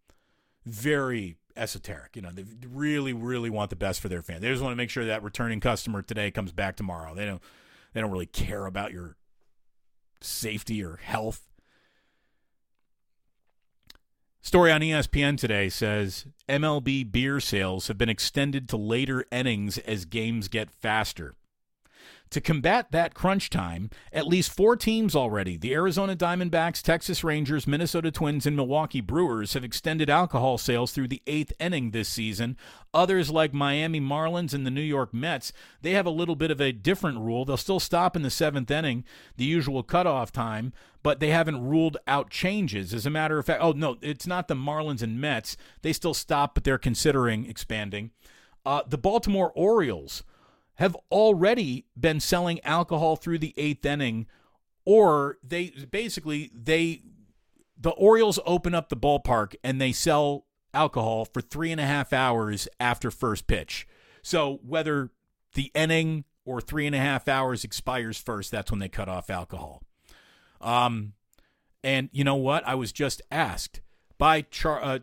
Very 0.64 1.36
esoteric. 1.56 2.16
You 2.16 2.22
know, 2.22 2.30
they 2.30 2.44
really, 2.68 3.12
really 3.12 3.50
want 3.50 3.70
the 3.70 3.76
best 3.76 4.00
for 4.00 4.08
their 4.08 4.22
fans. 4.22 4.40
They 4.40 4.48
just 4.48 4.62
want 4.62 4.72
to 4.72 4.76
make 4.76 4.90
sure 4.90 5.04
that 5.04 5.22
returning 5.22 5.60
customer 5.60 6.02
today 6.02 6.30
comes 6.30 6.52
back 6.52 6.76
tomorrow. 6.76 7.14
They 7.14 7.26
don't 7.26 7.42
they 7.92 8.00
don't 8.00 8.10
really 8.10 8.26
care 8.26 8.66
about 8.66 8.92
your 8.92 9.16
safety 10.20 10.82
or 10.82 10.96
health. 10.96 11.48
Story 14.40 14.72
on 14.72 14.80
ESPN 14.80 15.38
today 15.38 15.68
says 15.68 16.26
MLB 16.48 17.10
beer 17.10 17.38
sales 17.38 17.86
have 17.88 17.96
been 17.96 18.08
extended 18.08 18.68
to 18.68 18.76
later 18.76 19.24
innings 19.30 19.78
as 19.78 20.04
games 20.04 20.48
get 20.48 20.70
faster. 20.70 21.36
To 22.32 22.40
combat 22.40 22.90
that 22.92 23.12
crunch 23.12 23.50
time, 23.50 23.90
at 24.10 24.26
least 24.26 24.56
four 24.56 24.74
teams 24.74 25.14
already 25.14 25.58
the 25.58 25.74
Arizona 25.74 26.16
Diamondbacks, 26.16 26.80
Texas 26.80 27.22
Rangers, 27.22 27.66
Minnesota 27.66 28.10
Twins, 28.10 28.46
and 28.46 28.56
Milwaukee 28.56 29.02
Brewers 29.02 29.52
have 29.52 29.64
extended 29.64 30.08
alcohol 30.08 30.56
sales 30.56 30.92
through 30.92 31.08
the 31.08 31.20
eighth 31.26 31.52
inning 31.60 31.90
this 31.90 32.08
season. 32.08 32.56
Others, 32.94 33.30
like 33.30 33.52
Miami 33.52 34.00
Marlins 34.00 34.54
and 34.54 34.64
the 34.64 34.70
New 34.70 34.80
York 34.80 35.12
Mets, 35.12 35.52
they 35.82 35.90
have 35.90 36.06
a 36.06 36.10
little 36.10 36.34
bit 36.34 36.50
of 36.50 36.58
a 36.58 36.72
different 36.72 37.18
rule. 37.18 37.44
They'll 37.44 37.58
still 37.58 37.78
stop 37.78 38.16
in 38.16 38.22
the 38.22 38.30
seventh 38.30 38.70
inning, 38.70 39.04
the 39.36 39.44
usual 39.44 39.82
cutoff 39.82 40.32
time, 40.32 40.72
but 41.02 41.20
they 41.20 41.28
haven't 41.28 41.62
ruled 41.62 41.98
out 42.06 42.30
changes. 42.30 42.94
As 42.94 43.04
a 43.04 43.10
matter 43.10 43.38
of 43.38 43.44
fact, 43.44 43.62
oh, 43.62 43.72
no, 43.72 43.98
it's 44.00 44.26
not 44.26 44.48
the 44.48 44.54
Marlins 44.54 45.02
and 45.02 45.20
Mets. 45.20 45.58
They 45.82 45.92
still 45.92 46.14
stop, 46.14 46.54
but 46.54 46.64
they're 46.64 46.78
considering 46.78 47.44
expanding. 47.44 48.10
Uh, 48.64 48.80
the 48.88 48.96
Baltimore 48.96 49.52
Orioles 49.54 50.22
have 50.76 50.96
already 51.10 51.86
been 51.98 52.20
selling 52.20 52.60
alcohol 52.64 53.16
through 53.16 53.38
the 53.38 53.54
eighth 53.56 53.84
inning, 53.84 54.26
or 54.84 55.38
they 55.42 55.72
basically 55.90 56.50
they 56.54 57.02
the 57.78 57.90
Orioles 57.90 58.38
open 58.46 58.74
up 58.74 58.88
the 58.88 58.96
ballpark 58.96 59.54
and 59.64 59.80
they 59.80 59.92
sell 59.92 60.46
alcohol 60.72 61.24
for 61.24 61.40
three 61.40 61.72
and 61.72 61.80
a 61.80 61.86
half 61.86 62.12
hours 62.12 62.68
after 62.80 63.10
first 63.10 63.46
pitch. 63.46 63.86
So 64.22 64.60
whether 64.64 65.10
the 65.54 65.70
inning 65.74 66.24
or 66.44 66.60
three 66.60 66.86
and 66.86 66.94
a 66.94 66.98
half 66.98 67.28
hours 67.28 67.64
expires 67.64 68.18
first, 68.18 68.50
that's 68.50 68.70
when 68.70 68.80
they 68.80 68.88
cut 68.88 69.08
off 69.08 69.30
alcohol. 69.30 69.82
Um, 70.60 71.14
and 71.84 72.08
you 72.12 72.24
know 72.24 72.36
what? 72.36 72.66
I 72.66 72.74
was 72.76 72.92
just 72.92 73.20
asked 73.30 73.80
by 74.16 74.42
Char. 74.42 74.80
Uh, 74.80 74.98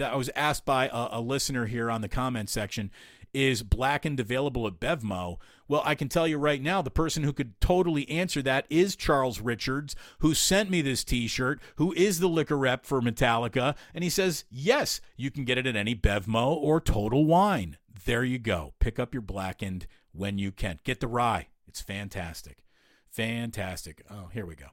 I 0.00 0.16
was 0.16 0.30
asked 0.34 0.64
by 0.64 0.88
a, 0.88 1.18
a 1.18 1.20
listener 1.20 1.66
here 1.66 1.90
on 1.90 2.00
the 2.00 2.08
comment 2.08 2.48
section 2.48 2.90
is 3.36 3.62
blackened 3.62 4.18
available 4.18 4.66
at 4.66 4.80
Bevmo? 4.80 5.36
Well, 5.68 5.82
I 5.84 5.94
can 5.94 6.08
tell 6.08 6.26
you 6.26 6.38
right 6.38 6.62
now, 6.62 6.80
the 6.80 6.90
person 6.90 7.22
who 7.22 7.34
could 7.34 7.60
totally 7.60 8.08
answer 8.08 8.40
that 8.42 8.66
is 8.70 8.96
Charles 8.96 9.40
Richards, 9.40 9.94
who 10.20 10.32
sent 10.32 10.70
me 10.70 10.80
this 10.80 11.04
t 11.04 11.26
shirt, 11.26 11.60
who 11.76 11.92
is 11.92 12.18
the 12.18 12.28
liquor 12.28 12.56
rep 12.56 12.86
for 12.86 13.02
Metallica. 13.02 13.76
And 13.94 14.02
he 14.02 14.08
says, 14.10 14.44
yes, 14.50 15.02
you 15.16 15.30
can 15.30 15.44
get 15.44 15.58
it 15.58 15.66
at 15.66 15.76
any 15.76 15.94
Bevmo 15.94 16.56
or 16.56 16.80
Total 16.80 17.24
Wine. 17.24 17.76
There 18.06 18.24
you 18.24 18.38
go. 18.38 18.72
Pick 18.78 18.98
up 18.98 19.12
your 19.12 19.22
blackened 19.22 19.86
when 20.12 20.38
you 20.38 20.50
can. 20.50 20.78
Get 20.82 21.00
the 21.00 21.08
rye. 21.08 21.48
It's 21.68 21.82
fantastic. 21.82 22.64
Fantastic. 23.10 24.02
Oh, 24.10 24.30
here 24.32 24.46
we 24.46 24.54
go. 24.54 24.68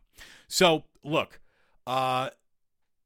So, 0.47 0.83
look, 1.03 1.41
uh, 1.85 2.29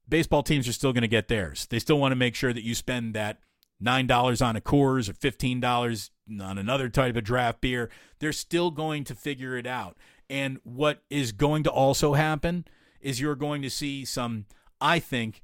baseball 0.08 0.42
teams 0.42 0.68
are 0.68 0.72
still 0.72 0.92
going 0.92 1.02
to 1.02 1.08
get 1.08 1.28
theirs. 1.28 1.66
They 1.68 1.78
still 1.78 1.98
want 1.98 2.12
to 2.12 2.16
make 2.16 2.34
sure 2.34 2.52
that 2.52 2.62
you 2.62 2.74
spend 2.74 3.14
that 3.14 3.40
$9 3.82 4.46
on 4.46 4.56
a 4.56 4.60
Coors 4.60 5.08
or 5.08 5.12
$15 5.12 6.10
on 6.40 6.58
another 6.58 6.88
type 6.88 7.16
of 7.16 7.24
draft 7.24 7.60
beer. 7.60 7.90
They're 8.18 8.32
still 8.32 8.70
going 8.70 9.04
to 9.04 9.14
figure 9.14 9.56
it 9.56 9.66
out. 9.66 9.96
And 10.28 10.58
what 10.64 11.02
is 11.10 11.32
going 11.32 11.62
to 11.64 11.70
also 11.70 12.14
happen 12.14 12.66
is 13.00 13.20
you're 13.20 13.34
going 13.34 13.62
to 13.62 13.70
see 13.70 14.04
some, 14.04 14.46
I 14.80 14.98
think, 14.98 15.42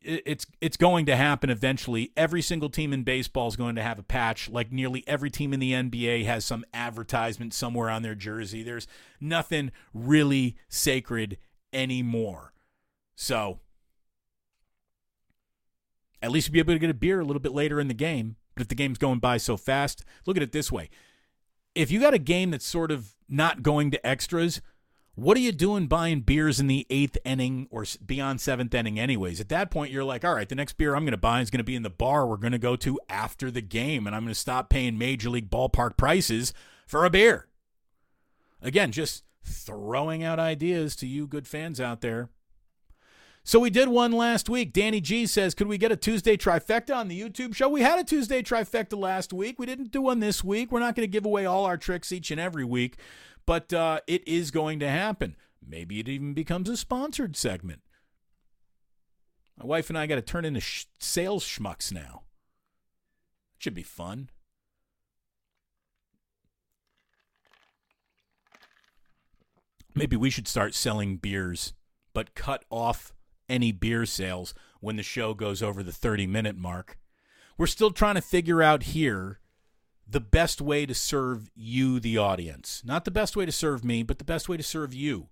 it's 0.00 0.46
it's 0.60 0.76
going 0.76 1.06
to 1.06 1.16
happen 1.16 1.50
eventually. 1.50 2.12
Every 2.16 2.40
single 2.40 2.70
team 2.70 2.92
in 2.92 3.02
baseball 3.02 3.48
is 3.48 3.56
going 3.56 3.74
to 3.74 3.82
have 3.82 3.98
a 3.98 4.02
patch. 4.04 4.48
Like 4.48 4.72
nearly 4.72 5.04
every 5.06 5.30
team 5.30 5.52
in 5.52 5.60
the 5.60 5.72
NBA 5.72 6.24
has 6.24 6.44
some 6.44 6.64
advertisement 6.72 7.52
somewhere 7.52 7.90
on 7.90 8.02
their 8.02 8.14
jersey. 8.14 8.62
There's 8.62 8.86
nothing 9.20 9.72
really 9.92 10.56
sacred 10.68 11.36
anymore. 11.72 12.54
So 13.16 13.58
at 16.22 16.30
least 16.30 16.48
you'll 16.48 16.54
be 16.54 16.60
able 16.60 16.74
to 16.74 16.78
get 16.78 16.90
a 16.90 16.94
beer 16.94 17.20
a 17.20 17.24
little 17.24 17.40
bit 17.40 17.52
later 17.52 17.80
in 17.80 17.88
the 17.88 17.94
game. 17.94 18.36
But 18.54 18.62
if 18.62 18.68
the 18.68 18.74
game's 18.74 18.98
going 18.98 19.20
by 19.20 19.36
so 19.36 19.56
fast, 19.56 20.04
look 20.26 20.36
at 20.36 20.42
it 20.42 20.52
this 20.52 20.72
way. 20.72 20.90
If 21.74 21.90
you 21.90 22.00
got 22.00 22.14
a 22.14 22.18
game 22.18 22.50
that's 22.50 22.66
sort 22.66 22.90
of 22.90 23.14
not 23.28 23.62
going 23.62 23.90
to 23.92 24.06
extras, 24.06 24.60
what 25.14 25.36
are 25.36 25.40
you 25.40 25.52
doing 25.52 25.86
buying 25.86 26.20
beers 26.20 26.60
in 26.60 26.68
the 26.68 26.86
eighth 26.90 27.18
inning 27.24 27.66
or 27.70 27.84
beyond 28.04 28.40
seventh 28.40 28.72
inning, 28.72 29.00
anyways? 29.00 29.40
At 29.40 29.48
that 29.48 29.70
point, 29.70 29.90
you're 29.92 30.04
like, 30.04 30.24
all 30.24 30.34
right, 30.34 30.48
the 30.48 30.54
next 30.54 30.74
beer 30.74 30.94
I'm 30.94 31.04
going 31.04 31.10
to 31.10 31.16
buy 31.16 31.40
is 31.40 31.50
going 31.50 31.58
to 31.58 31.64
be 31.64 31.74
in 31.74 31.82
the 31.82 31.90
bar 31.90 32.26
we're 32.26 32.36
going 32.36 32.52
to 32.52 32.58
go 32.58 32.76
to 32.76 33.00
after 33.08 33.50
the 33.50 33.60
game, 33.60 34.06
and 34.06 34.14
I'm 34.14 34.22
going 34.22 34.34
to 34.34 34.38
stop 34.38 34.68
paying 34.68 34.96
major 34.96 35.28
league 35.28 35.50
ballpark 35.50 35.96
prices 35.96 36.52
for 36.86 37.04
a 37.04 37.10
beer. 37.10 37.48
Again, 38.62 38.92
just 38.92 39.24
throwing 39.42 40.22
out 40.22 40.38
ideas 40.38 40.94
to 40.96 41.06
you 41.06 41.26
good 41.26 41.48
fans 41.48 41.80
out 41.80 42.00
there. 42.00 42.30
So 43.44 43.58
we 43.58 43.70
did 43.70 43.88
one 43.88 44.12
last 44.12 44.48
week. 44.48 44.72
Danny 44.72 45.00
G 45.00 45.26
says, 45.26 45.54
Could 45.54 45.68
we 45.68 45.78
get 45.78 45.92
a 45.92 45.96
Tuesday 45.96 46.36
trifecta 46.36 46.94
on 46.94 47.08
the 47.08 47.20
YouTube 47.20 47.54
show? 47.54 47.68
We 47.68 47.80
had 47.80 47.98
a 47.98 48.04
Tuesday 48.04 48.42
trifecta 48.42 48.98
last 48.98 49.32
week. 49.32 49.58
We 49.58 49.66
didn't 49.66 49.90
do 49.90 50.02
one 50.02 50.20
this 50.20 50.44
week. 50.44 50.70
We're 50.70 50.80
not 50.80 50.94
going 50.94 51.08
to 51.08 51.10
give 51.10 51.24
away 51.24 51.46
all 51.46 51.64
our 51.64 51.78
tricks 51.78 52.12
each 52.12 52.30
and 52.30 52.40
every 52.40 52.64
week, 52.64 52.96
but 53.46 53.72
uh, 53.72 54.00
it 54.06 54.26
is 54.28 54.50
going 54.50 54.80
to 54.80 54.88
happen. 54.88 55.34
Maybe 55.66 55.98
it 56.00 56.08
even 56.08 56.34
becomes 56.34 56.68
a 56.68 56.76
sponsored 56.76 57.36
segment. 57.36 57.80
My 59.58 59.64
wife 59.64 59.88
and 59.88 59.98
I 59.98 60.06
got 60.06 60.16
to 60.16 60.22
turn 60.22 60.44
into 60.44 60.60
sh- 60.60 60.84
sales 60.98 61.44
schmucks 61.44 61.92
now. 61.92 62.22
It 63.56 63.62
Should 63.64 63.74
be 63.74 63.82
fun. 63.82 64.30
Maybe 69.94 70.16
we 70.16 70.30
should 70.30 70.46
start 70.46 70.74
selling 70.74 71.16
beers, 71.16 71.72
but 72.14 72.34
cut 72.34 72.64
off 72.70 73.12
any 73.48 73.72
beer 73.72 74.06
sales 74.06 74.54
when 74.80 74.96
the 74.96 75.02
show 75.02 75.34
goes 75.34 75.62
over 75.62 75.82
the 75.82 75.92
30 75.92 76.26
minute 76.26 76.56
mark. 76.56 76.98
We're 77.56 77.66
still 77.66 77.90
trying 77.90 78.14
to 78.14 78.20
figure 78.20 78.62
out 78.62 78.84
here 78.84 79.40
the 80.08 80.20
best 80.20 80.60
way 80.60 80.86
to 80.86 80.94
serve 80.94 81.50
you, 81.54 82.00
the 82.00 82.16
audience. 82.16 82.82
Not 82.84 83.04
the 83.04 83.10
best 83.10 83.36
way 83.36 83.44
to 83.44 83.52
serve 83.52 83.84
me, 83.84 84.02
but 84.02 84.18
the 84.18 84.24
best 84.24 84.48
way 84.48 84.56
to 84.56 84.62
serve 84.62 84.94
you. 84.94 85.28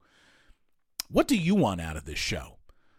What 1.08 1.28
do 1.28 1.36
you 1.36 1.54
want 1.54 1.80
out 1.80 1.96
of 1.96 2.04
this 2.04 2.18
show? 2.18 2.56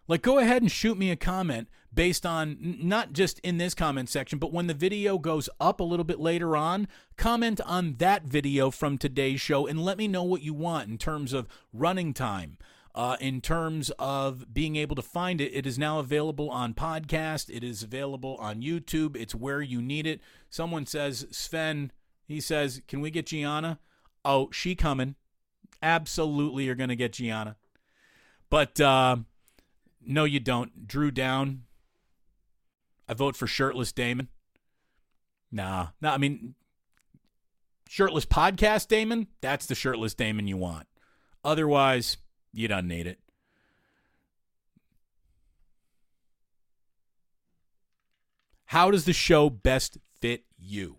Like, 0.07 0.21
go 0.21 0.39
ahead 0.39 0.61
and 0.61 0.71
shoot 0.71 0.97
me 0.97 1.11
a 1.11 1.17
comment 1.17 1.67
based 1.93 2.25
on 2.25 2.77
not 2.81 3.11
just 3.11 3.39
in 3.39 3.57
this 3.57 3.73
comment 3.73 4.09
section, 4.09 4.39
but 4.39 4.53
when 4.53 4.67
the 4.67 4.73
video 4.73 5.17
goes 5.17 5.49
up 5.59 5.79
a 5.79 5.83
little 5.83 6.05
bit 6.05 6.19
later 6.19 6.55
on, 6.55 6.87
comment 7.17 7.59
on 7.65 7.95
that 7.95 8.23
video 8.23 8.71
from 8.71 8.97
today's 8.97 9.41
show 9.41 9.67
and 9.67 9.83
let 9.83 9.97
me 9.97 10.07
know 10.07 10.23
what 10.23 10.41
you 10.41 10.53
want 10.53 10.89
in 10.89 10.97
terms 10.97 11.33
of 11.33 11.47
running 11.73 12.13
time, 12.13 12.57
uh, 12.97 13.15
in 13.19 13.41
terms 13.41 13.91
of 13.99 14.51
being 14.51 14.75
able 14.75 14.95
to 14.95 15.03
find 15.03 15.39
it, 15.39 15.53
it 15.53 15.67
is 15.67 15.77
now 15.77 15.99
available 15.99 16.49
on 16.49 16.73
podcast. 16.73 17.47
It 17.55 17.63
is 17.63 17.83
available 17.83 18.37
on 18.37 18.63
YouTube. 18.63 19.15
It's 19.15 19.35
where 19.35 19.61
you 19.61 19.83
need 19.83 20.07
it. 20.07 20.19
Someone 20.49 20.87
says, 20.87 21.27
Sven, 21.29 21.91
he 22.27 22.41
says, 22.41 22.81
can 22.87 22.99
we 22.99 23.11
get 23.11 23.27
Gianna? 23.27 23.77
Oh, 24.25 24.49
she 24.51 24.73
coming. 24.73 25.13
Absolutely, 25.79 26.63
you're 26.63 26.73
going 26.73 26.89
to 26.89 26.95
get 26.95 27.13
Gianna. 27.13 27.55
But 28.49 28.81
uh, 28.81 29.17
no, 30.03 30.23
you 30.23 30.39
don't. 30.39 30.87
Drew 30.87 31.11
down. 31.11 31.65
I 33.07 33.13
vote 33.13 33.35
for 33.35 33.45
shirtless 33.45 33.91
Damon. 33.91 34.29
Nah, 35.51 35.89
nah, 36.01 36.15
I 36.15 36.17
mean, 36.17 36.55
shirtless 37.87 38.25
podcast 38.25 38.87
Damon. 38.87 39.27
That's 39.39 39.67
the 39.67 39.75
shirtless 39.75 40.15
Damon 40.15 40.47
you 40.47 40.57
want. 40.57 40.87
Otherwise, 41.45 42.17
you 42.51 42.67
don't 42.67 42.87
need 42.87 43.07
it. 43.07 43.19
How 48.65 48.91
does 48.91 49.05
the 49.05 49.13
show 49.13 49.49
best 49.49 49.97
fit 50.19 50.43
you? 50.57 50.97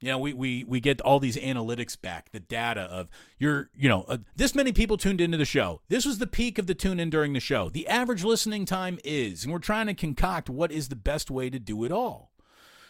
You 0.00 0.08
know, 0.08 0.18
we, 0.18 0.32
we, 0.32 0.64
we 0.64 0.80
get 0.80 1.00
all 1.02 1.20
these 1.20 1.36
analytics 1.36 2.00
back, 2.00 2.32
the 2.32 2.40
data 2.40 2.80
of 2.80 3.08
your, 3.38 3.68
you 3.76 3.88
know, 3.88 4.06
uh, 4.08 4.16
this 4.34 4.54
many 4.54 4.72
people 4.72 4.96
tuned 4.96 5.20
into 5.20 5.36
the 5.36 5.44
show. 5.44 5.82
This 5.88 6.06
was 6.06 6.18
the 6.18 6.26
peak 6.26 6.58
of 6.58 6.66
the 6.66 6.74
tune 6.74 6.98
in 6.98 7.10
during 7.10 7.34
the 7.34 7.40
show. 7.40 7.68
The 7.68 7.86
average 7.86 8.24
listening 8.24 8.64
time 8.64 8.98
is, 9.04 9.44
and 9.44 9.52
we're 9.52 9.58
trying 9.58 9.86
to 9.88 9.94
concoct 9.94 10.48
what 10.48 10.72
is 10.72 10.88
the 10.88 10.96
best 10.96 11.30
way 11.30 11.50
to 11.50 11.58
do 11.58 11.84
it 11.84 11.92
all. 11.92 12.32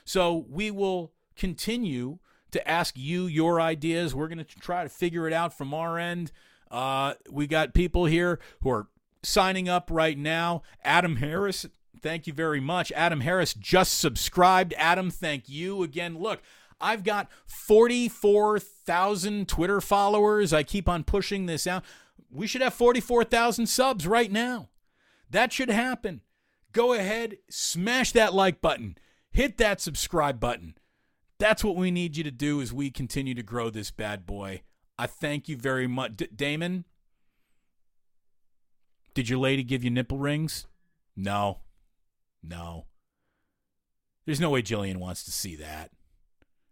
So 0.04 0.46
we 0.48 0.70
will 0.70 1.12
continue 1.36 2.20
to 2.52 2.68
ask 2.68 2.96
you 2.96 3.26
your 3.26 3.60
ideas. 3.60 4.14
We're 4.14 4.28
going 4.28 4.38
to 4.38 4.44
try 4.44 4.82
to 4.82 4.88
figure 4.88 5.26
it 5.26 5.32
out 5.32 5.56
from 5.56 5.74
our 5.74 5.98
end. 5.98 6.32
Uh, 6.70 7.14
we 7.30 7.46
got 7.46 7.74
people 7.74 8.06
here 8.06 8.38
who 8.60 8.70
are 8.70 8.88
signing 9.22 9.68
up 9.68 9.90
right 9.90 10.16
now. 10.16 10.62
Adam 10.84 11.16
Harris, 11.16 11.66
thank 12.00 12.26
you 12.26 12.32
very 12.32 12.60
much. 12.60 12.92
Adam 12.92 13.20
Harris 13.20 13.54
just 13.54 13.98
subscribed. 13.98 14.72
Adam, 14.76 15.10
thank 15.10 15.48
you 15.48 15.82
again. 15.82 16.18
Look, 16.18 16.42
I've 16.80 17.04
got 17.04 17.28
44,000 17.46 19.48
Twitter 19.48 19.80
followers. 19.80 20.52
I 20.52 20.62
keep 20.62 20.88
on 20.88 21.04
pushing 21.04 21.46
this 21.46 21.66
out. 21.66 21.84
We 22.30 22.46
should 22.46 22.62
have 22.62 22.74
44,000 22.74 23.66
subs 23.66 24.06
right 24.06 24.30
now. 24.30 24.68
That 25.28 25.52
should 25.52 25.70
happen. 25.70 26.22
Go 26.72 26.92
ahead, 26.92 27.38
smash 27.48 28.12
that 28.12 28.32
like 28.32 28.60
button, 28.60 28.96
hit 29.32 29.58
that 29.58 29.80
subscribe 29.80 30.38
button. 30.38 30.76
That's 31.40 31.64
what 31.64 31.74
we 31.74 31.90
need 31.90 32.18
you 32.18 32.24
to 32.24 32.30
do 32.30 32.60
as 32.60 32.70
we 32.70 32.90
continue 32.90 33.34
to 33.34 33.42
grow 33.42 33.70
this 33.70 33.90
bad 33.90 34.26
boy. 34.26 34.60
I 34.98 35.06
thank 35.06 35.48
you 35.48 35.56
very 35.56 35.86
much. 35.86 36.18
D- 36.18 36.28
Damon, 36.36 36.84
did 39.14 39.30
your 39.30 39.38
lady 39.38 39.64
give 39.64 39.82
you 39.82 39.88
nipple 39.88 40.18
rings? 40.18 40.66
No. 41.16 41.60
No. 42.42 42.88
There's 44.26 44.38
no 44.38 44.50
way 44.50 44.60
Jillian 44.60 44.98
wants 44.98 45.24
to 45.24 45.30
see 45.30 45.56
that. 45.56 45.92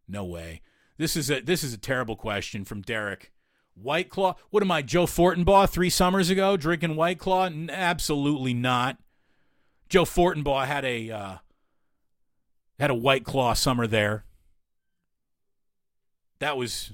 No 0.07 0.23
way. 0.23 0.61
This 0.99 1.16
is 1.16 1.31
a 1.31 1.41
this 1.41 1.64
is 1.64 1.73
a 1.73 1.79
terrible 1.79 2.16
question 2.16 2.66
from 2.66 2.83
Derek. 2.83 3.33
White 3.75 4.11
Claw? 4.11 4.35
What 4.51 4.62
am 4.62 4.71
I, 4.71 4.83
Joe 4.83 5.07
Fortenbaugh 5.07 5.71
three 5.71 5.89
summers 5.89 6.29
ago 6.29 6.59
drinking 6.59 6.95
White 6.95 7.19
Claw? 7.19 7.49
Absolutely 7.71 8.53
not. 8.53 8.99
Joe 9.89 10.05
Fortenbaugh 10.05 10.66
had 10.66 10.85
a 10.85 11.11
uh, 11.11 11.37
had 12.79 12.91
a 12.91 12.95
White 12.95 13.25
Claw 13.25 13.55
summer 13.55 13.87
there 13.87 14.27
that 16.41 16.57
was 16.57 16.93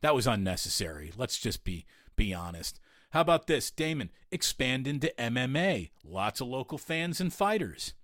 that 0.00 0.14
was 0.14 0.26
unnecessary. 0.26 1.12
Let's 1.16 1.38
just 1.38 1.64
be 1.64 1.86
be 2.16 2.34
honest. 2.34 2.80
How 3.10 3.22
about 3.22 3.46
this, 3.46 3.70
Damon? 3.70 4.10
Expand 4.30 4.86
into 4.86 5.12
MMA. 5.18 5.90
Lots 6.04 6.40
of 6.40 6.48
local 6.48 6.76
fans 6.76 7.20
and 7.20 7.32
fighters. 7.32 7.94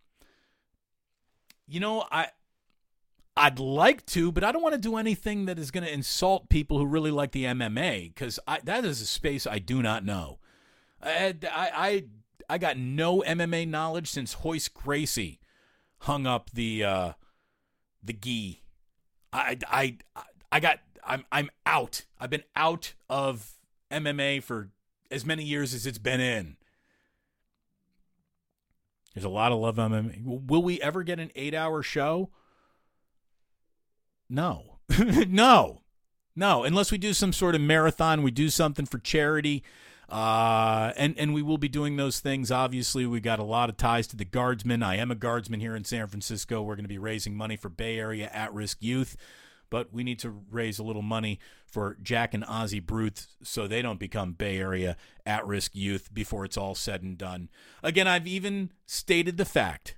You 1.67 1.81
know, 1.81 2.07
I 2.11 2.29
I'd 3.37 3.59
like 3.59 4.07
to, 4.07 4.31
but 4.31 4.45
I 4.45 4.53
don't 4.53 4.63
want 4.63 4.75
to 4.75 4.81
do 4.81 4.97
anything 4.97 5.47
that 5.47 5.59
is 5.59 5.71
going 5.71 5.85
to 5.85 5.93
insult 5.93 6.49
people 6.49 6.79
who 6.79 6.87
really 6.87 7.11
like 7.11 7.33
the 7.33 7.45
MMA 7.45 8.15
because 8.15 8.39
that 8.47 8.85
is 8.85 9.01
a 9.01 9.07
space 9.07 9.47
I 9.47 9.59
do 9.59 9.83
not 9.83 10.05
know. 10.05 10.39
I, 11.03 11.35
I 11.53 12.05
I 12.49 12.59
got 12.59 12.79
no 12.79 13.21
MMA 13.23 13.69
knowledge 13.69 14.09
since 14.09 14.37
Royce 14.45 14.69
Gracie 14.69 15.41
hung 16.01 16.27
up 16.27 16.51
the 16.51 16.85
uh, 16.85 17.13
the 18.03 18.13
gi. 18.13 18.63
I 19.33 19.59
I 19.69 19.99
I 20.15 20.23
got 20.61 20.81
I'm 21.07 21.25
I'm 21.31 21.51
out. 21.67 22.05
I've 22.19 22.31
been 22.31 22.45
out 22.57 22.95
of 23.09 23.53
MMA 23.91 24.43
for 24.43 24.71
as 25.11 25.25
many 25.25 25.45
years 25.45 25.75
as 25.75 25.87
it's 25.87 25.99
been 25.99 26.21
in. 26.21 26.57
There's 29.15 29.25
a 29.25 29.29
lot 29.29 29.53
of 29.53 29.59
love 29.59 29.77
MMA. 29.77 30.23
Will 30.25 30.63
we 30.63 30.81
ever 30.81 31.05
get 31.05 31.21
an 31.21 31.31
8-hour 31.37 31.85
show? 31.85 32.31
No. 34.29 34.79
no. 34.99 35.83
No, 36.37 36.65
unless 36.65 36.91
we 36.91 36.99
do 36.99 37.13
some 37.13 37.33
sort 37.33 37.55
of 37.55 37.61
marathon, 37.61 38.25
we 38.25 38.33
do 38.33 38.51
something 38.51 38.87
for 38.87 38.99
charity. 38.99 39.63
Uh, 40.09 40.93
and 40.97 41.15
and 41.17 41.33
we 41.33 41.43
will 41.43 41.59
be 41.59 41.69
doing 41.69 41.97
those 41.97 42.21
things. 42.21 42.51
Obviously, 42.51 43.07
we 43.07 43.21
got 43.21 43.39
a 43.39 43.45
lot 43.45 43.71
of 43.71 43.77
ties 43.77 44.07
to 44.09 44.17
the 44.17 44.25
guardsmen. 44.25 44.83
I 44.83 44.97
am 44.97 45.11
a 45.11 45.15
guardsman 45.15 45.61
here 45.61 45.75
in 45.75 45.85
San 45.85 46.07
Francisco. 46.09 46.61
We're 46.63 46.75
going 46.75 46.85
to 46.85 46.89
be 46.89 46.99
raising 46.99 47.35
money 47.35 47.57
for 47.57 47.69
Bay 47.69 47.99
Area 47.99 48.29
at-risk 48.33 48.79
youth, 48.83 49.17
but 49.75 49.93
we 49.93 50.05
need 50.05 50.21
to 50.21 50.31
raise 50.53 50.79
a 50.79 50.85
little 50.85 51.03
money 51.03 51.41
for 51.67 51.97
Jack 52.01 52.33
and 52.33 52.45
Ozzie 52.45 52.79
Bruce 52.79 53.27
so 53.43 53.67
they 53.67 53.83
don't 53.83 53.99
become 53.99 54.33
Bay 54.33 54.57
Area 54.57 54.97
at-risk 55.27 55.75
youth 55.75 56.15
before 56.15 56.45
it's 56.45 56.57
all 56.57 56.77
said 56.77 57.03
and 57.03 57.19
done. 57.19 57.49
Again, 57.83 58.07
I've 58.07 58.29
even 58.29 58.71
stated 58.87 59.37
the 59.37 59.45
fact 59.45 59.97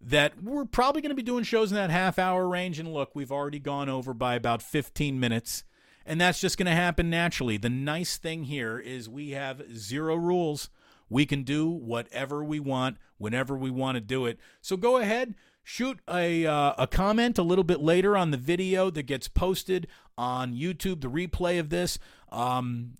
that 0.00 0.42
we're 0.42 0.64
probably 0.64 1.00
going 1.00 1.10
to 1.10 1.14
be 1.14 1.22
doing 1.22 1.44
shows 1.44 1.70
in 1.70 1.76
that 1.76 1.90
half 1.90 2.18
hour 2.18 2.48
range. 2.48 2.80
And 2.80 2.92
look, 2.92 3.14
we've 3.14 3.30
already 3.30 3.60
gone 3.60 3.88
over 3.88 4.12
by 4.12 4.34
about 4.34 4.62
15 4.62 5.20
minutes 5.20 5.62
and 6.04 6.20
that's 6.20 6.40
just 6.40 6.58
going 6.58 6.66
to 6.66 6.72
happen 6.72 7.08
naturally. 7.08 7.56
The 7.56 7.70
nice 7.70 8.16
thing 8.16 8.42
here 8.42 8.80
is 8.80 9.08
we 9.08 9.30
have 9.30 9.62
zero 9.76 10.16
rules. 10.16 10.70
We 11.08 11.24
can 11.24 11.44
do 11.44 11.68
whatever 11.68 12.42
we 12.42 12.58
want 12.58 12.96
whenever 13.16 13.56
we 13.56 13.70
want 13.70 13.94
to 13.94 14.00
do 14.00 14.26
it. 14.26 14.40
So 14.60 14.76
go 14.76 14.96
ahead, 14.96 15.36
shoot 15.70 16.00
a 16.10 16.44
uh, 16.44 16.72
a 16.76 16.86
comment 16.88 17.38
a 17.38 17.44
little 17.44 17.62
bit 17.62 17.80
later 17.80 18.16
on 18.16 18.32
the 18.32 18.36
video 18.36 18.90
that 18.90 19.04
gets 19.04 19.28
posted 19.28 19.86
on 20.18 20.52
YouTube, 20.52 21.00
the 21.00 21.08
replay 21.08 21.60
of 21.60 21.70
this. 21.70 21.98
Um, 22.30 22.94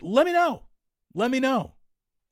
let 0.00 0.26
me 0.26 0.32
know. 0.32 0.62
Let 1.12 1.32
me 1.32 1.40
know. 1.40 1.74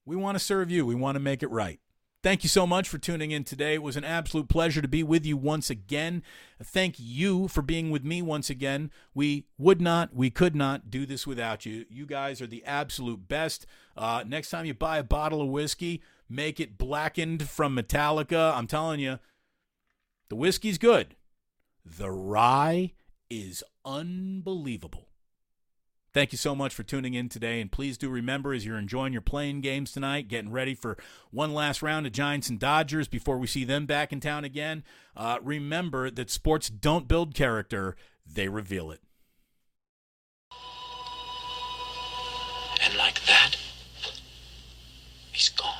We 0.06 0.14
want 0.14 0.36
to 0.36 0.44
serve 0.44 0.70
you. 0.70 0.86
We 0.86 0.94
want 0.94 1.16
to 1.16 1.20
make 1.20 1.42
it 1.42 1.50
right. 1.50 1.80
Thank 2.22 2.44
you 2.44 2.48
so 2.48 2.66
much 2.66 2.88
for 2.88 2.98
tuning 2.98 3.30
in 3.30 3.44
today. 3.44 3.74
It 3.74 3.82
was 3.82 3.96
an 3.96 4.04
absolute 4.04 4.48
pleasure 4.48 4.82
to 4.82 4.88
be 4.88 5.02
with 5.02 5.24
you 5.24 5.36
once 5.36 5.70
again. 5.70 6.22
Thank 6.62 6.96
you 6.98 7.48
for 7.48 7.62
being 7.62 7.90
with 7.90 8.04
me 8.04 8.20
once 8.20 8.50
again. 8.50 8.90
We 9.14 9.46
would 9.56 9.80
not, 9.80 10.14
we 10.14 10.28
could 10.28 10.54
not 10.54 10.90
do 10.90 11.06
this 11.06 11.26
without 11.26 11.64
you. 11.64 11.86
You 11.88 12.04
guys 12.04 12.42
are 12.42 12.46
the 12.46 12.64
absolute 12.66 13.26
best. 13.26 13.66
Uh, 13.96 14.22
next 14.26 14.50
time 14.50 14.66
you 14.66 14.74
buy 14.74 14.98
a 14.98 15.02
bottle 15.02 15.40
of 15.40 15.48
whiskey, 15.48 16.02
make 16.30 16.60
it 16.60 16.78
blackened 16.78 17.48
from 17.48 17.76
Metallica. 17.76 18.56
I'm 18.56 18.68
telling 18.68 19.00
you, 19.00 19.18
the 20.28 20.36
whiskey's 20.36 20.78
good. 20.78 21.16
The 21.84 22.10
rye 22.10 22.92
is 23.28 23.64
unbelievable. 23.84 25.08
Thank 26.12 26.32
you 26.32 26.38
so 26.38 26.56
much 26.56 26.74
for 26.74 26.82
tuning 26.82 27.14
in 27.14 27.28
today. 27.28 27.60
And 27.60 27.70
please 27.70 27.96
do 27.96 28.08
remember, 28.08 28.52
as 28.52 28.66
you're 28.66 28.78
enjoying 28.78 29.12
your 29.12 29.22
playing 29.22 29.60
games 29.60 29.92
tonight, 29.92 30.26
getting 30.28 30.50
ready 30.50 30.74
for 30.74 30.96
one 31.30 31.54
last 31.54 31.82
round 31.82 32.04
of 32.06 32.12
Giants 32.12 32.48
and 32.48 32.58
Dodgers 32.58 33.06
before 33.06 33.38
we 33.38 33.46
see 33.46 33.64
them 33.64 33.86
back 33.86 34.12
in 34.12 34.18
town 34.18 34.44
again, 34.44 34.82
uh, 35.16 35.38
remember 35.42 36.10
that 36.10 36.30
sports 36.30 36.68
don't 36.68 37.06
build 37.06 37.34
character, 37.34 37.96
they 38.26 38.48
reveal 38.48 38.90
it. 38.90 39.00
And 42.82 42.96
like 42.96 43.24
that, 43.26 43.56
he's 45.30 45.50
gone. 45.50 45.79